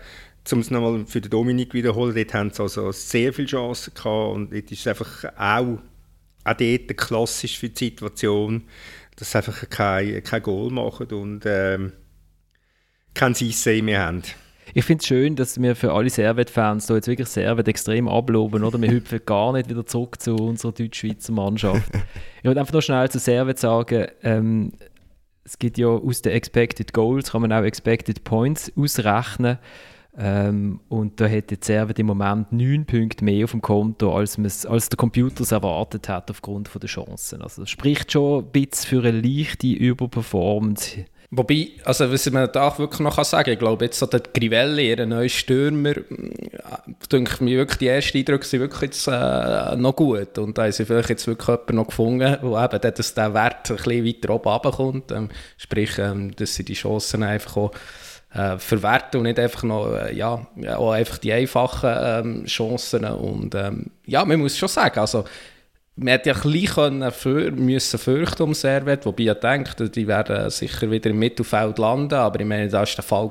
Um 0.52 0.60
es 0.60 0.72
nochmal 0.72 1.06
für 1.06 1.22
den 1.22 1.30
Dominik 1.30 1.74
wiederholen, 1.74 2.16
dort 2.16 2.34
haben 2.34 2.52
sie 2.52 2.64
also 2.64 2.92
sehr 2.92 3.32
viele 3.32 3.48
Chancen 3.48 3.94
gehabt 3.94 4.36
und 4.36 4.52
dort 4.52 4.72
ist 4.72 4.80
es 4.80 4.88
einfach 4.88 5.24
auch, 5.38 5.80
auch 6.44 6.54
dort 6.58 6.98
klassisch 6.98 7.60
für 7.60 7.70
die 7.70 7.86
Situation, 7.86 8.64
dass 9.16 9.32
sie 9.32 9.38
einfach 9.38 9.70
kein, 9.70 10.22
kein 10.24 10.44
Goal 10.44 10.72
machen 10.72 11.08
und 11.12 11.44
ähm, 11.46 11.94
kein 13.14 13.36
Sissé 13.36 13.82
mehr 13.82 14.02
haben. 14.02 14.24
Ich 14.76 14.86
finde 14.86 15.02
es 15.02 15.08
schön, 15.08 15.36
dass 15.36 15.62
wir 15.62 15.76
für 15.76 15.94
alle 15.94 16.10
Servet-Fans 16.10 16.90
jetzt 16.90 17.08
wirklich 17.08 17.28
Servet 17.28 17.68
extrem 17.68 18.08
abloben, 18.08 18.64
oder? 18.64 18.82
Wir 18.82 18.90
hüpfen 18.92 19.20
gar 19.24 19.54
nicht 19.54 19.70
wieder 19.70 19.86
zurück 19.86 20.20
zu 20.20 20.36
unserer 20.36 20.72
deutsch-schweizer 20.72 21.32
Mannschaft. 21.32 21.92
ich 22.40 22.44
würde 22.44 22.60
einfach 22.60 22.74
noch 22.74 22.82
schnell 22.82 23.10
zu 23.10 23.20
Servet 23.20 23.60
sagen, 23.60 24.08
ähm, 24.24 24.72
es 25.44 25.60
gibt 25.60 25.78
ja 25.78 25.88
aus 25.88 26.24
den 26.24 26.32
Expected 26.32 26.92
Goals, 26.92 27.32
kann 27.32 27.42
man 27.42 27.54
auch 27.54 27.64
Expected 27.64 28.24
Points 28.24 28.72
ausrechnen. 28.76 29.60
Ähm, 30.18 30.80
und 30.90 31.20
da 31.20 31.26
hätte 31.26 31.58
Servet 31.60 32.00
im 32.00 32.08
Moment 32.08 32.52
neun 32.52 32.86
Punkte 32.86 33.26
mehr 33.26 33.46
auf 33.46 33.52
dem 33.52 33.62
Konto, 33.62 34.16
als, 34.16 34.40
als 34.66 34.90
der 34.90 34.98
Computer 34.98 35.42
es 35.42 35.52
erwartet 35.52 36.10
hat 36.10 36.32
aufgrund 36.32 36.70
der 36.74 36.88
Chancen. 36.88 37.42
Also 37.42 37.64
das 37.64 37.70
spricht 37.70 38.12
schon 38.12 38.44
ein 38.44 38.52
bisschen 38.52 39.02
für 39.02 39.08
eine 39.08 39.22
leichte 39.22 39.68
Überperformance 39.68 41.06
Wobei, 41.36 41.70
also 41.84 42.12
was 42.12 42.30
man 42.30 42.48
da 42.52 42.78
wirklich 42.78 43.00
noch 43.00 43.24
sagen 43.24 43.46
kann, 43.46 43.54
ich 43.54 43.60
glaube 43.60 43.86
jetzt 43.86 43.98
so 43.98 44.06
der 44.06 44.20
Grivelli, 44.20 44.90
ihr 44.90 45.04
neuer 45.08 45.30
Stürmer, 45.30 45.94
denke 47.12 47.44
mir 47.44 47.58
wirklich, 47.58 47.80
die 47.80 47.88
ersten 47.88 48.20
Eindrücke 48.20 48.46
sind 48.46 48.60
wirklich 48.60 48.82
jetzt 48.82 49.08
äh, 49.08 49.76
noch 49.76 49.96
gut. 49.96 50.38
Und 50.38 50.56
da 50.56 50.64
haben 50.64 50.72
sie 50.72 50.86
vielleicht 50.86 51.10
jetzt 51.10 51.26
wirklich 51.26 51.48
jemanden 51.48 51.76
noch 51.76 51.88
gefunden, 51.88 52.38
wo 52.44 52.60
eben 52.60 52.80
dass 52.80 53.14
der 53.16 53.34
Wert 53.34 53.72
ein 53.72 53.78
bisschen 53.78 54.06
weiter 54.06 54.30
oben 54.30 54.48
runterkommt, 54.50 55.12
ähm, 55.12 55.30
sprich, 55.58 55.98
ähm, 55.98 56.36
dass 56.36 56.54
sie 56.54 56.66
die 56.66 56.76
Chancen 56.76 57.24
einfach 57.24 57.58
auch 57.58 57.72
äh, 58.36 58.60
verwerten 58.60 59.18
und 59.18 59.24
nicht 59.24 59.40
einfach 59.40 59.64
noch, 59.64 59.92
äh, 59.92 60.16
ja, 60.16 60.46
auch 60.76 60.92
einfach 60.92 61.18
die 61.18 61.34
einfachen 61.34 61.96
ähm, 61.96 62.46
Chancen. 62.46 63.06
Und 63.06 63.56
ähm, 63.56 63.88
ja, 64.06 64.24
man 64.24 64.40
muss 64.40 64.56
schon 64.56 64.70
sagen, 64.70 65.00
also 65.00 65.26
man 65.96 66.08
hätte 66.08 66.30
ja 66.30 66.36
ein 66.36 66.52
bisschen 66.52 67.12
für, 67.12 67.52
müssen 67.52 68.00
fürchten 68.00 68.44
um 68.44 68.54
Servet, 68.54 69.06
wobei 69.06 69.24
ich 69.24 69.34
denke, 69.34 69.90
die 69.90 70.08
werden 70.08 70.50
sicher 70.50 70.90
wieder 70.90 71.12
im 71.12 71.20
Mittelfeld 71.20 71.78
landen, 71.78 72.16
aber 72.16 72.40
ich 72.40 72.46
meine, 72.46 72.68
das 72.68 72.74
war 72.74 72.96
der 72.96 73.04
Fall 73.04 73.30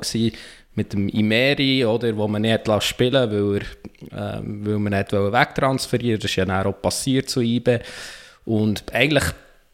mit 0.75 0.93
dem 0.93 1.09
Imeri, 1.09 1.85
oder, 1.85 2.17
wo 2.17 2.27
man 2.29 2.43
nicht 2.43 2.67
spielen 2.83 3.31
weil, 3.31 3.63
äh, 4.11 4.41
weil 4.43 4.79
man 4.79 4.93
nicht 4.93 5.13
wegtransferieren 5.13 6.21
Das 6.21 6.31
ist 6.31 6.37
ja 6.37 6.45
dann 6.45 6.67
auch 6.67 6.81
passiert 6.81 7.29
zu 7.29 7.41
IBE. 7.41 7.81
Und 8.45 8.85
eigentlich 8.93 9.25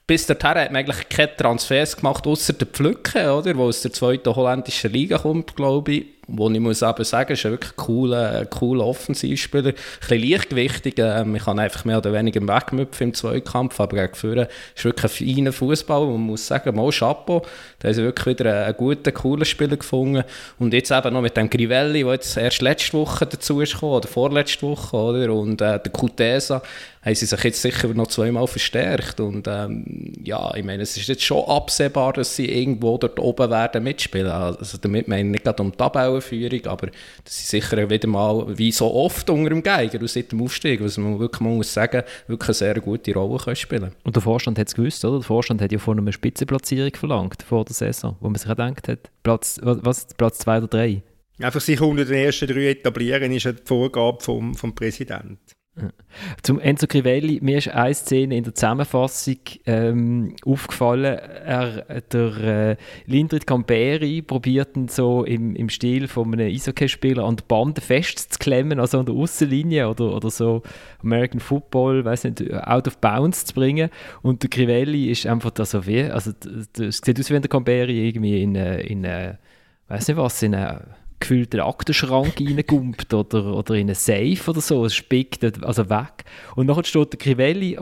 bis 0.06 0.26
dahin 0.26 0.62
hat 0.62 0.72
man 0.72 0.80
eigentlich 0.80 1.08
keine 1.08 1.36
Transfers 1.36 1.96
gemacht, 1.96 2.26
außer 2.26 2.54
der 2.54 2.66
Pflücke, 2.66 3.32
oder, 3.32 3.56
wo 3.56 3.64
aus 3.64 3.82
der 3.82 3.92
zweiten 3.92 4.34
holländischen 4.34 4.92
Liga 4.92 5.18
kommt, 5.18 5.54
glaube 5.54 5.92
ich. 5.92 6.06
Wo 6.28 6.50
ich 6.50 6.60
muss 6.60 6.82
aber 6.82 7.04
sagen, 7.04 7.32
ist 7.32 7.46
ein 7.46 7.52
wirklich 7.52 7.74
cooler, 7.74 8.44
cooler 8.46 8.86
Offensivspieler. 8.86 9.70
Ein 9.70 9.74
bisschen 10.00 10.30
leichtgewichtig, 10.30 10.98
äh, 10.98 11.24
man 11.24 11.40
kann 11.40 11.58
einfach 11.58 11.86
mehr 11.86 11.98
oder 11.98 12.12
weniger 12.12 12.42
wegmüpfen 12.42 13.08
im 13.08 13.14
Zweikampf, 13.14 13.80
aber 13.80 13.96
gegen 13.96 14.14
Führer 14.14 14.48
ist 14.76 14.84
wirklich 14.84 15.04
ein 15.04 15.36
feiner 15.36 15.52
Fußball, 15.52 16.06
man 16.06 16.20
muss 16.20 16.46
sagen, 16.46 16.76
mal 16.76 16.90
Chapeau, 16.90 17.42
da 17.78 17.88
haben 17.88 17.94
sie 17.94 18.02
wirklich 18.02 18.38
wieder 18.38 18.66
einen 18.66 18.76
guten, 18.76 19.14
coolen 19.14 19.46
Spieler 19.46 19.76
gefunden. 19.76 20.22
Und 20.58 20.74
jetzt 20.74 20.90
eben 20.90 21.14
noch 21.14 21.22
mit 21.22 21.36
dem 21.36 21.48
Grivelli, 21.48 22.04
der 22.04 22.12
jetzt 22.12 22.36
erst 22.36 22.60
letzte 22.60 22.98
Woche 22.98 23.26
dazu 23.26 23.60
ist 23.62 23.72
gekommen, 23.72 23.94
oder 23.94 24.08
vorletzte 24.08 24.62
Woche, 24.62 24.96
oder? 24.96 25.32
und 25.32 25.60
äh, 25.62 25.80
der 25.80 25.92
Kutesa, 25.92 26.62
haben 27.08 27.14
sie 27.14 27.26
sich 27.26 27.42
jetzt 27.42 27.62
sicher 27.62 27.88
noch 27.88 28.06
zweimal 28.08 28.46
verstärkt. 28.46 29.20
Und 29.20 29.48
ähm, 29.48 30.12
ja, 30.22 30.54
ich 30.54 30.64
meine, 30.64 30.82
es 30.82 30.96
ist 30.96 31.08
jetzt 31.08 31.22
schon 31.22 31.44
absehbar, 31.44 32.12
dass 32.12 32.36
sie 32.36 32.46
irgendwo 32.46 32.98
dort 32.98 33.18
oben 33.18 33.50
werden 33.50 33.82
mitspielen. 33.82 34.30
Also 34.30 34.78
damit 34.78 35.08
meine 35.08 35.22
ich 35.22 35.32
nicht 35.32 35.44
gerade 35.44 35.62
um 35.62 35.72
die 35.72 35.76
Tabellenführung, 35.76 36.66
aber 36.66 36.88
dass 37.24 37.38
sie 37.38 37.60
sicher 37.60 37.88
wieder 37.88 38.08
mal, 38.08 38.58
wie 38.58 38.72
so 38.72 38.92
oft 38.94 39.28
unter 39.30 39.50
dem 39.50 39.62
Geiger 39.62 40.00
und 40.00 40.10
seit 40.10 40.32
dem 40.32 40.42
Aufstieg, 40.42 40.82
was 40.82 40.98
man 40.98 41.18
wirklich 41.18 41.40
mal 41.40 41.54
muss 41.54 41.72
sagen, 41.72 42.02
wirklich 42.26 42.48
eine 42.48 42.54
sehr 42.54 42.80
gute 42.80 43.14
Rolle 43.14 43.38
können 43.38 43.56
spielen 43.56 43.92
Und 44.04 44.14
der 44.14 44.22
Vorstand 44.22 44.58
hat 44.58 44.68
es 44.68 44.74
gewusst, 44.74 45.04
oder? 45.04 45.18
Der 45.18 45.24
Vorstand 45.24 45.62
hat 45.62 45.72
ja 45.72 45.78
von 45.78 45.98
einer 45.98 46.12
Spitzenplatzierung 46.12 46.94
verlangt 46.94 47.42
vor 47.42 47.64
der 47.64 47.74
Saison, 47.74 48.16
wo 48.20 48.28
man 48.28 48.36
sich 48.36 48.48
gedacht 48.48 48.88
hat, 48.88 49.10
Platz, 49.22 49.58
was, 49.62 50.06
Platz 50.16 50.38
zwei 50.38 50.58
oder 50.58 50.68
drei? 50.68 51.02
Einfach 51.40 51.60
sich 51.60 51.80
unter 51.80 52.04
den 52.04 52.16
ersten 52.16 52.48
drei 52.48 52.70
etablieren, 52.70 53.32
ist 53.32 53.46
eine 53.46 53.56
Vorgabe 53.64 54.18
vom, 54.20 54.54
vom 54.54 54.74
Präsidenten. 54.74 55.38
Zum 56.42 56.58
Enzo 56.60 56.86
Crivelli, 56.86 57.38
mir 57.42 57.58
ist 57.58 57.68
eine 57.68 57.94
Szene 57.94 58.36
in 58.36 58.44
der 58.44 58.54
Zusammenfassung 58.54 59.36
ähm, 59.66 60.34
aufgefallen. 60.44 61.18
Er, 61.18 62.00
der 62.00 62.36
äh, 62.38 62.76
Lindrit 63.06 63.46
Camperi 63.46 64.22
probiert 64.22 64.70
so 64.90 65.24
im, 65.24 65.54
im 65.54 65.68
Stil 65.68 66.08
von 66.08 66.32
einem 66.32 66.48
Eishockeyspieler 66.48 67.24
an 67.24 67.36
der 67.36 67.44
Bande 67.44 67.80
festzuklemmen, 67.80 68.80
also 68.80 68.98
an 68.98 69.06
der 69.06 69.14
Außenlinie 69.14 69.88
oder, 69.88 70.14
oder 70.14 70.30
so 70.30 70.62
American 71.02 71.40
Football, 71.40 72.04
weiß 72.04 72.24
nicht, 72.24 72.52
out 72.52 72.86
of 72.86 72.98
bounds 72.98 73.44
zu 73.44 73.54
bringen. 73.54 73.90
Und 74.22 74.42
der 74.42 74.50
Crivelli 74.50 75.10
ist 75.10 75.26
einfach 75.26 75.50
da 75.50 75.64
so 75.64 75.86
wie, 75.86 76.02
also 76.02 76.32
es 76.78 76.98
sieht 76.98 77.18
aus 77.18 77.30
wie 77.30 77.34
wenn 77.34 77.42
der 77.42 77.50
Camperi 77.50 78.08
irgendwie 78.08 78.42
in, 78.42 78.54
in, 78.54 79.04
in 79.04 79.38
weiß 79.88 80.08
nicht 80.08 80.16
was, 80.16 80.42
in 80.42 80.54
eine 80.54 80.82
gefühlten 81.20 81.60
Aktenschrank 81.60 82.34
reingumpt 82.40 83.14
oder, 83.14 83.54
oder 83.54 83.74
in 83.74 83.88
einen 83.88 83.94
Safe 83.94 84.38
oder 84.48 84.60
so, 84.60 84.84
es 84.84 84.94
spickt 84.94 85.44
also 85.64 85.88
weg. 85.90 86.24
Und 86.56 86.66
nachher 86.66 86.84
steht 86.84 87.12
der 87.12 87.18
Crivelli, 87.18 87.78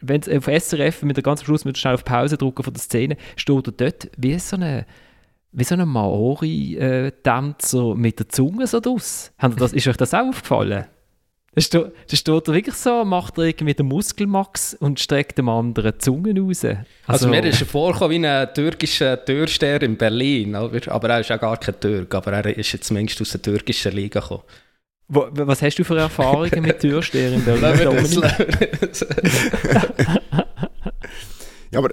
wenn 0.00 0.20
es 0.20 0.28
auf 0.28 0.46
SRF 0.46 1.02
mit 1.02 1.16
der 1.16 1.22
ganzen 1.22 1.46
Schluss 1.46 1.64
mit 1.64 1.78
schnell 1.78 1.94
auf 1.94 2.04
Pause 2.04 2.36
drücken 2.36 2.62
von 2.62 2.72
der 2.72 2.82
Szene, 2.82 3.16
steht 3.36 3.66
er 3.66 3.72
dort 3.72 4.08
wie 4.16 4.38
so 4.38 4.54
eine 4.56 4.86
wie 5.56 5.64
so 5.64 5.76
ein 5.76 5.88
Maori-Tänzer 5.88 7.94
mit 7.94 8.18
der 8.18 8.28
Zunge 8.28 8.66
so 8.66 8.80
draus. 8.80 9.32
Ist 9.72 9.86
euch 9.86 9.96
das 9.96 10.12
auch 10.12 10.26
aufgefallen? 10.26 10.86
Da 11.54 11.60
steht, 11.60 11.92
da 12.10 12.16
steht 12.16 12.48
er 12.48 12.54
wirklich 12.54 12.74
so, 12.74 13.04
macht 13.04 13.38
er 13.38 13.44
irgendwie 13.44 13.74
den 13.74 13.86
Muskelmax 13.86 14.74
und 14.74 14.98
streckt 14.98 15.38
dem 15.38 15.48
anderen 15.48 15.92
die 15.92 15.98
Zunge 15.98 16.40
raus. 16.40 16.64
Also, 16.64 16.78
also 17.06 17.28
mir 17.28 17.44
ist 17.44 17.60
er 17.60 17.66
vorgekommen 17.66 18.22
wie 18.22 18.26
ein 18.26 18.52
türkischer 18.52 19.24
Türsteher 19.24 19.80
in 19.82 19.96
Berlin, 19.96 20.56
aber, 20.56 21.08
er 21.10 21.20
ist 21.20 21.30
auch 21.30 21.40
gar 21.40 21.56
kein 21.56 21.78
Türk, 21.78 22.12
aber 22.14 22.32
er 22.32 22.56
ist 22.56 22.72
jetzt 22.72 22.88
zumindest 22.88 23.20
aus 23.20 23.30
der 23.30 23.42
türkischen 23.42 23.92
Liga 23.92 24.18
gekommen. 24.20 24.42
Wo, 25.06 25.28
was 25.30 25.62
hast 25.62 25.78
du 25.78 25.84
für 25.84 25.98
Erfahrungen 25.98 26.62
mit 26.62 26.80
Türsteher 26.80 27.32
in 27.32 27.44
Berlin? 27.44 27.62
ja, 31.70 31.78
aber 31.78 31.90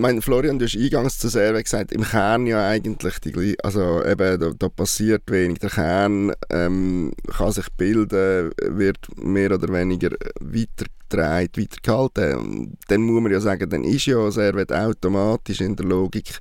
mein 0.00 0.22
Florian, 0.22 0.58
du 0.58 0.64
hast 0.64 0.76
eingangs 0.76 1.18
zu 1.18 1.28
sehr 1.28 1.60
gesagt, 1.62 1.92
im 1.92 2.02
Kern 2.02 2.46
ja 2.46 2.68
eigentlich 2.68 3.18
die 3.20 3.56
also 3.62 4.04
eben, 4.04 4.40
da, 4.40 4.50
da 4.58 4.68
passiert 4.68 5.22
wenig. 5.30 5.58
Der 5.58 5.70
Kern 5.70 6.32
ähm, 6.50 7.12
kann 7.36 7.52
sich 7.52 7.68
bilden, 7.76 8.52
wird 8.62 8.98
mehr 9.16 9.52
oder 9.52 9.72
weniger 9.72 10.10
weitergetragen, 10.40 11.50
weitergehalten. 11.56 12.76
Dann 12.88 13.00
muss 13.02 13.22
man 13.22 13.32
ja 13.32 13.40
sagen, 13.40 13.68
dann 13.68 13.84
ist 13.84 14.06
ja 14.06 14.30
Servet 14.30 14.72
automatisch 14.72 15.60
in 15.60 15.76
der 15.76 15.86
Logik 15.86 16.40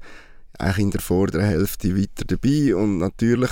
eigentlich 0.58 0.86
in 0.86 0.92
der 0.92 1.02
vorderen 1.02 1.46
Hälfte 1.46 1.98
weiter 1.98 2.26
dabei 2.26 2.76
und 2.76 2.98
natürlich 3.00 3.52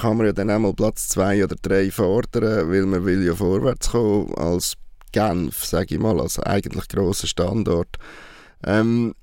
kann 0.00 0.16
man 0.16 0.26
ja 0.26 0.32
dann 0.32 0.50
einmal 0.50 0.74
Platz 0.74 1.08
zwei 1.08 1.42
oder 1.42 1.56
drei 1.60 1.90
fordern, 1.90 2.70
weil 2.70 2.86
man 2.86 3.04
will 3.04 3.24
ja 3.24 3.34
vorwärts 3.34 3.90
kommen 3.90 4.34
als 4.34 4.74
Genf, 5.12 5.64
sage 5.64 5.94
ich 5.94 6.00
mal, 6.00 6.20
als 6.20 6.38
eigentlich 6.38 6.88
grosser 6.88 7.26
Standort. 7.26 7.96
Ähm, 8.64 9.14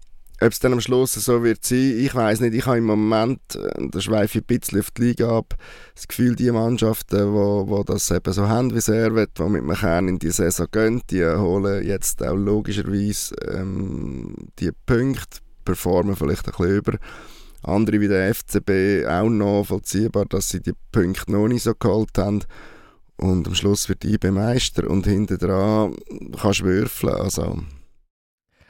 ob 0.41 0.51
es 0.51 0.59
dann 0.59 0.73
am 0.73 0.81
Schluss 0.81 1.13
so 1.13 1.43
wird 1.43 1.63
sein, 1.63 1.97
ich 1.97 2.13
weiß 2.13 2.41
nicht. 2.41 2.53
Ich 2.53 2.65
habe 2.65 2.77
im 2.77 2.86
Moment, 2.86 3.39
äh, 3.55 3.88
da 3.89 4.01
schweife 4.01 4.39
ich 4.39 4.43
ein 4.43 4.59
bisschen 4.59 4.79
auf 4.79 4.91
die 4.91 5.03
Liga 5.03 5.38
ab, 5.38 5.55
das 5.95 6.07
Gefühl, 6.07 6.36
die 6.36 6.51
Mannschaften, 6.51 7.34
wo, 7.34 7.67
wo 7.67 7.84
das 7.84 8.11
eben 8.11 8.34
so 8.34 8.47
haben 8.47 8.73
wie 8.75 8.81
Servet, 8.81 9.38
die 9.38 9.43
mit 9.43 9.61
einem 9.61 9.75
Kern 9.75 10.07
in 10.07 10.19
die 10.19 10.31
Saison 10.31 10.67
gehen, 10.71 11.01
die 11.09 11.23
holen 11.25 11.86
jetzt 11.86 12.21
auch 12.23 12.36
logischerweise 12.36 13.36
ähm, 13.51 14.36
die 14.59 14.71
Punkte, 14.86 15.39
performen 15.63 16.15
vielleicht 16.15 16.47
ein 16.47 16.51
bisschen 16.51 16.77
über. 16.77 16.97
Andere 17.61 18.01
wie 18.01 18.09
der 18.09 18.34
FCB 18.34 19.07
auch 19.07 19.29
nachvollziehbar, 19.29 20.25
dass 20.25 20.49
sie 20.49 20.61
die 20.61 20.73
Punkte 20.91 21.31
noch 21.31 21.47
nicht 21.47 21.63
so 21.63 21.73
geholt 21.73 22.17
haben. 22.17 22.43
Und 23.15 23.47
am 23.47 23.55
Schluss 23.55 23.88
wird 23.88 24.03
IB 24.03 24.31
Meister 24.31 24.89
und 24.89 25.07
hinten 25.07 25.38
dran 25.38 25.95
kannst 26.38 26.59
du 26.59 26.65
würfeln. 26.65 27.13
Also, 27.13 27.59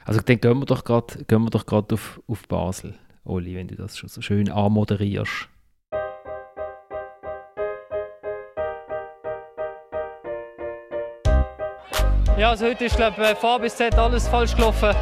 also 0.04 0.20
dann 0.20 0.40
gehen 0.40 0.58
wir 0.58 0.66
doch 0.66 0.84
gerade 0.84 1.94
auf, 1.94 2.20
auf 2.26 2.46
Basel, 2.48 2.94
Oli, 3.24 3.56
wenn 3.56 3.68
du 3.68 3.76
das 3.76 3.96
schon 3.96 4.08
so 4.08 4.20
schön 4.20 4.50
anmoderierst. 4.50 5.48
Ja, 12.36 12.50
also 12.50 12.66
heute 12.66 12.86
ist 12.86 12.96
glaube 12.96 13.14
ich 13.22 13.38
von 13.38 13.60
bis 13.60 13.76
Z 13.76 13.94
alles 13.94 14.28
falsch 14.28 14.56
gelaufen. 14.56 14.94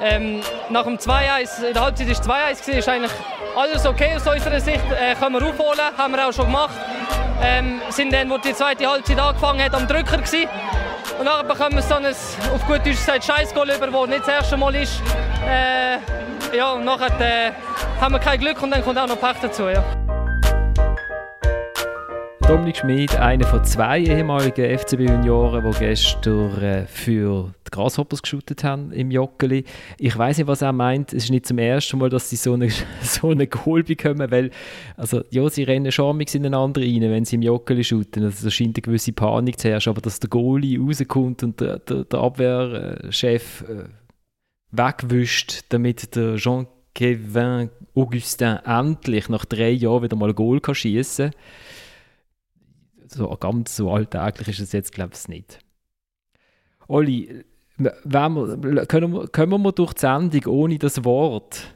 Ähm, 0.00 0.40
nach 0.70 0.84
dem 0.84 0.96
2-1, 0.96 1.64
in 1.68 1.72
der 1.72 1.82
Halbzeit 1.82 2.08
ist 2.08 2.22
2-1 2.24 2.68
ist 2.68 2.88
eigentlich 2.88 3.12
alles 3.56 3.86
okay 3.86 4.16
aus 4.16 4.26
unserer 4.26 4.60
Sicht. 4.60 4.84
Äh, 4.90 5.14
können 5.14 5.34
wir 5.34 5.46
aufholen, 5.46 5.80
haben 5.96 6.14
wir 6.14 6.28
auch 6.28 6.32
schon 6.32 6.46
gemacht. 6.46 6.74
Ähm, 7.42 7.80
sind 7.90 8.12
dann, 8.12 8.30
wo 8.30 8.38
die 8.38 8.54
zweite 8.54 8.86
Halbzeit 8.86 9.18
angefangen 9.18 9.62
hat, 9.62 9.74
am 9.74 9.86
Drücker 9.86 10.18
gewesen. 10.18 10.48
Und 11.18 11.26
dann 11.26 11.46
bekommen 11.46 11.76
wir 11.76 11.82
so 11.82 11.94
ein, 11.94 12.06
auf 12.06 12.66
gut 12.66 12.78
Deutsch 12.78 12.96
gesagt, 12.96 13.24
Scheißgoal 13.24 13.70
über, 13.70 13.86
das 13.86 14.08
nicht 14.08 14.20
das 14.20 14.28
erste 14.28 14.56
Mal 14.56 14.74
ist. 14.74 15.02
Äh, 15.46 15.98
ja, 16.56 16.72
und 16.72 16.84
nachher 16.84 17.20
äh, 17.20 17.52
haben 18.00 18.14
wir 18.14 18.18
kein 18.18 18.38
Glück 18.38 18.62
und 18.62 18.70
dann 18.70 18.82
kommt 18.82 18.98
auch 18.98 19.06
noch 19.06 19.20
Pech 19.20 19.36
dazu. 19.42 19.68
Ja. 19.68 19.84
Dominik 22.46 22.76
Schmid, 22.76 23.16
einer 23.16 23.46
von 23.46 23.64
zwei 23.64 24.00
ehemaligen 24.00 24.78
FCB-Junioren, 24.78 25.64
die 25.64 25.78
gestern 25.78 26.62
äh, 26.62 26.86
für 26.86 27.54
die 27.66 27.70
Grasshoppers 27.70 28.20
geschootet 28.20 28.62
haben 28.62 28.92
im 28.92 29.10
Joggeli. 29.10 29.64
Ich 29.98 30.16
weiß 30.16 30.36
nicht, 30.36 30.46
was 30.46 30.60
er 30.60 30.74
meint. 30.74 31.14
Es 31.14 31.24
ist 31.24 31.30
nicht 31.30 31.46
zum 31.46 31.56
ersten 31.56 31.98
Mal, 31.98 32.10
dass 32.10 32.28
sie 32.28 32.36
so 32.36 32.52
eine, 32.52 32.68
so 33.00 33.30
eine 33.30 33.46
Goal 33.46 33.82
bekommen, 33.82 34.30
weil 34.30 34.50
also, 34.98 35.22
ja, 35.30 35.48
sie 35.48 35.62
rennen 35.62 35.90
schon 35.90 36.20
ineinander 36.20 36.82
rein, 36.82 37.00
wenn 37.00 37.24
sie 37.24 37.36
im 37.36 37.42
Joggeli 37.42 37.82
shooten. 37.82 38.24
Also, 38.24 38.44
da 38.44 38.50
scheint 38.50 38.76
eine 38.76 38.82
gewisse 38.82 39.14
Panik 39.14 39.58
zu 39.58 39.70
herrschen, 39.70 39.90
aber 39.90 40.02
dass 40.02 40.20
der 40.20 40.28
Goalie 40.28 40.78
rauskommt 40.78 41.42
und 41.44 41.60
der, 41.60 41.78
der, 41.78 42.04
der 42.04 42.20
Abwehrchef 42.20 43.62
äh, 43.62 43.84
wegwischt, 44.70 45.64
damit 45.70 46.14
der 46.14 46.36
Jean-Kevin 46.36 47.70
Augustin 47.94 48.58
endlich 48.66 49.30
nach 49.30 49.46
drei 49.46 49.70
Jahren 49.70 50.02
wieder 50.02 50.16
mal 50.16 50.28
ein 50.28 50.34
Goal 50.34 50.60
schießen 50.70 51.30
kann 51.30 51.40
so 53.14 53.28
ganz 53.36 53.76
so 53.76 53.90
alltäglich 53.90 54.48
ist 54.48 54.60
es 54.60 54.72
jetzt, 54.72 54.92
glaube 54.92 55.14
ich, 55.14 55.28
nicht. 55.28 55.58
Olli, 56.86 57.44
wir, 57.76 58.86
können, 58.86 59.12
wir, 59.12 59.26
können 59.28 59.62
wir 59.62 59.72
durch 59.72 59.94
die 59.94 60.00
Sendung 60.00 60.46
ohne 60.46 60.78
das 60.78 61.04
Wort? 61.04 61.74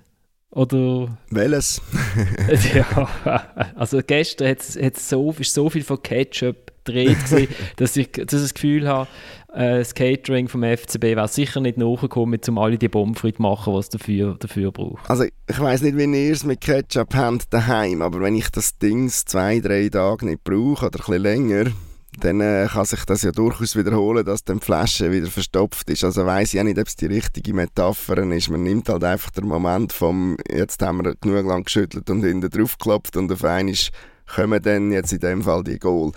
Oder? 0.51 1.19
Welches? 1.31 1.83
ja, 2.75 3.73
also 3.75 4.01
gestern 4.07 4.49
hat's, 4.49 4.79
hat's 4.81 5.09
so, 5.09 5.31
ist 5.33 5.53
so 5.53 5.69
viel 5.69 5.83
von 5.85 6.03
Ketchup 6.03 6.68
gedreht, 6.89 7.17
dass 7.77 7.97
ich, 7.97 8.11
dass 8.13 8.33
ich 8.33 8.41
das 8.43 8.55
Gefühl 8.55 8.89
habe, 8.89 9.09
äh, 9.53 9.79
das 9.79 9.95
Catering 9.95 10.49
vom 10.49 10.63
FCB 10.63 11.03
wäre 11.03 11.29
sicher 11.29 11.61
nicht 11.61 11.79
nachgekommen, 11.79 12.41
um 12.49 12.59
alle 12.59 12.79
die 12.79 12.89
Bombenfried 12.89 13.37
zu 13.37 13.43
machen, 13.43 13.75
was 13.75 13.89
dafür, 13.89 14.37
dafür 14.39 14.73
braucht. 14.73 15.09
Also 15.09 15.25
ich 15.25 15.61
weiß 15.61 15.83
nicht, 15.83 15.97
wie 15.97 16.05
ihr 16.05 16.33
es 16.33 16.45
mit 16.45 16.61
Ketchup 16.61 17.15
habt 17.15 17.53
daheim, 17.53 18.03
aber 18.03 18.21
wenn 18.21 18.35
ich 18.35 18.51
das 18.51 18.79
Ding 18.79 19.09
zwei, 19.09 19.61
drei 19.61 19.89
Tage 19.89 20.27
nicht 20.27 20.45
brauche 20.45 20.87
oder 20.87 20.99
bisschen 20.99 21.23
länger, 21.23 21.65
dann 22.21 22.41
äh, 22.41 22.67
kann 22.71 22.85
sich 22.85 23.05
das 23.05 23.23
ja 23.23 23.31
durchaus 23.31 23.77
wiederholen, 23.77 24.25
dass 24.25 24.45
die 24.45 24.59
Flasche 24.61 25.13
wieder 25.13 25.29
verstopft 25.29 25.89
ist. 25.91 26.05
Also 26.05 26.27
weiß 26.27 26.55
ich 26.55 26.61
auch 26.61 26.65
nicht, 26.65 26.79
ob 26.79 26.87
es 26.87 26.97
die 26.97 27.07
richtige 27.07 27.55
Metapher 27.55 28.19
ist. 28.19 28.51
Man 28.51 28.63
nimmt 28.63 28.89
halt 28.89 29.05
einfach 29.05 29.31
den 29.31 29.47
Moment 29.47 29.93
vom, 29.93 30.37
jetzt 30.51 30.83
haben 30.83 31.05
wir 31.05 31.15
genug 31.21 31.47
lang 31.47 31.65
geschüttelt 31.65 32.11
und 32.11 32.25
hinten 32.25 32.51
drauf 32.51 32.77
geklopft 32.77 33.17
und 33.17 33.31
auf 33.31 33.45
einmal 33.45 33.75
kommen 34.35 34.63
dann 34.63 34.93
jetzt 34.93 35.13
in 35.13 35.21
dem 35.21 35.43
Fall 35.43 35.65
die 35.65 35.79
Goal. 35.79 36.13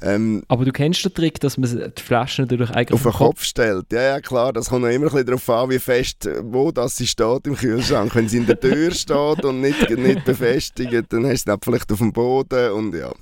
Ähm, 0.00 0.42
Aber 0.48 0.64
du 0.64 0.72
kennst 0.72 1.04
den 1.04 1.14
Trick, 1.14 1.40
dass 1.40 1.56
man 1.56 1.92
die 1.96 2.02
Flasche 2.02 2.42
natürlich 2.42 2.70
eigentlich 2.70 2.94
auf 2.94 3.02
den 3.02 3.12
Kopf, 3.12 3.18
Kopf 3.18 3.44
stellt. 3.44 3.86
Ja, 3.92 4.02
ja, 4.02 4.20
klar, 4.20 4.52
das 4.52 4.68
kommt 4.68 4.82
noch 4.82 4.88
immer 4.88 5.06
ein 5.06 5.12
bisschen 5.12 5.26
darauf 5.26 5.50
an, 5.50 5.70
wie 5.70 5.78
fest, 5.78 6.28
wo 6.42 6.70
das 6.70 6.96
sie 6.96 7.06
steht 7.06 7.46
im 7.46 7.56
Kühlschrank. 7.56 8.14
Wenn 8.14 8.28
sie 8.28 8.38
in 8.38 8.46
der 8.46 8.60
Tür 8.60 8.90
steht 8.92 9.44
und 9.44 9.60
nicht, 9.60 9.90
nicht 9.90 10.24
befestigt, 10.24 11.12
dann 11.12 11.26
hast 11.26 11.48
du 11.48 11.52
sie 11.52 11.58
vielleicht 11.62 11.92
auf 11.92 11.98
dem 11.98 12.12
Boden 12.12 12.72
und 12.72 12.94
ja. 12.94 13.12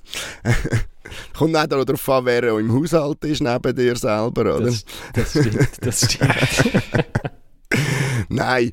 Kommt 1.36 1.53
nicht 1.53 1.72
darauf 1.72 2.09
an, 2.09 2.24
wer 2.24 2.45
im 2.59 2.72
Haushalt 2.72 3.24
ist, 3.24 3.43
neben 3.43 3.76
dir 3.76 3.97
selber, 3.97 4.57
oder? 4.57 4.61
Das, 4.61 4.84
das 5.14 5.30
stimmt, 5.30 5.68
das 5.80 6.12
stimmt. 6.12 7.05
Nein, 8.28 8.72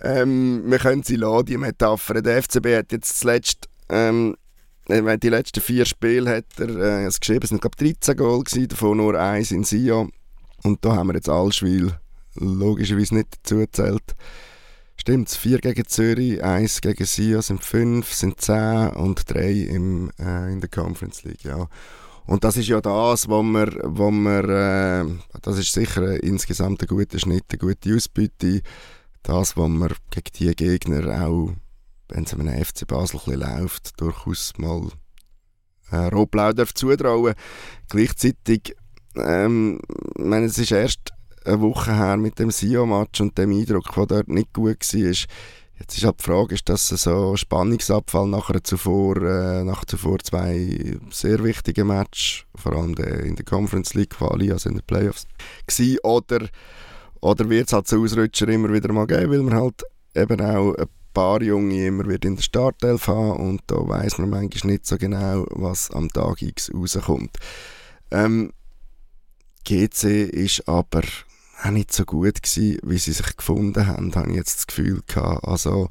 ähm, 0.00 0.62
wir 0.66 0.78
können 0.78 1.02
sie 1.02 1.16
lassen, 1.16 1.46
die 1.46 1.56
Metapher. 1.56 2.22
Der 2.22 2.42
FCB 2.42 2.76
hat 2.76 2.92
jetzt 2.92 3.20
zuletzt, 3.20 3.68
ähm, 3.88 4.36
äh, 4.92 5.18
die 5.18 5.28
letzten 5.28 5.60
vier 5.60 5.84
Spiele 5.86 6.30
hat 6.30 6.44
er 6.58 6.68
äh, 6.68 7.04
es 7.04 7.20
geschrieben, 7.20 7.44
es 7.44 7.50
sind 7.50 7.60
glaube 7.60 7.76
13 7.76 8.16
Goal 8.16 8.44
gewesen, 8.44 8.68
davon 8.68 8.98
nur 8.98 9.18
eins 9.18 9.50
in 9.50 9.64
Sion. 9.64 10.12
Und 10.62 10.84
da 10.84 10.96
haben 10.96 11.08
wir 11.08 11.14
jetzt 11.14 11.28
Allschwil 11.28 11.92
logischerweise 12.34 13.14
nicht 13.14 13.28
dazu 13.42 13.56
gezählt. 13.56 14.14
Stimmt, 14.96 15.30
vier 15.30 15.58
gegen 15.58 15.86
Zürich, 15.86 16.42
eins 16.44 16.80
gegen 16.80 17.04
Sion 17.04 17.42
sind 17.42 17.64
fünf, 17.64 18.12
sind 18.12 18.40
zehn 18.40 18.90
und 18.90 19.22
drei 19.28 19.50
im, 19.50 20.10
äh, 20.18 20.52
in 20.52 20.60
der 20.60 20.70
Conference 20.70 21.24
League, 21.24 21.44
ja. 21.44 21.68
Und 22.24 22.44
das 22.44 22.56
ist 22.56 22.68
ja 22.68 22.80
das, 22.80 23.28
wo 23.28 23.42
wir, 23.42 23.80
wo 23.84 24.10
wir 24.10 24.44
äh, 24.48 25.04
das 25.42 25.58
ist 25.58 25.72
sicher 25.72 26.22
insgesamt 26.22 26.82
ein 26.82 26.86
guter 26.86 27.18
Schnitt, 27.18 27.44
eine 27.50 27.58
gute 27.58 27.96
Ausbeute. 27.96 28.62
Das, 29.24 29.56
was 29.56 29.68
man 29.68 29.92
gegen 30.10 30.30
die 30.38 30.54
Gegner 30.54 31.26
auch, 31.26 31.52
wenn 32.12 32.24
es 32.24 32.34
einem 32.34 32.64
FC 32.64 32.86
Basel 32.86 33.20
ein 33.26 33.40
läuft, 33.40 34.00
durchaus 34.00 34.52
mal 34.58 34.88
äh, 35.90 35.96
Rot-Blau 35.96 36.52
darf 36.52 36.74
zutrauen. 36.74 37.34
Gleichzeitig, 37.88 38.74
ähm, 39.16 39.80
ich 40.16 40.24
meine, 40.24 40.46
es 40.46 40.58
ist 40.58 40.72
erst 40.72 41.12
eine 41.44 41.60
Woche 41.60 41.94
her 41.94 42.16
mit 42.16 42.38
dem 42.38 42.50
Sio-Match 42.50 43.20
und 43.20 43.36
dem 43.38 43.52
Eindruck, 43.52 43.92
der 43.94 44.06
dort 44.06 44.28
nicht 44.28 44.52
gut 44.52 44.78
war. 44.94 45.26
Jetzt 45.78 45.96
ist 45.96 46.04
halt 46.04 46.20
die 46.20 46.24
Frage, 46.24 46.54
ist 46.54 46.68
das 46.68 46.88
so 46.88 47.32
ein 47.32 47.36
Spannungsabfall 47.36 48.28
nachher 48.28 48.62
zuvor, 48.62 49.16
äh, 49.16 49.64
nach 49.64 49.84
zuvor 49.84 50.18
zwei 50.20 50.96
sehr 51.10 51.42
wichtigen 51.42 51.88
Matches, 51.88 52.44
vor 52.54 52.74
allem 52.74 52.94
in 52.94 53.34
der 53.34 53.44
Conference 53.44 53.94
League 53.94 54.10
Quali, 54.10 54.52
also 54.52 54.68
in 54.68 54.76
den 54.76 54.86
Playoffs, 54.86 55.26
gewesen, 55.66 55.98
oder, 56.04 56.46
oder 57.20 57.50
wird 57.50 57.66
es 57.66 57.72
halt 57.72 57.88
so 57.88 58.00
Ausrutscher 58.00 58.48
immer 58.48 58.72
wieder 58.72 58.92
mal 58.92 59.08
geben, 59.08 59.32
weil 59.32 59.42
man 59.42 59.54
halt 59.54 59.82
eben 60.14 60.40
auch 60.40 60.74
ein 60.74 60.86
paar 61.12 61.42
Junge 61.42 61.86
immer 61.86 62.08
wieder 62.08 62.28
in 62.28 62.36
der 62.36 62.42
Startelf 62.42 63.08
haben 63.08 63.36
und 63.36 63.62
da 63.66 63.76
weiß 63.76 64.18
man 64.18 64.30
manchmal 64.30 64.72
nicht 64.72 64.86
so 64.86 64.96
genau, 64.96 65.46
was 65.50 65.90
am 65.90 66.08
Tag 66.08 66.42
X 66.42 66.72
rauskommt. 66.74 67.36
Ähm, 68.10 68.52
GC 69.64 70.28
ist 70.28 70.68
aber 70.68 71.02
auch 71.62 71.70
nicht 71.70 71.92
so 71.92 72.04
gut 72.04 72.42
gewesen, 72.42 72.78
wie 72.82 72.98
sie 72.98 73.12
sich 73.12 73.36
gefunden 73.36 73.86
haben, 73.86 74.14
habe 74.14 74.30
ich 74.30 74.36
jetzt 74.36 74.56
das 74.56 74.66
Gefühl 74.66 75.02
gehabt. 75.06 75.44
Also, 75.46 75.88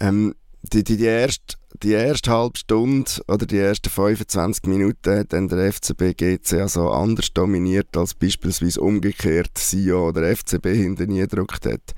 ähm, 0.00 0.34
die, 0.62 0.84
die, 0.84 0.96
die, 0.96 1.04
erste, 1.04 1.56
die 1.82 1.92
erste 1.92 2.30
halbe 2.30 2.58
Stunde 2.58 3.10
oder 3.28 3.46
die 3.46 3.58
ersten 3.58 3.88
25 3.88 4.64
Minuten 4.66 5.18
hat 5.18 5.32
dann 5.32 5.48
der 5.48 5.72
FCB 5.72 6.16
GC 6.16 6.60
also 6.60 6.90
anders 6.90 7.32
dominiert, 7.32 7.96
als 7.96 8.14
beispielsweise 8.14 8.80
umgekehrt 8.80 9.56
Sio 9.56 10.08
oder 10.08 10.34
FCB 10.34 10.66
hinter 10.66 11.06
nie 11.06 11.20
gedruckt 11.20 11.66
hat. 11.66 11.94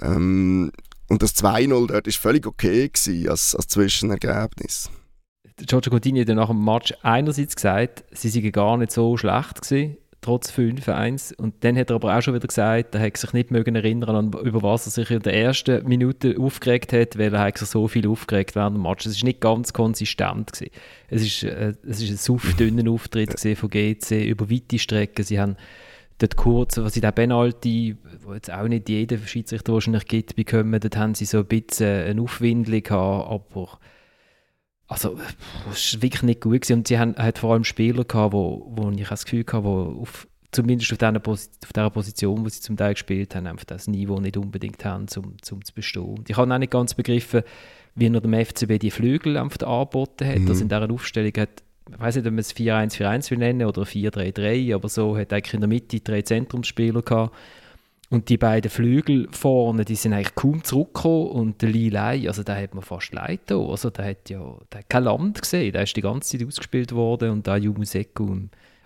Ähm, 0.00 0.72
und 1.10 1.22
das 1.22 1.34
2-0 1.36 1.88
dort 1.88 2.06
war 2.06 2.12
völlig 2.12 2.46
okay 2.46 2.88
gewesen 2.88 3.28
als, 3.28 3.54
als 3.54 3.68
Zwischenergebnis. 3.68 4.90
Giorgio 5.56 5.90
Contini 5.90 6.20
hat 6.20 6.28
ja 6.28 6.34
nach 6.34 6.48
dem 6.48 6.64
Match 6.64 6.94
einerseits 7.02 7.54
gesagt, 7.54 8.04
sie 8.12 8.30
seien 8.30 8.50
gar 8.52 8.78
nicht 8.78 8.92
so 8.92 9.16
schlecht 9.18 9.60
gewesen 9.60 9.98
trotz 10.20 10.50
5-1. 10.50 11.34
Und 11.36 11.64
dann 11.64 11.76
hat 11.76 11.90
er 11.90 11.96
aber 11.96 12.16
auch 12.16 12.22
schon 12.22 12.34
wieder 12.34 12.46
gesagt, 12.46 12.94
er 12.94 13.00
hat 13.00 13.16
sich 13.16 13.32
nicht 13.32 13.50
mögen 13.50 13.74
erinnern 13.74 14.16
an 14.16 14.32
über 14.44 14.62
was 14.62 14.86
er 14.86 14.90
sich 14.90 15.10
in 15.10 15.22
der 15.22 15.34
ersten 15.34 15.86
Minute 15.88 16.36
aufgeregt 16.38 16.92
hat, 16.92 17.18
weil 17.18 17.34
er 17.34 17.52
sich 17.56 17.68
so 17.68 17.88
viel 17.88 18.06
aufgeregt 18.06 18.54
während 18.54 18.76
dem 18.76 18.82
Match. 18.82 19.06
Es 19.06 19.16
ist 19.16 19.24
nicht 19.24 19.40
ganz 19.40 19.72
konsistent 19.72 20.52
gewesen. 20.52 20.70
Es 21.08 21.22
ist, 21.22 21.42
äh, 21.44 21.74
es 21.88 22.02
ist 22.02 22.10
ein 22.10 22.16
saufdünner 22.16 22.90
Auftritt 22.90 23.40
von 23.40 23.70
GC 23.70 24.26
über 24.26 24.50
weite 24.50 24.78
Strecken. 24.78 25.24
Sie 25.24 25.40
haben 25.40 25.56
dort 26.20 26.36
kurz, 26.36 26.76
was 26.76 26.96
in 26.96 27.02
der 27.02 27.12
Penalty, 27.12 27.96
wo 28.22 28.34
jetzt 28.34 28.52
auch 28.52 28.68
nicht 28.68 28.88
jeder 28.88 29.18
Schiedsrichter 29.18 29.72
wahrscheinlich 29.72 30.06
gibt, 30.06 30.36
bekommen, 30.36 30.78
dort 30.78 30.96
haben 30.96 31.14
sie 31.14 31.24
so 31.24 31.38
ein 31.38 31.46
bisschen 31.46 32.06
eine 32.06 32.22
Aufwindung 32.22 32.82
gehabt, 32.82 33.30
aber 33.30 33.78
also, 34.90 35.16
es 35.70 35.94
war 35.94 36.02
wirklich 36.02 36.22
nicht 36.24 36.40
gut. 36.40 36.62
Gewesen. 36.62 36.78
Und 36.78 36.88
sie 36.88 36.98
haben 36.98 37.14
halt 37.16 37.38
vor 37.38 37.52
allem 37.52 37.62
Spieler 37.62 38.04
gehabt, 38.04 38.32
wo, 38.32 38.72
wo 38.74 38.90
ich 38.90 39.08
das 39.08 39.24
Gefühl 39.24 39.44
hatte, 39.46 39.62
wo 39.62 40.00
auf, 40.00 40.26
zumindest 40.50 40.90
auf 40.90 40.98
dieser, 40.98 41.28
auf 41.28 41.72
dieser 41.72 41.90
Position, 41.90 42.44
wo 42.44 42.48
sie 42.48 42.60
zum 42.60 42.76
Teil 42.76 42.94
gespielt 42.94 43.36
haben, 43.36 43.46
einfach 43.46 43.66
das 43.66 43.86
Niveau 43.86 44.18
nicht 44.18 44.36
unbedingt 44.36 44.84
haben, 44.84 45.06
um, 45.16 45.24
um 45.24 45.64
zu 45.64 45.74
bestehen. 45.74 46.02
Und 46.02 46.28
ich 46.28 46.36
habe 46.36 46.52
auch 46.52 46.58
nicht 46.58 46.72
ganz 46.72 46.94
begriffen, 46.94 47.42
wie 47.94 48.06
er 48.06 48.20
dem 48.20 48.34
FCB 48.34 48.80
die 48.80 48.90
Flügel 48.90 49.36
einfach 49.36 49.64
angeboten 49.64 50.26
hat. 50.26 50.40
Mhm. 50.40 50.48
Also 50.48 50.62
in 50.62 50.68
dieser 50.68 50.90
Aufstellung 50.90 51.32
hat, 51.36 51.62
ich 51.92 52.00
weiß 52.00 52.16
nicht, 52.16 52.26
ob 52.26 52.32
man 52.32 52.40
es 52.40 52.54
4-1-4-1 52.54 53.30
will 53.30 53.38
nennen 53.38 53.66
oder 53.66 53.82
4-3-3, 53.82 54.74
aber 54.74 54.88
so 54.88 55.16
hat 55.16 55.32
eigentlich 55.32 55.54
in 55.54 55.60
der 55.60 55.68
Mitte 55.68 56.00
drei 56.00 56.22
Zentrumsspieler 56.22 57.02
gehabt. 57.02 57.34
Und 58.10 58.28
die 58.28 58.38
beiden 58.38 58.70
Flügel 58.70 59.28
vorne, 59.30 59.84
die 59.84 59.94
sind 59.94 60.12
eigentlich 60.12 60.34
kaum 60.34 60.64
zurückgekommen. 60.64 61.28
Und 61.28 61.62
der 61.62 61.68
Lee 61.68 61.90
Lai, 61.90 62.26
also 62.26 62.42
der 62.42 62.60
hat 62.60 62.74
man 62.74 62.82
fast 62.82 63.12
leid 63.12 63.52
Also 63.52 63.88
der 63.90 64.04
hat 64.04 64.28
ja 64.28 64.58
der 64.72 64.80
hat 64.80 64.88
kein 64.88 65.04
Land 65.04 65.40
gesehen, 65.40 65.72
der 65.72 65.84
ist 65.84 65.96
die 65.96 66.00
ganze 66.00 66.36
Zeit 66.36 66.46
ausgespielt 66.46 66.92
worden 66.92 67.30
und 67.30 67.46
da 67.46 67.56
Jumu 67.56 67.84
Seku. 67.84 68.36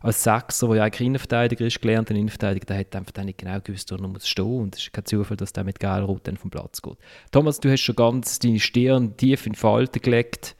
Als 0.00 0.22
Sechser, 0.22 0.66
der 0.66 0.76
ja 0.76 0.84
eigentlich 0.84 1.06
Innenverteidiger 1.06 1.64
ist, 1.64 1.80
gelernter 1.80 2.14
Innenverteidiger, 2.14 2.66
der 2.66 2.78
hat 2.80 2.94
einfach 2.94 3.24
nicht 3.24 3.38
genau 3.38 3.58
gewusst, 3.60 3.90
wo 3.90 3.94
er 3.94 4.06
muss 4.06 4.28
stehen. 4.28 4.60
Und 4.60 4.74
es 4.74 4.82
ist 4.82 4.92
kein 4.92 5.06
Zufall, 5.06 5.38
dass 5.38 5.54
der 5.54 5.64
mit 5.64 5.80
Gelrot 5.80 6.28
dann 6.28 6.36
vom 6.36 6.50
Platz 6.50 6.82
geht. 6.82 6.98
Thomas, 7.32 7.58
du 7.60 7.70
hast 7.70 7.80
schon 7.80 7.96
ganz 7.96 8.38
deine 8.38 8.60
Stirn 8.60 9.16
tief 9.16 9.46
in 9.46 9.54
Falten 9.54 10.02
gelegt, 10.02 10.54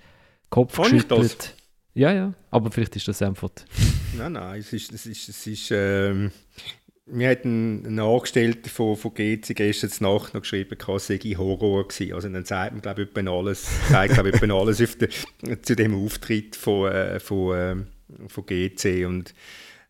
Kopf 0.49 0.77
Fand 0.77 0.91
geschüttelt. 0.91 1.55
Ja, 1.95 2.13
ja, 2.13 2.35
aber 2.51 2.71
vielleicht 2.71 2.97
ist 2.97 3.09
das 3.09 3.23
einfach... 3.23 3.51
nein, 4.17 4.33
nein, 4.33 4.61
es 4.61 4.73
ist, 4.73 4.93
es 4.93 5.07
ist, 5.07 5.29
es 5.29 5.47
ist 5.47 5.71
ähm 5.71 6.31
mir 7.07 7.31
hat 7.31 7.45
ein, 7.45 7.85
ein 7.87 7.99
Angestellter 7.99 8.71
von, 8.71 8.97
von 8.97 9.13
GC 9.13 9.55
gestern 9.55 9.91
Nacht 10.01 10.35
noch 10.35 10.41
geschrieben, 10.43 10.79
es 10.79 11.07
sei 11.07 11.19
Horror 11.19 11.89
gewesen. 11.89 12.15
Also 12.15 12.29
dann 12.29 12.45
sagt 12.45 12.73
man, 12.73 12.81
glaube 12.81 13.09
ich, 13.15 13.29
alles, 13.29 13.67
zeigt, 13.91 14.15
glaube 14.15 14.31
alles 14.55 14.79
de, 14.79 15.09
zu 15.63 15.77
dem 15.77 15.95
Auftritt 15.95 16.57
von, 16.57 16.91
äh, 16.91 17.21
von, 17.21 17.57
äh, 17.57 17.77
von 18.29 18.47
GC. 18.47 19.07
Und 19.07 19.35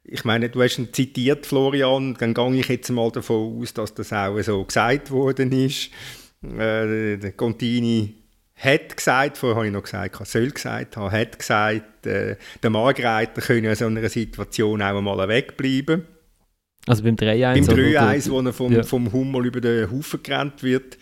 ich 0.05 0.25
meine, 0.25 0.49
du 0.49 0.63
hast 0.63 0.79
ihn 0.79 0.93
zitiert, 0.93 1.47
Florian, 1.47 2.15
dann 2.15 2.35
gehe 2.35 2.57
ich 2.57 2.69
jetzt 2.69 2.91
mal 2.91 3.11
davon 3.11 3.61
aus, 3.61 3.75
dass 3.75 3.95
das 3.95 4.13
auch 4.13 4.41
so 4.41 4.65
gesagt 4.65 5.11
worden 5.11 5.53
ist. 5.53 5.91
Äh, 6.43 7.31
Contini 7.33 8.24
hat 8.65 8.97
gesagt, 8.97 9.39
vorher 9.39 9.57
habe 9.57 9.67
ich 9.67 9.73
noch 9.73 9.83
gesagt, 9.83 10.27
soll 10.27 10.51
gesagt 10.51 10.97
haben, 10.97 11.13
hat 11.13 11.39
gesagt, 11.39 12.07
äh, 12.07 12.37
der 12.63 12.71
Margreiter 12.71 13.41
könne 13.41 13.71
in 13.71 13.75
so 13.75 13.87
einer 13.87 14.09
Situation 14.09 14.83
auch 14.83 14.97
einmal 14.97 15.29
wegbleiben. 15.29 16.07
Also 16.87 17.03
beim 17.03 17.15
3-1? 17.15 17.67
Beim 17.67 17.79
3-1, 17.79 18.31
wo 18.31 18.41
er 18.41 18.53
vom, 18.53 18.73
ja. 18.73 18.83
vom 18.83 19.13
Hummel 19.13 19.47
über 19.47 19.61
den 19.61 19.91
Haufen 19.91 20.23
gerannt 20.23 20.63
wird. 20.63 20.99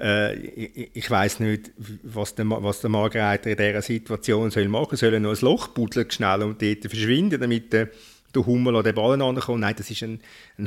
Äh, 0.00 0.34
ich 0.34 0.90
ich 0.94 1.10
weiß 1.10 1.40
nicht, 1.40 1.72
was 2.02 2.34
der, 2.34 2.48
was 2.48 2.80
der 2.80 2.90
Margreiter 2.90 3.50
in 3.50 3.56
dieser 3.56 3.82
Situation 3.82 4.50
soll 4.50 4.68
machen 4.68 4.96
soll. 4.96 5.10
Soll 5.10 5.14
er 5.14 5.20
noch 5.20 5.34
ein 5.34 5.40
Loch 5.40 5.68
buddeln 5.68 6.10
schnell 6.10 6.42
und 6.42 6.62
dort 6.62 6.80
verschwinden, 6.80 7.40
damit 7.40 7.72
der, 7.72 7.88
der 8.34 8.46
Hummel 8.46 8.76
an 8.76 8.84
den 8.84 8.94
Ballen 8.94 9.22
ankommt? 9.22 9.60
Nein, 9.60 9.74
das 9.76 9.90
ist 9.90 10.02
ein 10.02 10.20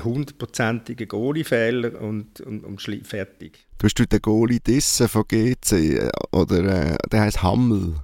hundertprozentiger 0.03 1.05
Goalie-Fehler 1.05 2.01
und, 2.01 2.41
und, 2.41 2.63
und 2.63 2.81
fertig. 3.05 3.65
Du 3.77 3.85
hast 3.85 3.95
den 3.95 4.21
Goalie 4.21 4.59
dissen 4.59 5.07
von 5.07 5.23
GC, 5.27 5.71
äh, 5.71 6.09
oder 6.31 6.91
äh, 6.91 6.97
der 7.11 7.21
heißt 7.21 7.43
Hammel. 7.43 7.95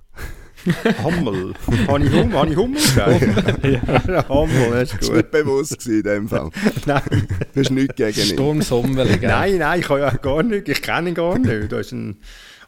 Hammel. 1.04 1.54
Habe 1.88 2.06
ich, 2.06 2.14
hum 2.14 2.34
hab 2.34 2.50
ich 2.50 2.56
Hummel 2.56 2.82
gesagt? 2.82 3.22
ja. 3.64 4.30
Hammel, 4.30 4.72
das 4.72 4.94
ist 4.94 5.00
gut. 5.00 5.02
Das 5.02 5.10
war 5.10 5.16
nicht 5.18 5.32
bewusst 5.32 5.88
in 5.88 6.04
dem 6.04 6.30
Fall. 6.30 6.50
nein. 6.86 7.28
Du 7.54 7.60
hast 7.60 7.72
nichts 7.72 7.96
gegen 7.96 8.20
ihn. 8.20 8.34
Sturmsommelig. 8.34 9.22
Nein, 9.22 9.58
nein, 9.58 9.80
ich 9.80 9.90
habe 9.90 10.02
ja 10.02 10.12
gar 10.12 10.44
nicht. 10.44 10.70
Ich 10.70 10.82
kenne 10.82 11.10
ihn 11.10 11.16
gar 11.16 11.38
nicht. 11.38 11.72
Das 11.72 11.88
ist 11.88 11.92
ein 11.92 12.18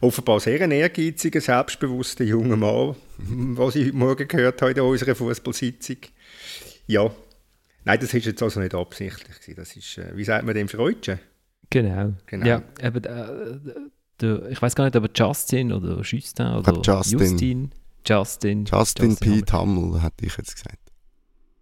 offenbar 0.00 0.40
sehr 0.40 0.60
ein 0.60 0.70
ehrgeiziger, 0.70 1.40
selbstbewusster 1.40 2.24
junger 2.24 2.56
Mann, 2.56 2.96
was 3.18 3.76
ich 3.76 3.86
heute 3.86 3.96
Morgen 3.96 4.28
gehört 4.28 4.62
habe 4.62 4.72
in 4.72 4.80
unserer 4.80 5.14
Fußballsitzung. 5.14 5.96
Ja. 6.86 7.10
Nein, 7.84 8.00
das 8.00 8.12
ist 8.14 8.26
jetzt 8.26 8.42
also 8.42 8.60
nicht 8.60 8.74
absichtlich. 8.74 9.56
Das 9.56 9.76
ist, 9.76 9.98
äh, 9.98 10.16
wie 10.16 10.24
sagt 10.24 10.44
man 10.44 10.54
dem 10.54 10.68
Freudchen? 10.68 11.20
Genau. 11.70 12.14
genau. 12.26 12.46
Ja, 12.46 12.62
eben, 12.82 13.04
äh, 13.04 13.80
der, 14.20 14.50
ich 14.50 14.60
weiß 14.60 14.74
gar 14.74 14.84
nicht, 14.84 14.96
aber 14.96 15.08
Justin 15.14 15.72
oder 15.72 16.00
Justin 16.02 16.46
oder 16.46 16.80
Justin. 16.82 17.18
Justin. 17.18 17.70
Justin. 18.06 18.64
Justin, 18.64 18.64
Justin 18.64 19.16
Pete 19.16 19.52
Hammel, 19.52 20.02
hätte 20.02 20.26
ich 20.26 20.36
jetzt 20.36 20.54
gesagt. 20.54 20.78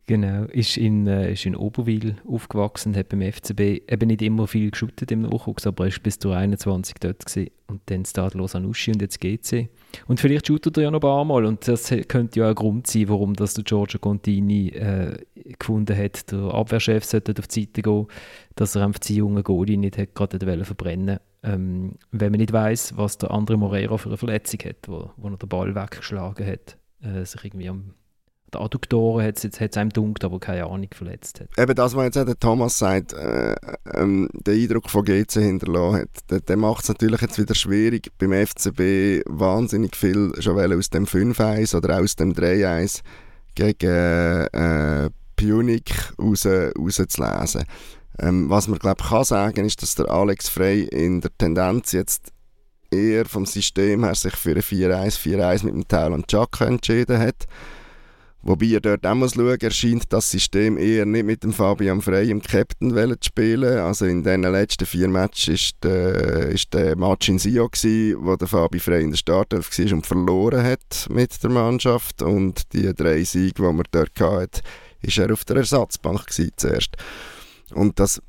Genau, 0.07 0.44
ist 0.44 0.76
in, 0.76 1.07
äh, 1.07 1.32
ist 1.32 1.46
in 1.46 1.57
Oberwil 1.57 2.16
aufgewachsen, 2.28 2.94
hat 2.94 3.09
beim 3.09 3.22
FCB 3.22 3.90
eben 3.90 4.09
nicht 4.09 4.20
immer 4.20 4.46
viel 4.46 4.70
geschuttet 4.70 5.11
im 5.11 5.22
Nachwuchs, 5.22 5.66
aber 5.66 5.84
er 5.84 5.88
ist 5.88 6.02
bis 6.02 6.18
zu 6.18 6.30
21 6.30 6.96
dort 7.00 7.24
gewesen. 7.24 7.50
und 7.68 7.80
dann 7.86 8.05
Stade 8.05 8.38
Anuschi 8.38 8.92
und 8.92 9.00
jetzt 9.00 9.18
GC. 9.18 9.70
Und 10.07 10.20
vielleicht 10.20 10.46
shootet 10.46 10.76
er 10.76 10.84
ja 10.84 10.90
noch 10.90 10.98
ein 10.98 11.00
paar 11.00 11.24
Mal 11.24 11.46
und 11.46 11.66
das 11.66 11.88
könnte 12.09 12.40
ja 12.40 12.50
ein 12.50 12.55
Grund 12.55 12.86
sein, 12.86 13.09
warum 13.09 13.32
das 13.32 13.55
der 13.55 13.64
Giorgio 13.64 13.98
Contini 13.98 14.68
äh, 14.68 15.16
gefunden 15.59 15.96
hat, 15.96 16.30
der 16.30 16.52
Abwehrchef 16.52 17.05
sollte 17.05 17.34
auf 17.38 17.48
die 17.48 17.62
Seite 17.62 17.80
gehen, 17.80 18.07
dass 18.57 18.76
er 18.76 18.84
einfach 18.84 19.00
die 19.00 19.16
jungen 19.16 19.42
Goalie 19.42 19.78
nicht 19.78 19.96
hat 19.96 20.14
gerade 20.14 20.64
verbrennen 20.64 21.18
ähm, 21.42 21.96
wenn 22.11 22.32
man 22.32 22.40
nicht 22.40 22.52
weiß, 22.52 22.96
was 22.96 23.18
der 23.18 23.30
andere 23.30 23.57
Morero 23.59 23.98
für 23.98 24.09
eine 24.09 24.16
Verletzung 24.16 24.61
hat, 24.64 24.88
wo, 24.88 25.11
wo 25.16 25.28
er 25.28 25.36
den 25.36 25.48
Ball 25.48 25.74
weggeschlagen 25.74 26.46
hat, 26.46 26.78
äh, 27.02 27.24
sich 27.24 27.44
irgendwie 27.44 27.68
am 27.68 27.94
die 28.55 28.59
Adduktoren 28.59 29.24
hat 29.24 29.44
es 29.44 29.76
einem 29.76 29.90
dunkt, 29.90 30.24
aber 30.24 30.38
keine 30.38 30.66
Ahnung 30.66 30.88
verletzt 30.92 31.40
hat. 31.40 31.48
Eben 31.59 31.74
das, 31.74 31.94
was 31.94 32.05
jetzt 32.05 32.18
auch 32.18 32.24
der 32.24 32.38
Thomas 32.38 32.78
sagt, 32.78 33.12
äh, 33.12 33.55
ähm, 33.94 34.28
der 34.32 34.55
Eindruck 34.55 34.90
von 34.90 35.05
GC 35.05 35.32
hinterlassen 35.32 36.00
hat, 36.02 36.30
der, 36.30 36.40
der 36.40 36.57
macht 36.57 36.84
es 36.84 36.88
natürlich 36.88 37.20
jetzt 37.20 37.38
wieder 37.38 37.55
schwierig, 37.55 38.11
beim 38.18 38.32
FCB 38.32 39.22
wahnsinnig 39.26 39.96
viel 39.96 40.32
schon 40.40 40.72
aus 40.72 40.90
dem 40.90 41.07
5-1 41.07 41.76
oder 41.76 42.00
aus 42.00 42.16
dem 42.16 42.32
3-1 42.32 43.00
gegen 43.55 44.46
äh, 44.52 45.11
Punic 45.36 46.12
raus, 46.18 46.46
rauszulesen. 46.46 47.64
Ähm, 48.18 48.48
was 48.48 48.68
man 48.68 48.78
glaube 48.78 49.02
kann 49.02 49.24
sagen, 49.24 49.64
ist, 49.64 49.82
dass 49.82 49.96
der 49.96 50.09
Alex 50.09 50.48
Frey 50.48 50.82
in 50.84 51.20
der 51.20 51.36
Tendenz 51.36 51.92
jetzt 51.92 52.32
eher 52.90 53.24
vom 53.24 53.44
System 53.44 54.05
her 54.05 54.14
sich 54.14 54.36
für 54.36 54.52
ein 54.52 54.62
4-1-4-1 54.62 55.64
mit 55.64 55.74
dem 55.74 55.88
Teil 55.88 56.12
und 56.12 56.28
Chaka 56.28 56.66
entschieden 56.66 57.18
hat. 57.18 57.46
Wobei 58.47 58.66
er 58.66 58.80
dort 58.80 59.07
auch 59.07 59.14
muss 59.14 59.36
erscheint 59.36 60.05
das 60.11 60.30
System 60.30 60.76
eher 60.76 61.07
nicht 61.07 61.24
mit 61.24 61.42
dem 61.42 61.55
Fabian 61.55 62.03
Frey 62.03 62.30
im 62.30 62.42
Captain 62.42 62.90
zu 62.90 63.16
spielen. 63.22 63.78
Also 63.78 64.05
in 64.05 64.22
den 64.22 64.42
letzten 64.42 64.84
vier 64.84 65.09
Matches 65.09 65.49
ist 65.49 65.76
der, 65.82 66.51
ist 66.51 66.74
der 66.74 66.95
Match 66.95 67.30
in 67.30 67.38
Sio 67.38 67.70
gewesen, 67.70 68.18
wo 68.20 68.36
der 68.36 68.47
Fabi 68.47 68.80
Frey 68.80 69.03
in 69.03 69.12
der 69.12 69.16
Startelf 69.16 69.70
war 69.78 69.92
und 69.95 70.07
verloren 70.07 70.62
hat 70.62 71.07
mit 71.09 71.42
der 71.42 71.49
Mannschaft. 71.49 72.20
Und 72.20 72.70
die 72.74 72.92
drei 72.92 73.24
Siege, 73.24 73.55
die 73.57 73.62
man 73.62 73.82
dort 73.90 74.20
hatte, 74.20 74.61
ist 75.01 75.16
er 75.16 75.32
auf 75.32 75.47
der 75.47 75.57
Ersatzbank 75.57 76.30
zuerst. 76.30 76.99
Und 77.72 77.99
das, 77.99 78.20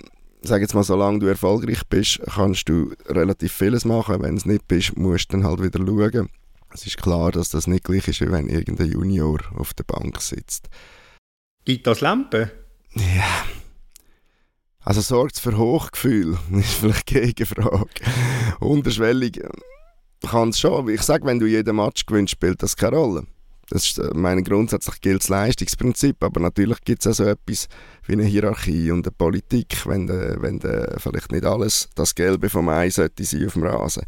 sag 0.41 0.61
jetzt 0.61 0.75
mal, 0.75 0.83
solange 0.83 1.19
du 1.19 1.25
erfolgreich 1.25 1.81
bist, 1.89 2.21
kannst 2.33 2.69
du 2.69 2.93
relativ 3.09 3.51
vieles 3.51 3.83
machen. 3.83 4.21
Wenn 4.21 4.37
es 4.37 4.45
nicht 4.45 4.65
bist, 4.69 4.95
musst 4.95 5.33
du 5.33 5.37
dann 5.37 5.45
halt 5.45 5.61
wieder 5.61 5.85
schauen. 5.85 6.29
Es 6.75 6.85
ist 6.85 6.97
klar, 6.97 7.31
dass 7.31 7.47
das 7.47 7.67
nicht 7.67 7.85
gleich 7.85 8.05
ist, 8.09 8.19
wie 8.19 8.29
wenn 8.29 8.49
irgendein 8.49 8.91
Junior 8.91 9.39
auf 9.55 9.73
der 9.73 9.85
Bank 9.85 10.19
sitzt. 10.19 10.67
Gibt 11.63 11.87
das 11.87 12.01
Lampe? 12.01 12.51
Ja. 12.93 13.45
Also 14.81 14.99
sorgt 14.99 15.35
es 15.35 15.39
für 15.39 15.57
Hochgefühl? 15.57 16.37
ist 16.51 16.73
vielleicht 16.73 17.09
die 17.11 17.13
Gegenfrage. 17.13 17.87
Unterschwellig 18.59 19.41
kann 20.27 20.49
es 20.49 20.59
schon. 20.59 20.89
Ich 20.89 21.01
sage, 21.01 21.25
wenn 21.25 21.39
du 21.39 21.45
jeden 21.45 21.77
Match 21.77 22.05
gewinnst, 22.05 22.31
spielt 22.31 22.61
das 22.61 22.75
keine 22.75 22.97
Rolle. 22.97 23.25
Das 23.69 23.85
ist, 23.85 23.97
äh, 23.97 24.11
meine, 24.13 24.43
grundsätzlich 24.43 24.99
gilt 24.99 25.23
das 25.23 25.29
Leistungsprinzip, 25.29 26.21
aber 26.21 26.41
natürlich 26.41 26.81
gibt 26.81 27.05
es 27.05 27.07
auch 27.07 27.23
so 27.23 27.29
etwas 27.29 27.69
wie 28.05 28.13
eine 28.13 28.25
Hierarchie 28.25 28.91
und 28.91 29.07
eine 29.07 29.15
Politik, 29.17 29.85
wenn, 29.85 30.07
de, 30.07 30.35
wenn 30.41 30.59
de 30.59 30.99
vielleicht 30.99 31.31
nicht 31.31 31.45
alles 31.45 31.87
das 31.95 32.13
Gelbe 32.13 32.49
vom 32.49 32.67
Ei 32.67 32.89
sollte 32.89 33.23
sein 33.23 33.47
auf 33.47 33.53
dem 33.53 33.63
Rasen. 33.63 34.03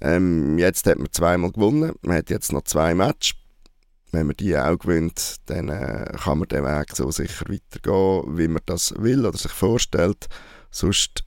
Ähm, 0.00 0.58
jetzt 0.58 0.86
hat 0.86 0.98
man 0.98 1.12
zweimal 1.12 1.52
gewonnen, 1.52 1.92
man 2.02 2.16
hat 2.16 2.30
jetzt 2.30 2.52
noch 2.52 2.62
zwei 2.62 2.94
Matches. 2.94 3.34
Wenn 4.12 4.28
man 4.28 4.36
die 4.36 4.56
auch 4.56 4.78
gewinnt, 4.78 5.36
dann 5.46 5.68
äh, 5.68 6.12
kann 6.22 6.38
man 6.38 6.48
den 6.48 6.64
Weg 6.64 6.94
so 6.94 7.10
sicher 7.10 7.46
weitergehen, 7.48 8.38
wie 8.38 8.46
man 8.46 8.62
das 8.66 8.94
will 8.96 9.26
oder 9.26 9.36
sich 9.36 9.50
vorstellt. 9.50 10.28
Sonst 10.70 11.24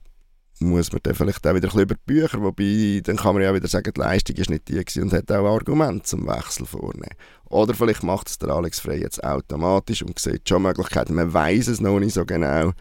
muss 0.60 0.92
man 0.92 1.00
dann 1.02 1.14
vielleicht 1.14 1.46
auch 1.46 1.54
wieder 1.54 1.68
ein 1.68 1.70
bisschen 1.70 1.80
über 1.82 1.94
die 1.94 2.00
Bücher, 2.06 2.42
wobei 2.42 3.00
dann 3.04 3.16
kann 3.16 3.34
man 3.34 3.42
ja 3.42 3.54
wieder 3.54 3.68
sagen, 3.68 3.92
die 3.94 4.00
Leistung 4.00 4.36
ist 4.36 4.50
nicht 4.50 4.68
die 4.68 4.84
gewesen 4.84 5.04
und 5.04 5.12
hat 5.12 5.30
auch 5.30 5.46
Argumente 5.46 6.04
zum 6.04 6.26
Wechsel 6.26 6.66
vornehmen. 6.66 7.14
Oder 7.44 7.74
vielleicht 7.74 8.02
macht 8.02 8.28
es 8.28 8.38
der 8.38 8.50
Alex 8.50 8.80
Frey 8.80 9.00
jetzt 9.00 9.22
automatisch 9.22 10.02
und 10.02 10.18
sieht 10.18 10.48
schon 10.48 10.62
Möglichkeiten. 10.62 11.14
Man 11.14 11.32
weiß 11.32 11.68
es 11.68 11.80
noch 11.80 12.00
nicht 12.00 12.14
so 12.14 12.24
genau, 12.24 12.72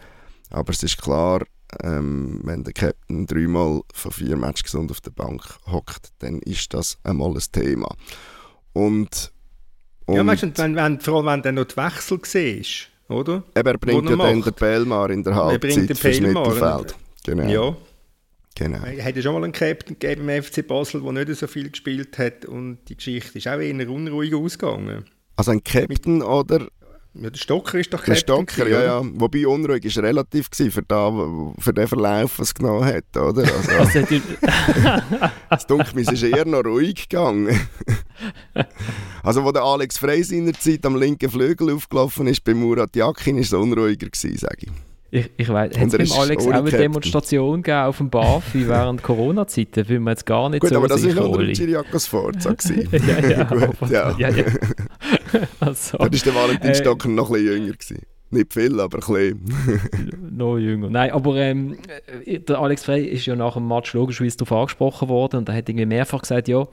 aber 0.49 0.71
es 0.71 0.83
ist 0.83 1.01
klar, 1.01 1.43
ähm, 1.83 2.41
wenn 2.43 2.63
der 2.63 2.73
Captain 2.73 3.25
dreimal 3.25 3.81
von 3.93 4.11
vier 4.11 4.37
Matches 4.37 4.63
gesund 4.63 4.91
auf 4.91 5.01
der 5.01 5.11
Bank 5.11 5.43
hockt, 5.65 6.11
dann 6.19 6.39
ist 6.41 6.73
das 6.73 6.97
einmal 7.03 7.31
ein 7.31 7.43
Thema. 7.51 7.95
Und, 8.73 9.31
und 10.05 10.15
ja, 10.15 10.25
weißt 10.25 10.43
du, 10.43 10.57
wenn, 10.57 10.75
wenn, 10.75 10.99
vor 10.99 11.15
allem 11.15 11.43
wenn 11.43 11.55
du 11.55 11.61
noch 11.61 11.67
die 11.67 11.77
Wechsel 11.77 12.19
siehst, 12.23 12.89
oder? 13.09 13.43
Eben, 13.55 13.67
er 13.67 13.77
bringt 13.77 14.09
ja 14.09 14.15
dann 14.15 14.41
den 14.41 14.53
Belmar 14.53 15.09
in 15.09 15.23
der 15.23 15.35
Halbzeit 15.35 15.97
fürs 15.97 16.19
Mittelfeld. 16.19 16.95
Genau. 17.25 17.47
Ja. 17.47 17.77
Genau. 18.55 18.83
Er 18.83 19.05
hat 19.05 19.15
ja 19.15 19.21
schon 19.21 19.33
mal 19.33 19.43
einen 19.43 19.53
Captain 19.53 19.99
gegeben 19.99 20.27
im 20.27 20.43
FC 20.43 20.65
Basel, 20.65 21.01
der 21.01 21.11
nicht 21.11 21.39
so 21.39 21.45
viel 21.45 21.69
gespielt 21.69 22.17
hat 22.17 22.45
und 22.45 22.79
die 22.89 22.95
Geschichte 22.95 23.37
ist 23.37 23.47
auch 23.47 23.59
eher 23.59 23.89
unruhig 23.89 24.33
ausgegangen. 24.33 25.05
Also 25.35 25.51
ein 25.51 25.63
Captain 25.63 26.23
oder 26.23 26.67
ja, 27.21 27.29
der 27.29 27.37
Stocker 27.37 27.79
ist 27.79 27.93
doch 27.93 28.03
Der 28.03 28.15
Stocker, 28.15 28.67
ja, 28.67 28.83
ja. 28.83 29.01
Wobei 29.03 29.47
unruhig 29.47 29.85
ist 29.85 29.97
relativ 29.97 30.49
gewesen 30.49 30.71
für, 30.71 30.83
da, 30.83 31.11
für 31.59 31.73
den 31.73 31.87
Verlauf, 31.87 32.39
was 32.39 32.49
es 32.49 32.53
genommen 32.53 32.85
hat, 32.85 33.05
oder? 33.15 33.43
Also, 33.79 33.99
das 35.49 35.67
Dunkel 35.67 35.99
ist 35.99 36.23
eher 36.23 36.45
noch 36.45 36.63
ruhig 36.63 37.09
gegangen. 37.09 37.59
also, 39.23 39.43
wo 39.43 39.51
der 39.51 39.63
Alex 39.63 39.97
Frey 39.97 40.23
seinerzeit 40.23 40.85
am 40.85 40.95
linken 40.95 41.29
Flügel 41.29 41.73
aufgelaufen 41.73 42.27
ist, 42.27 42.43
bei 42.43 42.53
Murat 42.53 42.95
Yakin, 42.95 43.35
war 43.35 43.41
es 43.41 43.53
unruhiger 43.53 44.09
gewesen, 44.09 44.37
sage 44.37 44.67
ich. 44.67 44.71
Ich, 45.09 45.31
ich 45.37 45.47
weiß, 45.47 45.77
hat 45.77 45.93
es 45.93 46.09
beim 46.09 46.19
Alex 46.19 46.45
auch 46.45 46.51
eine 46.51 46.69
Demonstration 46.69 47.61
gegeben 47.61 47.83
auf 47.85 47.97
dem 47.97 48.09
Bafi 48.09 48.67
während 48.67 49.01
Corona-Zeiten? 49.01 49.87
Will 49.87 49.99
man 49.99 50.11
jetzt 50.11 50.25
gar 50.25 50.49
nicht 50.49 50.61
Gut, 50.61 50.71
so 50.71 50.77
aber 50.77 50.89
das 50.89 51.05
war 51.05 51.27
noch 51.27 51.37
der 51.37 51.53
Chiriakos 51.53 52.07
Forza. 52.07 52.55
ja, 52.91 53.29
ja, 53.29 53.43
Gut, 53.79 53.89
ja. 53.89 54.13
ja, 54.17 54.29
ja. 54.29 54.43
also, 55.61 55.97
da 55.97 56.03
war 56.03 56.09
der 56.09 56.35
Valentin 56.35 56.69
äh, 56.71 56.75
Stocker 56.75 57.07
noch 57.07 57.29
ein 57.29 57.33
bisschen 57.33 57.63
jünger. 57.63 57.73
Gewesen. 57.73 58.01
Nicht 58.29 58.53
viel, 58.53 58.79
aber 58.81 58.97
ein 58.97 59.39
bisschen. 59.39 60.35
noch 60.35 60.57
jünger. 60.57 60.89
Nein, 60.89 61.11
aber 61.11 61.37
ähm, 61.37 61.77
der 62.25 62.59
Alex 62.59 62.83
Frey 62.83 63.05
ist 63.05 63.25
ja 63.25 63.37
nach 63.37 63.53
dem 63.53 63.65
Match 63.65 63.93
logischerweise 63.93 64.37
darauf 64.37 64.51
angesprochen 64.63 65.07
worden 65.07 65.37
und 65.37 65.49
er 65.49 65.55
hat 65.55 65.69
irgendwie 65.69 65.85
mehrfach 65.85 66.21
gesagt, 66.21 66.49
ja, 66.49 66.67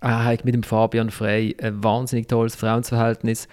er 0.00 0.24
hat 0.24 0.44
mit 0.44 0.54
dem 0.54 0.64
Fabian 0.64 1.10
Frey 1.10 1.54
ein 1.62 1.84
wahnsinnig 1.84 2.26
tolles 2.26 2.56
Frauensverhältnis 2.56 3.46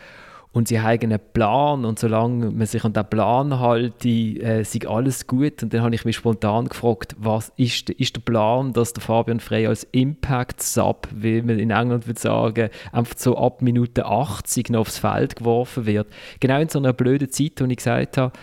und 0.60 0.68
sie 0.68 0.82
haben 0.82 1.00
einen 1.04 1.20
Plan 1.32 1.86
und 1.86 2.00
solange 2.00 2.52
man 2.52 2.68
sich 2.68 2.84
an 2.84 2.92
den 2.92 3.06
Plan 3.06 3.62
hält, 3.62 4.06
äh, 4.06 4.64
sei 4.64 4.90
alles 4.90 5.26
gut. 5.26 5.64
Und 5.64 5.74
dann 5.74 5.84
habe 5.84 5.96
ich 5.96 6.04
mich 6.04 6.18
spontan 6.18 6.68
gefragt, 6.68 7.16
was 7.18 7.54
ist, 7.56 7.90
ist 7.92 8.18
der 8.18 8.22
Plan, 8.22 8.74
dass 8.74 8.92
der 8.92 9.02
Fabian 9.02 9.40
Frey 9.40 9.68
als 9.68 9.86
Impact-Sub, 9.94 11.08
wie 11.16 11.42
man 11.42 11.60
in 11.60 11.72
England 11.72 12.08
würde 12.08 12.20
sagen, 12.20 12.70
einfach 12.92 13.18
so 13.18 13.38
ab 13.38 13.62
Minute 13.62 14.06
80 14.06 14.72
noch 14.72 14.82
aufs 14.82 15.00
Feld 15.00 15.38
geworfen 15.38 15.86
wird. 15.86 16.08
Genau 16.42 16.60
in 16.60 16.68
so 16.68 16.80
einer 16.80 16.92
blöden 16.92 17.30
Zeit, 17.30 17.54
wo 17.62 17.64
ich 17.64 17.78
gesagt 17.78 18.18
habe, 18.18 18.34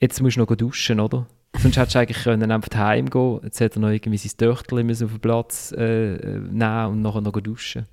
jetzt 0.00 0.22
musst 0.22 0.38
du 0.38 0.40
noch 0.40 0.56
duschen, 0.56 0.98
oder? 0.98 1.26
Sonst 1.58 1.76
hättest 1.76 1.94
du 1.94 1.98
eigentlich 1.98 2.24
können 2.24 2.50
einfach 2.52 2.74
heimgehen 2.74 3.40
Jetzt 3.42 3.60
hätte 3.60 3.80
er 3.80 3.82
noch 3.82 3.90
irgendwie 3.90 4.16
sein 4.16 4.32
Töchterchen 4.38 4.90
auf 4.90 5.10
den 5.10 5.20
Platz 5.20 5.74
äh, 5.76 6.14
äh, 6.14 6.38
nehmen 6.38 6.86
und 6.86 7.02
nachher 7.02 7.20
noch 7.20 7.32
duschen 7.32 7.86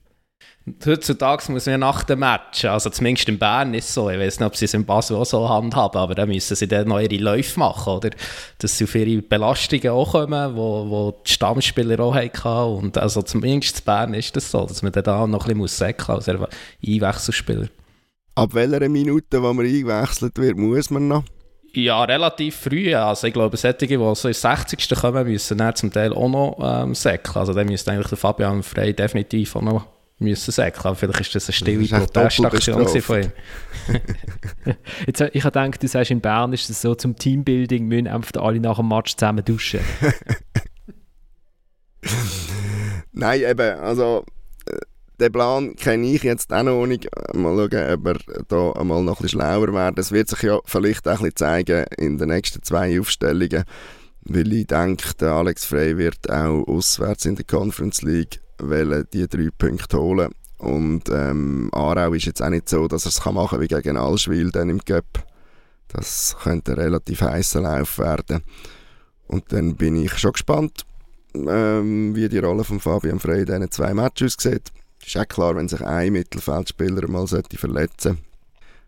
Heutzutage 0.85 1.49
muss 1.51 1.65
man 1.65 1.71
ja 1.71 1.77
nach 1.77 2.03
dem 2.03 2.19
Match, 2.19 2.65
also 2.65 2.89
zumindest 2.89 3.29
in 3.29 3.39
Bern 3.39 3.73
ist 3.73 3.87
es 3.87 3.93
so, 3.93 4.09
ich 4.09 4.19
weiß 4.19 4.39
nicht, 4.39 4.47
ob 4.47 4.55
sie 4.55 4.65
es 4.65 4.73
in 4.73 4.85
Basel 4.85 5.15
auch 5.15 5.25
so 5.25 5.47
handhaben, 5.47 5.97
aber 5.97 6.13
dann 6.13 6.27
müssen 6.27 6.55
sie 6.57 6.67
dann 6.67 6.89
noch 6.89 6.99
ihre 6.99 7.15
Läufe 7.23 7.57
machen, 7.57 7.93
oder? 7.93 8.09
Dass 8.59 8.77
sie 8.77 8.83
auf 8.83 8.93
ihre 8.93 9.21
Belastungen 9.21 9.89
auch 9.89 10.11
kommen, 10.11 10.55
wo, 10.57 10.89
wo 10.89 11.21
die 11.25 11.31
Stammspieler 11.31 11.99
auch 12.01 12.15
hatten. 12.15 12.83
Und 12.83 12.97
also 12.97 13.21
zumindest 13.21 13.79
in 13.79 13.85
Bern 13.85 14.13
ist 14.13 14.35
das 14.35 14.51
so, 14.51 14.65
dass 14.65 14.81
man 14.81 14.91
dann 14.91 15.05
da 15.05 15.25
noch 15.25 15.47
ein 15.47 15.57
bisschen 15.57 15.87
säckeln 15.87 16.17
muss, 16.17 16.27
als 16.27 16.49
Einwechselspieler. 16.85 17.67
Ab 18.35 18.53
welcher 18.53 18.89
Minute, 18.89 19.41
wo 19.41 19.53
man 19.53 19.65
eingewechselt 19.65 20.37
wird, 20.37 20.57
muss 20.57 20.89
man 20.89 21.07
noch? 21.07 21.23
Ja, 21.73 22.03
relativ 22.03 22.57
früh. 22.57 22.93
Also 22.93 23.27
ich 23.27 23.33
glaube, 23.33 23.55
solche, 23.55 23.87
die 23.87 23.95
so 23.95 24.27
ins 24.27 24.41
60. 24.41 24.89
kommen, 24.99 25.27
müssen 25.27 25.57
dann 25.57 25.75
zum 25.75 25.93
Teil 25.93 26.11
auch 26.11 26.27
noch 26.27 26.57
ähm, 26.61 26.93
säckeln. 26.93 27.37
Also 27.37 27.53
dann 27.53 27.67
müsste 27.67 27.91
eigentlich 27.91 28.07
der 28.07 28.17
Fabian 28.17 28.63
Frey 28.63 28.93
definitiv 28.93 29.55
auch 29.55 29.61
noch 29.61 29.96
müssen 30.19 30.51
sagen. 30.51 30.75
Aber 30.79 30.95
vielleicht 30.95 31.21
ist 31.21 31.35
das 31.35 31.47
eine 31.47 31.53
stille 31.53 31.87
Protestaktion 31.87 32.87
von 33.01 33.21
ihm. 33.21 33.31
Jetzt, 35.05 35.21
ich 35.21 35.43
habe 35.43 35.59
gedacht, 35.59 35.83
du 35.83 35.87
sagst, 35.87 36.11
in 36.11 36.21
Bern 36.21 36.53
ist 36.53 36.69
es 36.69 36.81
so, 36.81 36.95
zum 36.95 37.15
Teambuilding 37.15 37.85
müssen 37.85 38.07
einfach 38.07 38.41
alle 38.41 38.59
nach 38.59 38.77
dem 38.77 38.87
Match 38.89 39.15
zusammen 39.15 39.45
duschen. 39.45 39.79
Nein, 43.11 43.41
eben, 43.41 43.79
also 43.79 44.25
äh, 44.67 44.77
den 45.19 45.31
Plan 45.31 45.75
kenne 45.75 46.07
ich 46.07 46.23
jetzt 46.23 46.53
auch 46.53 46.63
noch 46.63 46.85
nicht. 46.85 47.07
Mal 47.33 47.55
schauen, 47.55 47.93
ob 47.93 48.05
wir 48.05 48.17
da 48.47 48.71
einmal 48.73 49.03
noch 49.03 49.19
ein 49.19 49.23
bisschen 49.23 49.39
schlauer 49.39 49.73
werden. 49.73 49.95
Es 49.97 50.11
wird 50.11 50.29
sich 50.29 50.43
ja 50.43 50.59
vielleicht 50.65 51.07
auch 51.07 51.13
ein 51.13 51.31
bisschen 51.31 51.35
zeigen 51.35 51.85
in 51.97 52.17
den 52.17 52.29
nächsten 52.29 52.61
zwei 52.63 52.99
Aufstellungen, 52.99 53.63
weil 54.21 54.53
ich 54.53 54.67
denke, 54.67 55.15
der 55.19 55.31
Alex 55.31 55.65
Frey 55.65 55.97
wird 55.97 56.29
auch 56.29 56.67
auswärts 56.67 57.25
in 57.25 57.35
der 57.35 57.45
Conference 57.45 58.03
League 58.03 58.39
wollen 58.59 59.07
die 59.13 59.27
drei 59.27 59.49
Punkte 59.57 59.99
holen. 59.99 60.31
Und 60.57 61.09
ähm, 61.09 61.69
Aarau 61.71 62.13
ist 62.13 62.25
jetzt 62.25 62.41
auch 62.41 62.49
nicht 62.49 62.67
so, 62.67 62.87
dass 62.87 63.05
er 63.05 63.09
es 63.09 63.23
machen 63.25 63.47
kann 63.49 63.61
wie 63.61 63.67
gegen 63.67 63.97
Allschwil 63.97 64.51
dann 64.51 64.69
im 64.69 64.83
Cup. 64.83 65.25
Das 65.89 66.35
könnte 66.41 66.73
ein 66.73 66.79
relativ 66.79 67.21
heißer 67.21 67.61
Lauf 67.61 67.99
werden. 67.99 68.41
Und 69.27 69.51
dann 69.53 69.75
bin 69.75 69.95
ich 70.03 70.17
schon 70.17 70.33
gespannt, 70.33 70.85
ähm, 71.35 72.15
wie 72.15 72.27
die 72.27 72.39
Rolle 72.39 72.63
von 72.63 72.79
Fabian 72.79 73.19
Frey 73.19 73.41
in 73.41 73.45
diesen 73.45 73.71
zwei 73.71 73.93
Matches 73.93 74.37
aussieht. 74.37 74.71
Ist 75.05 75.17
auch 75.17 75.27
klar, 75.27 75.55
wenn 75.55 75.69
sich 75.69 75.81
ein 75.81 76.13
Mittelfeldspieler 76.13 77.07
mal 77.07 77.27
sollte 77.27 77.57
verletzen 77.57 78.17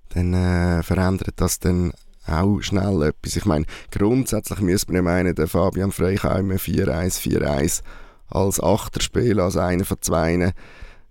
dann 0.09 0.33
äh, 0.33 0.83
verändert 0.83 1.35
das 1.37 1.59
dann 1.59 1.93
auch 2.25 2.61
schnell 2.61 3.03
etwas. 3.03 3.35
Ich 3.35 3.45
meine, 3.45 3.65
grundsätzlich 3.91 4.59
müsste 4.59 4.91
man 4.91 4.95
ja 4.97 5.01
meinen, 5.01 5.35
der 5.35 5.47
Fabian 5.47 5.91
Frey 5.91 6.15
kann 6.15 6.39
immer 6.41 6.55
4-1, 6.55 7.19
4-1 7.19 7.81
als 8.29 8.61
Achter 8.61 9.01
spielen, 9.01 9.39
als 9.39 9.57
einer 9.57 9.85
von 9.85 9.97
zwei. 10.01 10.53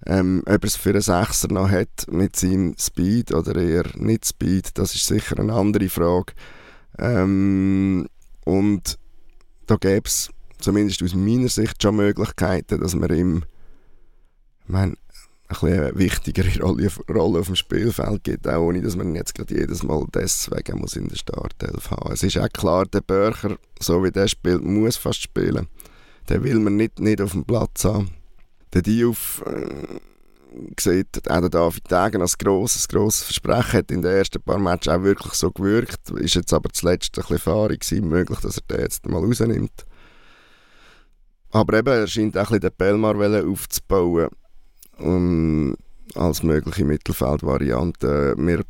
Ähm, 0.07 0.43
ob 0.47 0.63
er 0.63 0.65
es 0.65 0.77
für 0.77 0.91
einen 0.91 1.01
Sechser 1.01 1.49
noch 1.49 1.71
hat 1.71 2.07
mit 2.11 2.37
seinem 2.37 2.75
Speed 2.79 3.35
oder 3.35 3.57
eher 3.57 3.85
nicht 3.97 4.27
Speed, 4.27 4.79
das 4.79 4.95
ist 4.95 5.07
sicher 5.07 5.39
eine 5.41 5.53
andere 5.53 5.89
Frage. 5.89 6.35
Ähm, 6.99 8.07
und 8.45 8.99
da 9.67 9.77
gäbe 9.77 10.07
es 10.07 10.31
zumindest 10.59 11.03
aus 11.03 11.15
meiner 11.15 11.49
Sicht 11.49 11.83
schon 11.83 11.97
Möglichkeiten, 11.97 12.81
dass 12.81 12.95
man 12.95 13.15
ihm 13.15 13.45
ich 14.69 14.73
meine, 14.73 14.97
eine 15.63 15.99
wichtigere 15.99 16.61
Rolle, 16.61 16.91
Rolle 17.09 17.41
auf 17.41 17.47
dem 17.47 17.57
Spielfeld 17.57 18.23
gibt, 18.23 18.47
auch 18.47 18.61
ohne 18.61 18.83
dass 18.83 18.97
man 18.97 19.15
jetzt 19.15 19.35
gerade 19.35 19.55
jedes 19.55 19.83
Mal 19.83 20.05
deswegen 20.15 20.79
muss 20.79 20.97
in 20.97 21.09
der 21.09 21.17
Startelf 21.17 21.91
haben. 21.91 22.13
Es 22.13 22.23
ist 22.23 22.39
auch 22.39 22.51
klar, 22.51 22.85
der 22.87 23.01
Börcher, 23.01 23.57
so 23.81 24.05
wie 24.05 24.11
der 24.11 24.29
spielt, 24.29 24.63
muss 24.63 24.97
fast 24.97 25.23
spielen. 25.23 25.69
Den 26.29 26.45
will 26.45 26.59
man 26.59 26.77
nicht, 26.77 27.01
nicht 27.01 27.21
auf 27.21 27.33
dem 27.33 27.45
Platz 27.45 27.85
haben. 27.85 28.11
Der 28.75 28.83
Diouf 28.83 29.43
äh, 29.47 29.99
sieht 30.79 31.29
auch 31.31 31.41
der 31.41 31.49
David 31.49 31.91
Degen 31.91 32.21
als 32.21 32.37
grosses, 32.37 32.87
grosses 32.89 33.23
Versprechen, 33.23 33.79
hat 33.79 33.91
in 33.91 34.03
den 34.03 34.13
ersten 34.13 34.43
paar 34.43 34.59
Matches 34.59 34.93
auch 34.93 35.03
wirklich 35.03 35.33
so 35.35 35.51
gewirkt, 35.51 36.11
ist 36.11 36.35
jetzt 36.35 36.53
aber 36.53 36.71
zuletzt 36.71 37.17
ein 37.17 37.23
bisschen 37.23 37.39
fahrig 37.39 37.81
gewesen, 37.81 38.09
möglich, 38.09 38.41
dass 38.41 38.59
er 38.59 38.77
den 38.77 38.81
jetzt 38.81 39.07
mal 39.07 39.25
rausnimmt. 39.25 39.87
Aber 41.51 41.79
eben, 41.79 41.89
er 41.89 42.07
scheint 42.07 42.37
auch 42.37 42.51
ein 42.51 42.61
bisschen 42.61 42.61
den 42.61 42.77
Belmar 42.77 43.45
aufzubauen 43.49 44.29
um, 44.99 45.77
als 46.15 46.43
mögliche 46.43 46.85
Mittelfeldvariante. 46.85 48.35
Wir 48.37 48.65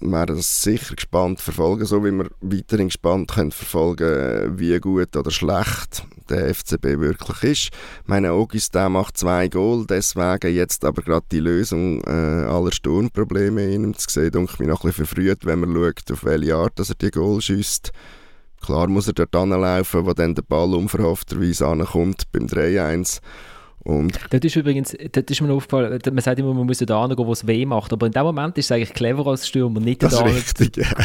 werden 0.00 0.36
das 0.36 0.62
sicher 0.62 0.94
gespannt 0.94 1.40
verfolgen, 1.40 1.84
so 1.84 2.04
wie 2.04 2.12
wir 2.12 2.30
weiterhin 2.40 2.88
gespannt 2.88 3.32
können 3.32 3.52
verfolgen, 3.52 4.58
wie 4.58 4.78
gut 4.78 5.14
oder 5.14 5.30
schlecht 5.30 6.06
der 6.28 6.54
FCB 6.54 7.00
wirklich 7.00 7.42
ist. 7.42 7.70
Meine 8.04 8.32
Augustin 8.32 8.92
macht 8.92 9.16
zwei 9.16 9.48
Goal, 9.48 9.86
deswegen 9.88 10.54
jetzt 10.54 10.84
aber 10.84 11.02
gerade 11.02 11.26
die 11.30 11.40
Lösung 11.40 12.02
äh, 12.04 12.10
aller 12.10 12.72
Sturmprobleme 12.72 13.64
in 13.64 13.84
ihm 13.84 13.94
zu 13.94 14.08
sehen, 14.08 14.30
denke 14.30 14.52
ich 14.52 14.58
mich 14.58 14.68
noch 14.68 14.84
ein 14.84 14.88
bisschen 14.88 15.06
verfrüht, 15.06 15.44
wenn 15.44 15.60
man 15.60 15.74
schaut, 15.74 16.12
auf 16.12 16.24
welche 16.24 16.54
Art 16.54 16.78
dass 16.78 16.90
er 16.90 16.96
die 16.96 17.10
Goal 17.10 17.40
schießt. 17.40 17.92
Klar 18.60 18.88
muss 18.88 19.06
er 19.06 19.12
dort 19.12 19.36
anlaufen, 19.36 20.06
wo 20.06 20.12
dann 20.12 20.34
der 20.34 20.42
Ball 20.42 20.74
unverhoffterweise 20.74 21.66
ankommt 21.66 22.24
beim 22.32 22.46
3-1 22.46 23.20
und 23.86 24.18
das 24.30 24.40
ist 24.40 24.56
übrigens, 24.56 24.96
das 25.12 25.24
ist 25.28 25.40
mir 25.40 25.52
aufgefallen, 25.52 26.00
man 26.04 26.18
sagt 26.18 26.40
immer, 26.40 26.52
man 26.52 26.66
muss 26.66 26.78
da 26.78 27.06
gehen, 27.06 27.16
wo 27.18 27.32
es 27.32 27.46
weh 27.46 27.64
macht, 27.64 27.92
aber 27.92 28.06
in 28.06 28.12
dem 28.12 28.24
Moment 28.24 28.58
ist 28.58 28.64
es 28.64 28.72
eigentlich 28.72 28.92
clever 28.92 29.24
als 29.28 29.46
Stürmer, 29.46 29.78
nicht 29.78 30.02
da 30.02 30.08
gehen, 30.08 30.42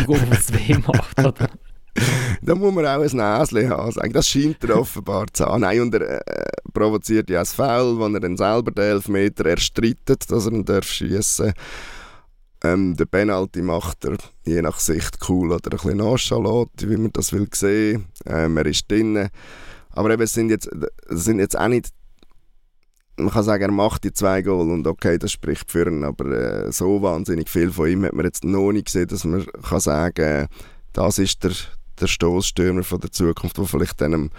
wo 0.08 0.16
es 0.16 0.52
weh 0.52 0.76
macht. 0.80 1.52
Da 2.44 2.56
muss 2.56 2.74
man 2.74 2.86
auch 2.86 3.02
ein 3.02 3.02
Näschen 3.02 3.70
haben. 3.70 4.14
Das 4.14 4.28
scheint 4.28 4.64
er 4.64 4.80
offenbar 4.80 5.28
zu 5.32 5.46
haben. 5.46 5.62
Nein, 5.62 5.82
und 5.82 5.94
er 5.94 6.26
äh, 6.28 6.52
provoziert 6.74 7.30
ja 7.30 7.42
ein 7.42 7.46
Foul, 7.46 8.00
wo 8.00 8.08
er 8.08 8.20
dann 8.20 8.36
selber 8.36 8.72
den 8.72 8.84
Elfmeter 8.84 9.46
erstreitet, 9.46 10.30
dass 10.32 10.48
er 10.48 10.54
ihn 10.54 10.66
darf 10.66 10.90
ähm, 12.64 12.96
Der 12.96 13.06
Penalty 13.06 13.62
macht 13.62 14.06
er 14.06 14.18
je 14.44 14.62
nach 14.62 14.80
Sicht 14.80 15.18
cool 15.30 15.52
oder 15.52 15.72
ein 15.72 15.78
bisschen 15.78 15.98
nonchalant, 15.98 16.72
wie 16.78 16.98
man 16.98 17.12
das 17.12 17.32
will 17.32 17.48
sehen. 17.54 18.06
Ähm, 18.26 18.58
er 18.58 18.66
ist 18.66 18.90
drinnen. 18.90 19.30
Aber 19.92 20.10
eben, 20.10 20.24
es 20.24 20.34
sind 20.34 20.50
jetzt, 20.50 20.68
es 21.10 21.26
sind 21.26 21.40
jetzt 21.40 21.58
auch 21.58 21.68
nicht 21.68 21.90
man 23.18 23.30
kann 23.30 23.44
sagen, 23.44 23.64
er 23.64 23.72
macht 23.72 24.04
die 24.04 24.14
zwei 24.14 24.42
Goal 24.42 24.72
und 24.72 24.88
okay, 24.88 25.18
das 25.18 25.32
spricht 25.32 25.70
für 25.72 25.88
ihn, 25.88 26.04
aber 26.04 26.26
äh, 26.32 26.72
so 26.72 27.02
wahnsinnig 27.02 27.50
viel 27.50 27.72
von 27.72 27.88
ihm 27.88 28.06
hat 28.06 28.14
man 28.14 28.26
jetzt 28.26 28.44
noch 28.44 28.72
nicht 28.72 28.86
gesehen, 28.86 29.08
dass 29.08 29.26
man 29.26 29.46
kann 29.46 29.80
sagen, 29.80 30.48
das 30.94 31.20
ist 31.20 31.44
der, 31.44 31.52
der 32.02 32.08
Stoßstürmer 32.08 32.84
von 32.84 33.00
der 33.00 33.12
Zukunft, 33.12 33.58
der 33.58 33.66
vielleicht 33.66 34.02
dann 34.02 34.32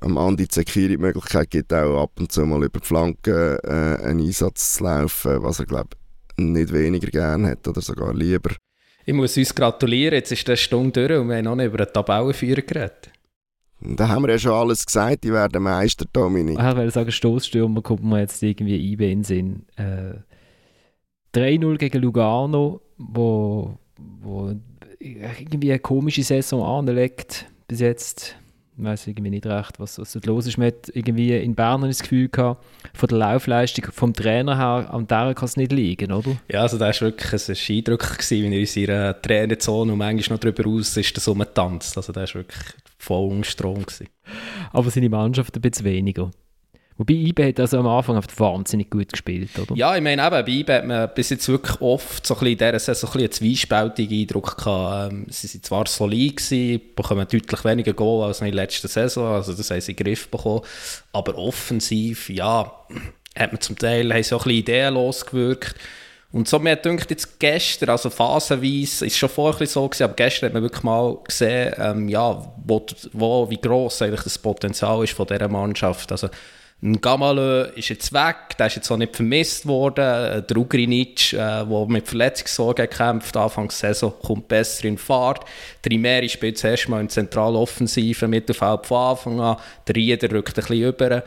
am, 0.00 0.18
Andi 0.18 0.48
Zekiri 0.48 0.88
die 0.88 0.98
Möglichkeit 0.98 1.50
gibt, 1.50 1.72
auch 1.72 2.02
ab 2.02 2.12
und 2.18 2.32
zu 2.32 2.44
mal 2.44 2.64
über 2.64 2.80
die 2.80 2.86
Flanken 2.86 3.58
äh, 3.62 3.98
einen 4.02 4.20
Einsatz 4.20 4.74
zu 4.74 4.84
laufen, 4.84 5.42
was 5.42 5.60
er, 5.60 5.66
glaube 5.66 5.90
nicht 6.36 6.72
weniger 6.72 7.08
gerne 7.08 7.50
hat 7.50 7.68
oder 7.68 7.80
sogar 7.80 8.14
lieber. 8.14 8.54
Ich 9.04 9.14
muss 9.14 9.36
uns 9.36 9.54
gratulieren, 9.54 10.14
jetzt 10.14 10.32
ist 10.32 10.46
der 10.46 10.56
Stunde 10.56 11.06
durch 11.06 11.20
und 11.20 11.28
wir 11.28 11.36
haben 11.36 11.44
noch 11.44 11.56
nicht 11.56 11.66
über 11.66 11.78
den 11.78 11.92
Tabellenführer 11.92 12.62
geredet. 12.62 13.10
Da 13.80 14.08
haben 14.08 14.22
wir 14.22 14.30
ja 14.30 14.38
schon 14.38 14.52
alles 14.52 14.86
gesagt, 14.86 15.24
die 15.24 15.32
werden 15.32 15.62
Meister, 15.62 16.04
Dominik. 16.12 16.56
Ich 16.56 16.64
wollte 16.64 16.90
sagen, 16.90 17.10
Stoßstürmer 17.10 17.82
kommt 17.82 18.04
mir 18.04 18.20
jetzt 18.20 18.42
irgendwie 18.42 18.92
IB 18.92 19.10
in 19.10 19.18
den 19.18 19.24
Sinn. 19.24 19.66
Äh, 19.76 20.14
3-0 21.34 21.78
gegen 21.78 22.02
Lugano, 22.02 22.80
wo, 22.96 23.76
wo 23.96 24.54
irgendwie 25.02 25.70
eine 25.70 25.80
komische 25.80 26.22
Saison 26.22 26.64
anlegt 26.64 27.46
bis 27.68 27.80
jetzt. 27.80 28.36
Ich 28.76 28.82
weiß 28.82 29.06
irgendwie 29.06 29.30
nicht 29.30 29.46
recht, 29.46 29.78
was, 29.78 29.98
was 29.98 30.12
dort 30.12 30.24
los 30.26 30.46
ist. 30.46 30.56
Man 30.56 30.68
hat 30.68 30.90
irgendwie 30.94 31.36
in 31.36 31.54
Bern 31.54 31.82
das 31.82 32.00
Gefühl 32.00 32.28
gehabt, 32.28 32.64
von 32.94 33.08
der 33.08 33.18
Laufleistung 33.18 33.92
vom 33.92 34.14
Trainer 34.14 34.56
her, 34.56 34.92
an 34.92 35.06
der 35.06 35.34
kann 35.34 35.44
es 35.44 35.58
nicht 35.58 35.72
liegen, 35.72 36.10
oder? 36.10 36.36
Ja, 36.50 36.62
also 36.62 36.78
das 36.78 37.00
war 37.00 37.08
wirklich 37.08 37.32
ein 37.32 37.76
Eindruck, 37.76 38.00
gewesen, 38.00 38.44
wenn 38.44 38.52
er 38.52 38.60
in 38.60 38.66
seiner 38.66 39.20
Trainerzone 39.20 39.92
und 39.92 39.98
manchmal 39.98 40.36
noch 40.36 40.40
darüber 40.40 40.64
raus 40.64 40.96
ist, 40.96 41.16
das 41.16 41.28
umgetanzt. 41.28 41.96
Also 41.98 42.12
das 42.12 42.34
war 42.34 42.40
wirklich 42.40 42.62
voll 42.96 43.30
unter 43.30 43.48
Strom. 43.48 43.84
Gewesen. 43.84 44.08
Aber 44.72 44.90
seine 44.90 45.10
Mannschaft 45.10 45.54
ein 45.54 45.60
bisschen 45.60 45.84
weniger. 45.84 46.30
Wobei 47.02 47.14
IBE 47.14 47.48
hat 47.48 47.58
also 47.58 47.80
am 47.80 47.88
Anfang 47.88 48.22
wahnsinnig 48.36 48.88
gut 48.88 49.10
gespielt, 49.10 49.50
oder? 49.58 49.74
Ja, 49.74 49.96
ich 49.96 50.02
meine 50.02 50.24
eben, 50.24 50.30
bei 50.30 50.52
IBE 50.52 50.72
hat 50.72 50.86
man 50.86 51.10
bis 51.12 51.30
jetzt 51.30 51.48
wirklich 51.48 51.80
oft 51.80 52.24
so 52.24 52.34
ein 52.34 52.38
bisschen 52.38 52.52
in 52.52 52.58
dieser 52.58 52.78
Saison 52.78 53.10
so 53.10 53.18
ein 53.18 53.22
einen 53.24 53.32
zwiespältigen 53.32 54.20
Eindruck 54.20 54.56
gehabt. 54.56 55.12
Ähm, 55.12 55.26
sie 55.28 55.48
waren 55.48 55.62
zwar 55.64 55.86
solid 55.88 56.36
gewesen, 56.36 56.80
bekommen 56.94 57.26
deutlich 57.28 57.64
weniger 57.64 57.92
Goal 57.92 58.24
als 58.24 58.40
in 58.40 58.46
der 58.46 58.54
letzten 58.54 58.86
Saison, 58.86 59.34
also 59.34 59.52
das 59.52 59.68
haben 59.68 59.80
sie 59.80 59.90
in 59.90 59.96
den 59.96 60.04
Griff 60.04 60.28
bekommen, 60.28 60.60
aber 61.12 61.36
offensiv, 61.36 62.30
ja, 62.30 62.70
hat 63.36 63.52
man 63.52 63.60
zum 63.60 63.76
Teil 63.76 64.04
haben 64.04 64.10
auch 64.10 64.14
ein 64.14 64.20
bisschen 64.20 64.50
ideenlos 64.50 65.26
gewirkt. 65.26 65.74
Und 66.30 66.48
so, 66.48 66.60
mir 66.60 66.76
denkt 66.76 67.10
jetzt 67.10 67.40
gestern, 67.40 67.90
also 67.90 68.10
phasenweise, 68.10 69.06
ist 69.06 69.18
schon 69.18 69.28
vorher 69.28 69.66
so 69.66 69.88
gewesen, 69.88 70.04
aber 70.04 70.14
gestern 70.14 70.46
hat 70.46 70.54
man 70.54 70.62
wirklich 70.62 70.84
mal 70.84 71.18
gesehen, 71.24 71.74
ähm, 71.78 72.08
ja, 72.08 72.54
wo, 72.64 72.86
wo, 73.12 73.50
wie 73.50 73.60
gross 73.60 74.00
eigentlich 74.00 74.22
das 74.22 74.38
Potenzial 74.38 75.02
ist 75.02 75.14
von 75.14 75.26
dieser 75.26 75.48
Mannschaft. 75.48 76.12
Also, 76.12 76.28
ein 76.84 77.00
Gamalö 77.00 77.68
ist 77.76 77.90
jetzt 77.90 78.12
weg, 78.12 78.56
der 78.58 78.66
ist 78.66 78.74
jetzt 78.74 78.90
auch 78.90 78.96
nicht 78.96 79.14
vermisst 79.14 79.66
worden. 79.66 80.44
Der 80.44 80.56
Ugrinic, 80.56 81.30
der 81.30 81.60
äh, 81.70 81.86
mit 81.86 82.08
Verletzungssorgen 82.08 82.90
kämpft, 82.90 83.36
Anfang 83.36 83.68
der 83.68 83.76
Saison, 83.76 84.12
kommt 84.20 84.48
besser 84.48 84.86
in 84.86 84.98
Fahrt. 84.98 85.44
Der 85.84 85.92
Imeri 85.92 86.28
spielt 86.28 86.58
zuerst 86.58 86.88
mal 86.88 87.00
in 87.00 87.08
zentraloffensiven 87.08 88.28
Mittelfeld 88.28 88.84
von 88.84 88.98
Anfang 88.98 89.40
an. 89.40 89.56
Der 89.86 89.94
Rieder 89.94 90.28
rückt 90.32 90.58
ein 90.58 90.66
bisschen 90.66 90.82
über. 90.82 91.22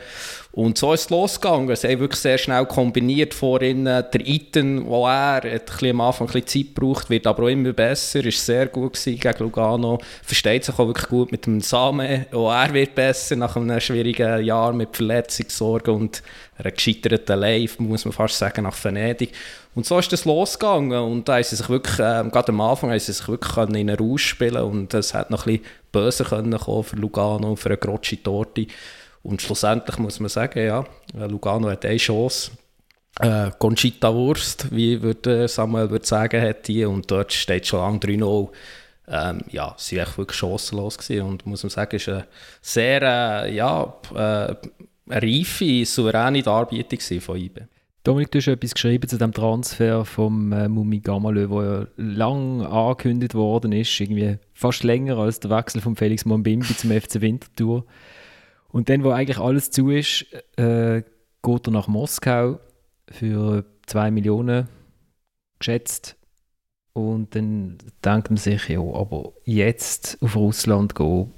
Und 0.56 0.78
so 0.78 0.94
ist 0.94 1.02
es 1.02 1.10
losgegangen. 1.10 1.76
Sie 1.76 1.86
haben 1.86 2.00
wirklich 2.00 2.18
sehr 2.18 2.38
schnell 2.38 2.64
kombiniert 2.64 3.34
vorhin. 3.34 3.84
Der 3.84 4.26
Iten, 4.26 4.86
wo 4.86 5.06
er 5.06 5.42
hat 5.42 5.82
am 5.82 6.00
Anfang 6.00 6.28
ein 6.28 6.32
bisschen 6.32 6.46
Zeit 6.64 6.74
gebraucht, 6.74 7.10
wird 7.10 7.26
aber 7.26 7.42
auch 7.42 7.48
immer 7.48 7.74
besser, 7.74 8.24
ist 8.24 8.46
sehr 8.46 8.64
gut 8.68 8.94
gewesen 8.94 9.20
gegen 9.20 9.38
Lugano. 9.38 9.98
Versteht 10.22 10.64
sich 10.64 10.78
auch 10.78 10.86
wirklich 10.86 11.08
gut 11.08 11.30
mit 11.30 11.44
dem 11.44 11.60
Same. 11.60 12.24
Auch 12.32 12.50
er 12.50 12.72
wird 12.72 12.94
besser 12.94 13.36
nach 13.36 13.54
einem 13.54 13.78
schwierigen 13.80 14.42
Jahr 14.46 14.72
mit 14.72 14.96
Verletzungssorgen 14.96 15.94
und 15.94 16.22
einer 16.56 16.70
gescheiterten 16.70 17.38
Live, 17.38 17.78
muss 17.78 18.06
man 18.06 18.12
fast 18.12 18.38
sagen, 18.38 18.62
nach 18.62 18.82
Venedig. 18.82 19.32
Und 19.74 19.84
so 19.84 19.98
ist 19.98 20.10
das 20.10 20.24
losgegangen 20.24 20.98
und 20.98 21.28
da 21.28 21.34
haben 21.34 21.44
sie 21.44 21.56
sich 21.56 21.68
wirklich, 21.68 21.98
äh, 21.98 22.24
gerade 22.32 22.48
am 22.48 22.62
Anfang 22.62 22.92
haben 22.92 22.98
sie 22.98 23.12
sich 23.12 23.28
wirklich 23.28 23.54
in 23.58 23.76
einen 23.76 23.94
Rausch 23.98 24.24
spielen 24.24 24.62
und 24.62 24.94
es 24.94 25.12
hat 25.12 25.30
noch 25.30 25.44
ein 25.46 25.58
bisschen 25.58 25.66
böse 25.92 26.24
können 26.24 26.58
für 26.58 26.96
Lugano, 26.96 27.56
für 27.56 27.68
eine 27.68 27.76
Grocci 27.76 28.16
Torti. 28.16 28.68
Und 29.26 29.42
schlussendlich 29.42 29.98
muss 29.98 30.20
man 30.20 30.28
sagen, 30.28 30.64
ja, 30.64 30.84
Lugano 31.12 31.68
hat 31.68 31.84
eine 31.84 31.96
Chance. 31.96 32.52
Äh, 33.18 33.50
Conchita 33.58 34.14
Wurst, 34.14 34.68
wie 34.70 35.02
würde 35.02 35.48
Samuel 35.48 35.90
würde 35.90 36.06
sagen, 36.06 36.40
hat 36.40 36.68
die. 36.68 36.84
Und 36.84 37.10
dort 37.10 37.32
steht 37.32 37.66
schon 37.66 37.80
lange 37.80 37.98
3-0. 37.98 38.48
Ähm, 39.08 39.40
ja, 39.50 39.74
sie 39.78 39.96
waren 39.96 40.16
wirklich 40.16 40.38
chancenlos 40.38 40.96
gewesen. 40.98 41.26
Und 41.26 41.44
muss 41.44 41.64
man 41.64 41.70
sagen, 41.70 41.96
es 41.96 42.06
war 42.06 42.14
eine 42.14 42.26
sehr 42.60 43.02
äh, 43.02 43.54
ja, 43.54 43.94
äh, 44.14 44.54
reife, 45.08 45.84
souveräne 45.84 46.42
Darbietung 46.42 47.20
von 47.20 47.36
IBE. 47.36 47.66
Dominik, 48.04 48.30
du 48.30 48.38
hast 48.38 48.46
etwas 48.46 48.74
geschrieben 48.74 49.08
zu 49.08 49.18
dem 49.18 49.32
Transfer 49.32 50.04
vom 50.04 50.52
äh, 50.52 50.68
Mumi 50.68 51.00
Gamalö, 51.00 51.48
der 51.48 51.64
ja 51.64 51.86
lang 51.96 52.62
angekündigt 52.62 53.34
worden 53.34 53.72
ist, 53.72 53.98
irgendwie 53.98 54.38
fast 54.54 54.84
länger 54.84 55.18
als 55.18 55.40
der 55.40 55.50
Wechsel 55.50 55.80
von 55.80 55.96
Felix 55.96 56.24
Mombimbi 56.24 56.76
zum 56.76 56.92
FC 56.92 57.20
Winterthur. 57.20 57.84
Und 58.76 58.90
dann, 58.90 59.04
wo 59.04 59.10
eigentlich 59.10 59.38
alles 59.38 59.70
zu 59.70 59.88
ist, 59.88 60.26
äh, 60.58 61.02
geht 61.42 61.66
er 61.66 61.70
nach 61.70 61.88
Moskau. 61.88 62.60
für 63.10 63.64
2 63.86 64.10
Millionen 64.10 64.68
geschätzt. 65.58 66.14
Und 66.92 67.34
dann 67.34 67.78
denkt 68.04 68.28
man 68.28 68.36
sich, 68.36 68.68
ja, 68.68 68.80
aber 68.80 69.32
jetzt 69.44 70.18
auf 70.20 70.36
Russland 70.36 70.94
gehen, 70.94 71.32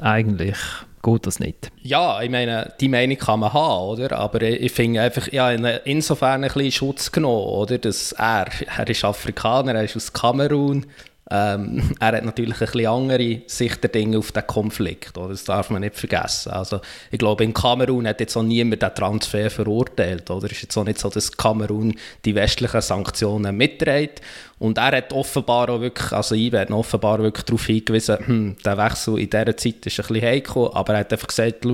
eigentlich 0.00 0.56
geht 1.02 1.26
das 1.26 1.40
nicht. 1.40 1.70
Ja, 1.82 2.22
ich 2.22 2.30
meine, 2.30 2.72
die 2.80 2.88
Meinung 2.88 3.18
kann 3.18 3.40
man 3.40 3.52
haben, 3.52 3.88
oder? 3.88 4.16
Aber 4.16 4.40
ich 4.40 4.72
finde 4.72 5.02
einfach, 5.02 5.30
ja, 5.30 5.50
insofern 5.50 6.42
ein 6.42 6.50
bisschen 6.50 6.72
Schutz 6.72 7.12
genommen, 7.12 7.48
oder? 7.48 7.76
Dass 7.76 8.12
er, 8.12 8.46
er 8.78 8.88
ist 8.88 9.04
Afrikaner, 9.04 9.74
er 9.74 9.84
ist 9.84 9.96
aus 9.96 10.12
Kamerun, 10.14 10.86
ähm, 11.30 11.94
er 12.00 12.12
hat 12.12 12.24
natürlich 12.24 12.60
ein 12.60 12.66
bisschen 12.66 12.86
andere 12.86 13.42
Sicht 13.46 13.82
der 13.82 13.90
Dinge 13.90 14.18
auf 14.18 14.32
den 14.32 14.46
Konflikt, 14.46 15.16
oder? 15.18 15.28
das 15.28 15.44
darf 15.44 15.70
man 15.70 15.82
nicht 15.82 15.96
vergessen. 15.96 16.52
Also, 16.52 16.80
ich 17.10 17.18
glaube, 17.18 17.44
in 17.44 17.52
Kamerun 17.52 18.06
hat 18.06 18.20
jetzt 18.20 18.36
auch 18.36 18.42
niemand 18.42 18.82
den 18.82 18.94
Transfer 18.94 19.50
verurteilt. 19.50 20.30
Oder? 20.30 20.46
Es 20.46 20.52
ist 20.52 20.62
jetzt 20.62 20.76
auch 20.76 20.84
nicht 20.84 20.98
so, 20.98 21.10
dass 21.10 21.36
Kamerun 21.36 21.94
die 22.24 22.34
westlichen 22.34 22.80
Sanktionen 22.80 23.56
mitträgt. 23.56 24.22
Und 24.58 24.78
er 24.78 24.96
hat 24.96 25.12
offenbar 25.12 25.68
auch 25.68 25.80
wirklich, 25.80 26.12
also 26.12 26.34
IBE 26.34 26.60
hat 26.60 26.70
offenbar 26.70 27.18
wirklich 27.18 27.44
darauf 27.44 27.66
hingewiesen, 27.66 28.18
hm, 28.18 28.56
der 28.64 28.78
Wechsel 28.78 29.18
in 29.18 29.30
dieser 29.30 29.56
Zeit 29.56 29.86
ist 29.86 30.00
ein 30.00 30.06
bisschen 30.06 30.22
heikel, 30.22 30.70
aber 30.72 30.94
er 30.94 31.00
hat 31.00 31.12
einfach 31.12 31.28
gesagt, 31.28 31.64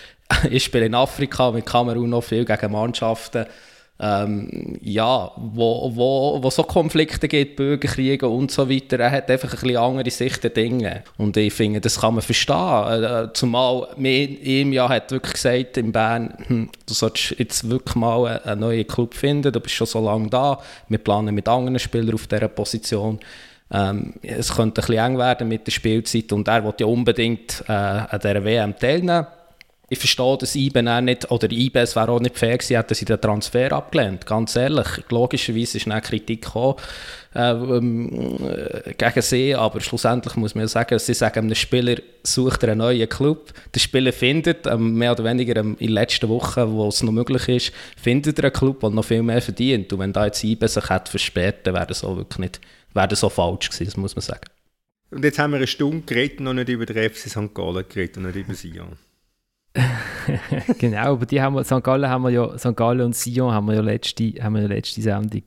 ich 0.50 0.64
spiele 0.64 0.86
in 0.86 0.94
Afrika 0.94 1.50
mit 1.50 1.66
Kamerun 1.66 2.10
noch 2.10 2.22
viel 2.22 2.44
gegen 2.44 2.72
Mannschaften, 2.72 3.46
ähm, 4.02 4.78
ja, 4.80 5.30
wo, 5.36 5.92
wo, 5.94 6.42
wo 6.42 6.50
so 6.50 6.62
Konflikte 6.62 7.28
gibt, 7.28 7.56
Bürgerkriege 7.56 8.26
und 8.26 8.50
so 8.50 8.70
weiter, 8.70 8.98
er 8.98 9.10
hat 9.10 9.30
einfach 9.30 9.52
ein 9.52 9.60
bisschen 9.60 9.76
andere 9.76 10.10
Sicht 10.10 10.42
der 10.42 10.50
Dinge. 10.50 11.04
Und 11.18 11.36
ich 11.36 11.52
finde, 11.52 11.82
das 11.82 12.00
kann 12.00 12.14
man 12.14 12.22
verstehen. 12.22 13.04
Äh, 13.04 13.32
zumal 13.34 13.88
ihm 13.98 14.72
ja 14.72 14.88
hat 14.88 15.10
wirklich 15.10 15.34
gesagt 15.34 15.76
in 15.76 15.92
Bern, 15.92 16.32
hm, 16.46 16.70
du 16.86 16.94
solltest 16.94 17.38
jetzt 17.38 17.68
wirklich 17.68 17.94
mal 17.94 18.40
einen 18.42 18.60
neuen 18.60 18.86
Club 18.86 19.12
finden, 19.14 19.52
du 19.52 19.60
bist 19.60 19.74
schon 19.74 19.86
so 19.86 20.02
lange 20.02 20.30
da, 20.30 20.58
wir 20.88 20.98
planen 20.98 21.34
mit 21.34 21.46
anderen 21.46 21.78
Spielern 21.78 22.14
auf 22.14 22.26
dieser 22.26 22.48
Position. 22.48 23.20
Ähm, 23.72 24.14
es 24.22 24.54
könnte 24.54 24.80
ein 24.80 24.86
bisschen 24.86 25.04
eng 25.04 25.18
werden 25.18 25.46
mit 25.46 25.66
der 25.66 25.72
Spielzeit 25.72 26.32
und 26.32 26.48
er 26.48 26.64
will 26.64 26.74
ja 26.80 26.86
unbedingt 26.86 27.62
äh, 27.68 27.72
an 27.72 28.18
dieser 28.20 28.44
WM 28.44 28.76
teilnehmen 28.76 29.26
ich 29.92 29.98
verstehe, 29.98 30.38
dass 30.38 30.54
IBE 30.54 30.88
auch 30.88 31.00
nicht, 31.00 31.28
oder 31.32 31.50
IBE, 31.50 31.80
es 31.80 31.96
wäre 31.96 32.12
auch 32.12 32.20
nicht 32.20 32.38
fair 32.38 32.56
gewesen, 32.56 32.76
hätten 32.76 32.94
sie 32.94 33.04
den 33.04 33.20
Transfer 33.20 33.72
abgelehnt. 33.72 34.24
Ganz 34.24 34.54
ehrlich. 34.54 34.86
Logischerweise 35.08 35.78
ist 35.78 35.88
eine 35.88 36.00
Kritik 36.00 36.42
gekommen, 36.42 36.76
äh, 37.34 37.50
ähm, 37.50 38.38
gegen 38.96 39.22
sie, 39.22 39.52
aber 39.56 39.80
schlussendlich 39.80 40.36
muss 40.36 40.54
man 40.54 40.68
sagen, 40.68 40.96
sie 41.00 41.12
sagen 41.12 41.46
einem 41.46 41.56
Spieler, 41.56 41.96
sucht 42.22 42.62
einen 42.62 42.78
neuen 42.78 43.08
Club. 43.08 43.52
Der 43.74 43.80
Spieler 43.80 44.12
findet, 44.12 44.64
ähm, 44.68 44.94
mehr 44.94 45.10
oder 45.10 45.24
weniger 45.24 45.56
ähm, 45.56 45.76
in 45.80 45.88
den 45.88 45.94
letzten 45.94 46.28
Wochen, 46.28 46.70
wo 46.70 46.86
es 46.86 47.02
noch 47.02 47.10
möglich 47.10 47.48
ist, 47.48 47.72
findet 48.00 48.38
er 48.38 48.44
einen 48.44 48.52
Club, 48.52 48.78
der 48.78 48.90
noch 48.90 49.04
viel 49.04 49.24
mehr 49.24 49.42
verdient. 49.42 49.92
Und 49.92 49.98
wenn 49.98 50.12
da 50.12 50.26
jetzt 50.26 50.44
IBE 50.44 50.68
sich 50.68 50.88
hätte 50.88 51.18
dann 51.64 51.74
wäre 51.74 51.86
das 51.86 52.04
auch 52.04 52.16
wirklich 52.16 52.38
nicht, 52.38 52.60
wäre 52.94 53.08
das 53.08 53.24
auch 53.24 53.32
falsch 53.32 53.70
gewesen, 53.70 53.86
das 53.86 53.96
muss 53.96 54.14
man 54.14 54.22
sagen. 54.22 54.46
Und 55.10 55.24
jetzt 55.24 55.40
haben 55.40 55.50
wir 55.50 55.56
eine 55.56 55.66
Stunde 55.66 56.02
geredet 56.06 56.38
noch 56.38 56.54
nicht 56.54 56.68
über 56.68 56.86
den 56.86 57.10
FC 57.10 57.28
St. 57.28 57.52
Gallen 57.52 57.84
geredet 57.88 58.18
und 58.18 58.26
nicht 58.26 58.36
über 58.36 58.54
Sion. 58.54 59.09
genau, 60.78 61.14
aber 61.14 61.26
die 61.26 61.40
haben 61.40 61.54
wir, 61.54 61.64
St. 61.64 61.82
Gallen 61.82 62.10
haben 62.10 62.22
wir 62.22 62.30
ja, 62.30 62.58
St. 62.58 62.76
Gallen 62.76 63.02
und 63.02 63.14
Sion 63.14 63.52
haben 63.52 63.66
wir 63.66 63.74
ja 63.74 63.80
letzte, 63.80 64.32
haben 64.42 64.54
wir 64.54 64.62
ja 64.62 64.68
letzte 64.68 65.00
Sendung 65.00 65.44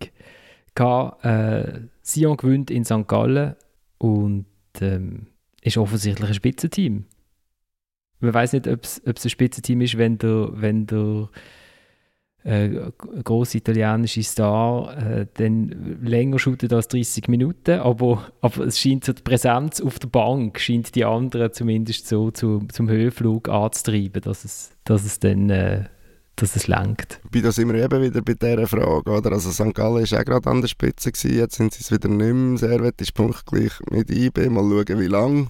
gehabt. 0.76 1.26
Äh, 1.26 1.82
Sion 2.02 2.38
gewinnt 2.38 2.72
in 2.72 2.86
St. 2.86 3.08
Gallen 3.08 3.56
und 3.98 4.46
ähm, 4.82 5.28
ist 5.62 5.78
offensichtlich 5.78 6.30
ein 6.30 6.34
Spitzenteam. 6.34 7.06
Man 8.20 8.34
weiß 8.34 8.54
nicht, 8.54 8.68
ob 8.68 8.84
es 8.84 9.02
ein 9.06 9.30
Spitzenteam 9.30 9.82
ist, 9.82 9.98
wenn 9.98 10.18
der, 10.18 10.50
wenn 10.54 10.88
der 10.88 11.30
äh, 12.44 12.92
große 13.24 13.60
italienische 13.60 14.24
Star 14.24 14.98
äh, 14.98 15.28
dann 15.36 16.00
länger 16.02 16.40
shootet 16.40 16.74
als 16.74 16.90
30 16.90 17.28
Minuten, 17.28 17.80
aber, 17.80 18.28
aber 18.42 18.66
es 18.66 18.80
scheint 18.80 19.06
so 19.06 19.14
die 19.14 19.22
Präsenz 19.22 19.80
auf 19.80 20.00
der 20.00 20.10
Bank 20.10 20.60
scheint 20.60 20.94
die 20.96 21.06
anderen 21.06 21.54
zumindest 21.54 22.08
so 22.08 22.32
zu, 22.32 22.66
zum 22.72 22.90
Höhenflug 22.90 23.48
anzutreiben, 23.48 24.22
dass 24.22 24.44
es, 24.44 24.72
dass 24.84 25.06
es 25.06 25.20
dann 25.20 25.50
äh, 25.50 25.86
dass 26.36 26.56
es. 26.56 26.68
Bei 26.68 27.42
da 27.42 27.52
sind 27.52 27.72
wir 27.72 27.84
eben 27.84 28.02
wieder 28.02 28.22
bei 28.22 28.34
dieser 28.34 28.68
Frage, 28.68 29.12
oder? 29.12 29.32
Also 29.34 29.52
St. 29.52 29.74
Gallen 29.74 30.10
war 30.10 30.20
auch 30.20 30.26
gerade 30.26 30.50
an 30.50 30.62
der 30.62 30.68
Spitze, 30.68 31.12
gewesen. 31.12 31.38
jetzt 31.38 31.56
sind 31.56 31.74
sie 31.74 31.82
es 31.82 31.92
wieder 31.92 32.10
nicht 32.10 32.34
mehr, 32.34 32.58
Servet 32.58 33.00
ist 33.02 33.14
punktgleich 33.14 33.72
mit 33.92 34.10
IB, 34.10 34.50
mal 34.50 34.64
schauen 34.64 35.00
wie 35.00 35.08
lang. 35.08 35.50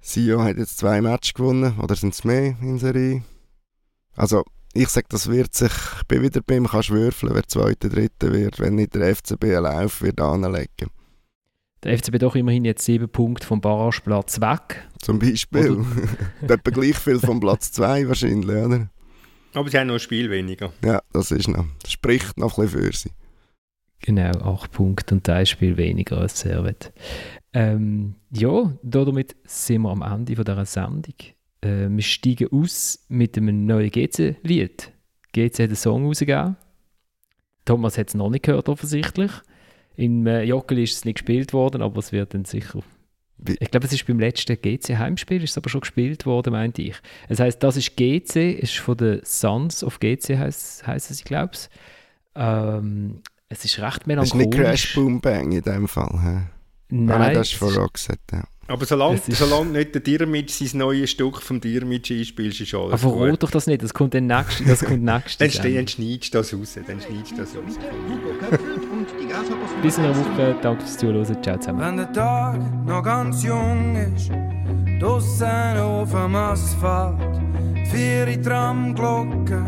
Sio 0.00 0.42
hat 0.42 0.56
jetzt 0.56 0.78
zwei 0.78 1.00
Matches 1.00 1.34
gewonnen, 1.34 1.74
oder 1.82 1.96
sind 1.96 2.14
es 2.14 2.22
mehr 2.22 2.54
in 2.62 2.78
Serie? 2.78 3.22
Also 4.14 4.44
ich 4.76 4.88
sage, 4.88 5.06
das 5.08 5.30
wird 5.30 5.54
sich, 5.54 5.72
ich 5.98 6.06
bin 6.06 6.22
wieder 6.22 6.40
beim 6.40 6.66
kannst 6.66 6.90
würfeln, 6.90 7.34
wer 7.34 7.46
zweiter, 7.46 7.88
dritter 7.88 8.32
wird, 8.32 8.58
wenn 8.60 8.76
nicht 8.76 8.94
der 8.94 9.14
FCB 9.14 9.44
einen 9.44 9.62
Lauf 9.64 10.02
wird 10.02 10.20
anlegen. 10.20 10.90
Der 11.82 11.98
FCB 11.98 12.18
doch 12.18 12.34
immerhin 12.34 12.64
jetzt 12.64 12.84
sieben 12.84 13.08
Punkte 13.08 13.46
vom 13.46 13.60
Barrageplatz 13.60 14.40
weg. 14.40 14.88
Zum 15.00 15.18
Beispiel. 15.18 15.84
Etwa 16.42 16.70
gleich 16.70 16.96
viel 16.96 17.20
vom 17.20 17.38
Platz 17.38 17.70
2 17.72 18.08
wahrscheinlich, 18.08 18.56
oder? 18.56 18.88
Aber 19.52 19.70
sie 19.70 19.78
haben 19.78 19.86
noch 19.86 19.94
ein 19.94 20.00
Spiel 20.00 20.30
weniger. 20.30 20.72
Ja, 20.84 21.00
das 21.12 21.30
ist 21.30 21.48
noch. 21.48 21.64
Das 21.82 21.92
spricht 21.92 22.36
noch 22.38 22.58
ein 22.58 22.64
bisschen 22.64 22.82
für 22.82 22.96
sie. 22.96 23.10
Genau, 24.00 24.30
acht 24.40 24.72
Punkte 24.72 25.14
und 25.14 25.28
ein 25.28 25.46
Spiel 25.46 25.76
weniger 25.76 26.18
als 26.18 26.40
Servet. 26.40 26.92
Ähm, 27.52 28.16
ja, 28.30 28.72
damit 28.82 29.34
sind 29.44 29.82
wir 29.82 29.90
am 29.90 30.02
Ende 30.02 30.36
von 30.36 30.44
dieser 30.44 30.66
Sendung 30.66 31.14
äh, 31.62 31.88
wir 31.88 32.02
steigen 32.02 32.48
aus 32.50 33.04
mit 33.08 33.36
einem 33.36 33.66
neuen 33.66 33.90
GC-Lied. 33.90 34.92
GC 35.32 35.52
hat 35.54 35.60
einen 35.60 35.76
Song 35.76 36.06
rausgegeben. 36.06 36.56
Thomas 37.64 37.98
hat 37.98 38.08
es 38.08 38.14
noch 38.14 38.30
nicht 38.30 38.44
gehört, 38.44 38.68
offensichtlich. 38.68 39.30
Im 39.96 40.26
äh, 40.26 40.42
Joggeli 40.42 40.84
ist 40.84 40.96
es 40.96 41.04
nicht 41.04 41.16
gespielt 41.16 41.52
worden, 41.52 41.82
aber 41.82 41.98
es 41.98 42.12
wird 42.12 42.34
dann 42.34 42.44
sicher. 42.44 42.80
Ich 43.60 43.70
glaube, 43.70 43.86
es 43.86 43.92
ist 43.92 44.06
beim 44.06 44.18
letzten 44.18 44.56
GC-Heimspiel, 44.60 45.42
ist 45.42 45.50
es 45.50 45.58
aber 45.58 45.68
schon 45.68 45.82
gespielt 45.82 46.24
worden, 46.24 46.52
meinte 46.52 46.82
ich. 46.82 46.96
Das 47.28 47.40
heißt, 47.40 47.62
das 47.62 47.76
ist 47.76 47.96
GC, 47.96 48.52
ist 48.52 48.78
von 48.78 48.96
den 48.96 49.20
Sons 49.24 49.84
of 49.84 50.00
GC, 50.00 50.38
heißt, 50.38 50.84
es, 50.86 51.10
ich 51.10 51.24
glaube 51.24 51.52
es. 51.52 51.68
Ähm, 52.34 53.20
es 53.48 53.64
ist 53.64 53.78
recht 53.78 54.06
melancholisch. 54.06 54.46
Das 54.46 54.54
ist 54.54 54.58
nicht 54.58 54.66
Crash 54.66 54.94
Boom 54.94 55.20
Bang 55.20 55.52
in 55.52 55.62
dem 55.62 55.86
Fall. 55.86 56.20
He? 56.22 56.96
Nein. 56.96 57.22
Ah, 57.22 57.30
das 57.30 57.52
ist 57.52 57.58
von 57.58 57.74
Roxette, 57.74 58.20
ja. 58.36 58.44
Aber 58.68 58.84
solange, 58.84 59.20
solange 59.28 59.70
nicht 59.70 59.94
der 59.94 60.00
Dirmitsch 60.00 60.50
sein 60.50 60.78
neues 60.78 61.10
Stück 61.10 61.40
vom 61.40 61.60
Dirmitsch 61.60 62.10
einspielst, 62.10 62.60
ist 62.60 62.74
alles 62.74 62.92
Aber 62.92 62.98
verrot 62.98 63.42
doch 63.42 63.50
das 63.50 63.66
nicht, 63.66 63.82
das 63.82 63.94
kommt 63.94 64.14
dann 64.14 64.26
nächste, 64.26 64.64
das 64.64 64.84
kommt 64.84 65.04
nächste 65.04 65.46
dann, 65.46 65.74
dann 65.74 65.88
schneidest 65.88 66.34
du 66.34 66.38
das 66.38 66.52
raus, 66.52 66.78
dann 66.86 67.00
schneidest 67.00 67.32
du 67.32 67.36
das 67.36 67.54
raus. 67.54 67.78
Bis 69.82 69.98
in 69.98 70.04
einer 70.04 70.16
Woche, 70.16 70.56
danke 70.62 70.82
fürs 70.82 70.98
Zuhören, 70.98 71.42
ciao 71.42 71.58
zusammen. 71.58 71.80
Wenn 71.80 71.96
der 71.96 72.12
Tag 72.12 72.58
noch 72.86 73.02
ganz 73.02 73.42
jung 73.44 73.96
ist, 74.16 74.30
draussen 75.00 75.78
auf 75.78 76.10
dem 76.10 76.34
Asphalt, 76.34 77.40
vier 77.92 78.42
Tramglocke, 78.42 79.62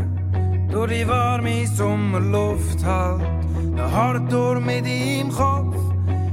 durch 0.71 0.93
die 0.93 1.07
warme 1.07 1.67
Sommerluft 1.69 2.85
halt, 2.85 3.23
der 3.77 3.93
Hardtour 3.93 4.61
mit 4.61 4.87
im 4.87 5.31
Kopf, 5.31 5.77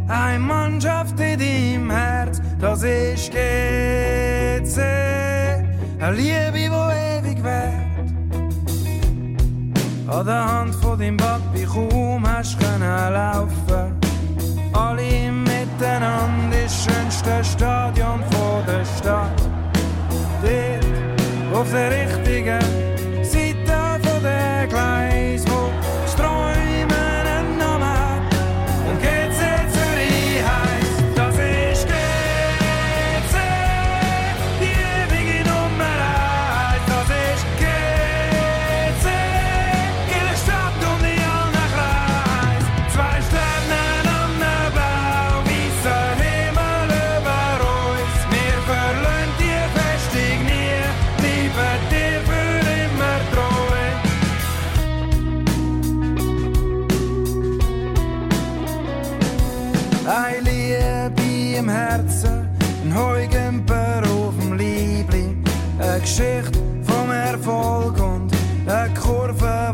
eine 0.08 0.40
Mannschaft 0.40 1.20
in 1.20 1.40
deinem 1.40 1.92
Herz, 1.92 2.42
das 2.60 2.84
ist 2.84 3.32
GC. 3.32 4.80
Eine 6.00 6.16
Liebe, 6.16 6.54
die 6.54 6.66
ewig 6.66 7.44
währt. 7.44 7.86
An 10.08 10.26
der 10.26 10.46
Hand 10.46 10.76
von 10.76 11.00
deinem 11.00 11.18
Papi 11.18 11.66
kaum 11.66 12.28
hast 12.28 12.60
können 12.60 13.14
laufen. 13.14 14.00
Alle 14.74 15.32
miteinander 15.32 16.58
das 16.64 16.84
schönste 16.84 17.44
Stadion 17.44 18.24
von 18.32 18.66
der 18.68 18.86
Stadt. 18.86 19.42
Dort 20.42 21.60
auf 21.60 21.72
der 21.72 21.90
richtigen 21.92 22.62
Seite 23.24 24.00
von 24.04 24.22
der 24.24 24.68
Gleis, 24.68 25.15
Ein 60.08 60.44
Liebe 60.44 61.58
im 61.58 61.68
Herzen, 61.68 62.48
ein 62.84 62.96
Heugümper 62.96 64.04
auf 64.04 64.36
dem 64.40 64.56
Liebling, 64.56 65.44
eine 65.80 66.00
Geschichte 66.00 66.60
vom 66.84 67.10
Erfolg 67.10 68.00
und 68.00 68.32
eine 68.68 68.94
Kurve, 68.94 69.74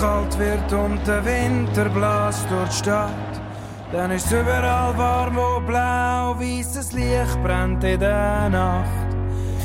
kalt 0.00 0.38
wird 0.38 0.72
und 0.72 1.06
der 1.06 1.22
Winter 1.24 1.84
bläst 1.90 2.50
durch 2.50 2.70
die 2.70 2.76
Stadt, 2.76 3.32
dann 3.92 4.10
ist 4.10 4.30
überall 4.32 4.96
warm, 4.96 5.36
wo 5.36 5.60
blau-weißes 5.60 6.92
Licht 6.92 7.42
brennt 7.42 7.84
in 7.84 8.00
der 8.00 8.48
Nacht. 8.48 9.08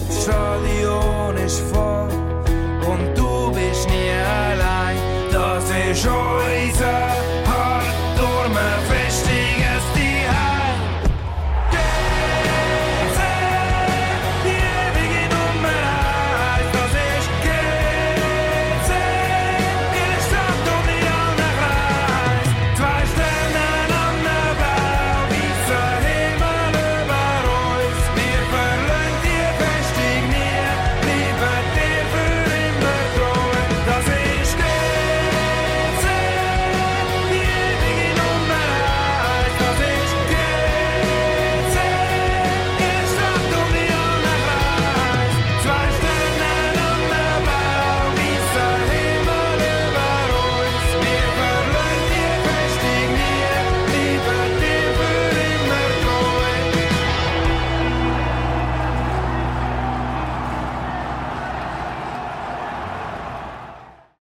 Das 0.07 0.23
Stadion 0.23 1.37
ist 1.37 1.61
voll 1.71 2.09
und 2.91 3.17
du 3.17 3.51
bist 3.51 3.87
nie 3.87 4.11
allein. 4.51 4.97
Das 5.31 5.63
ist 5.69 6.05
unser 6.05 7.34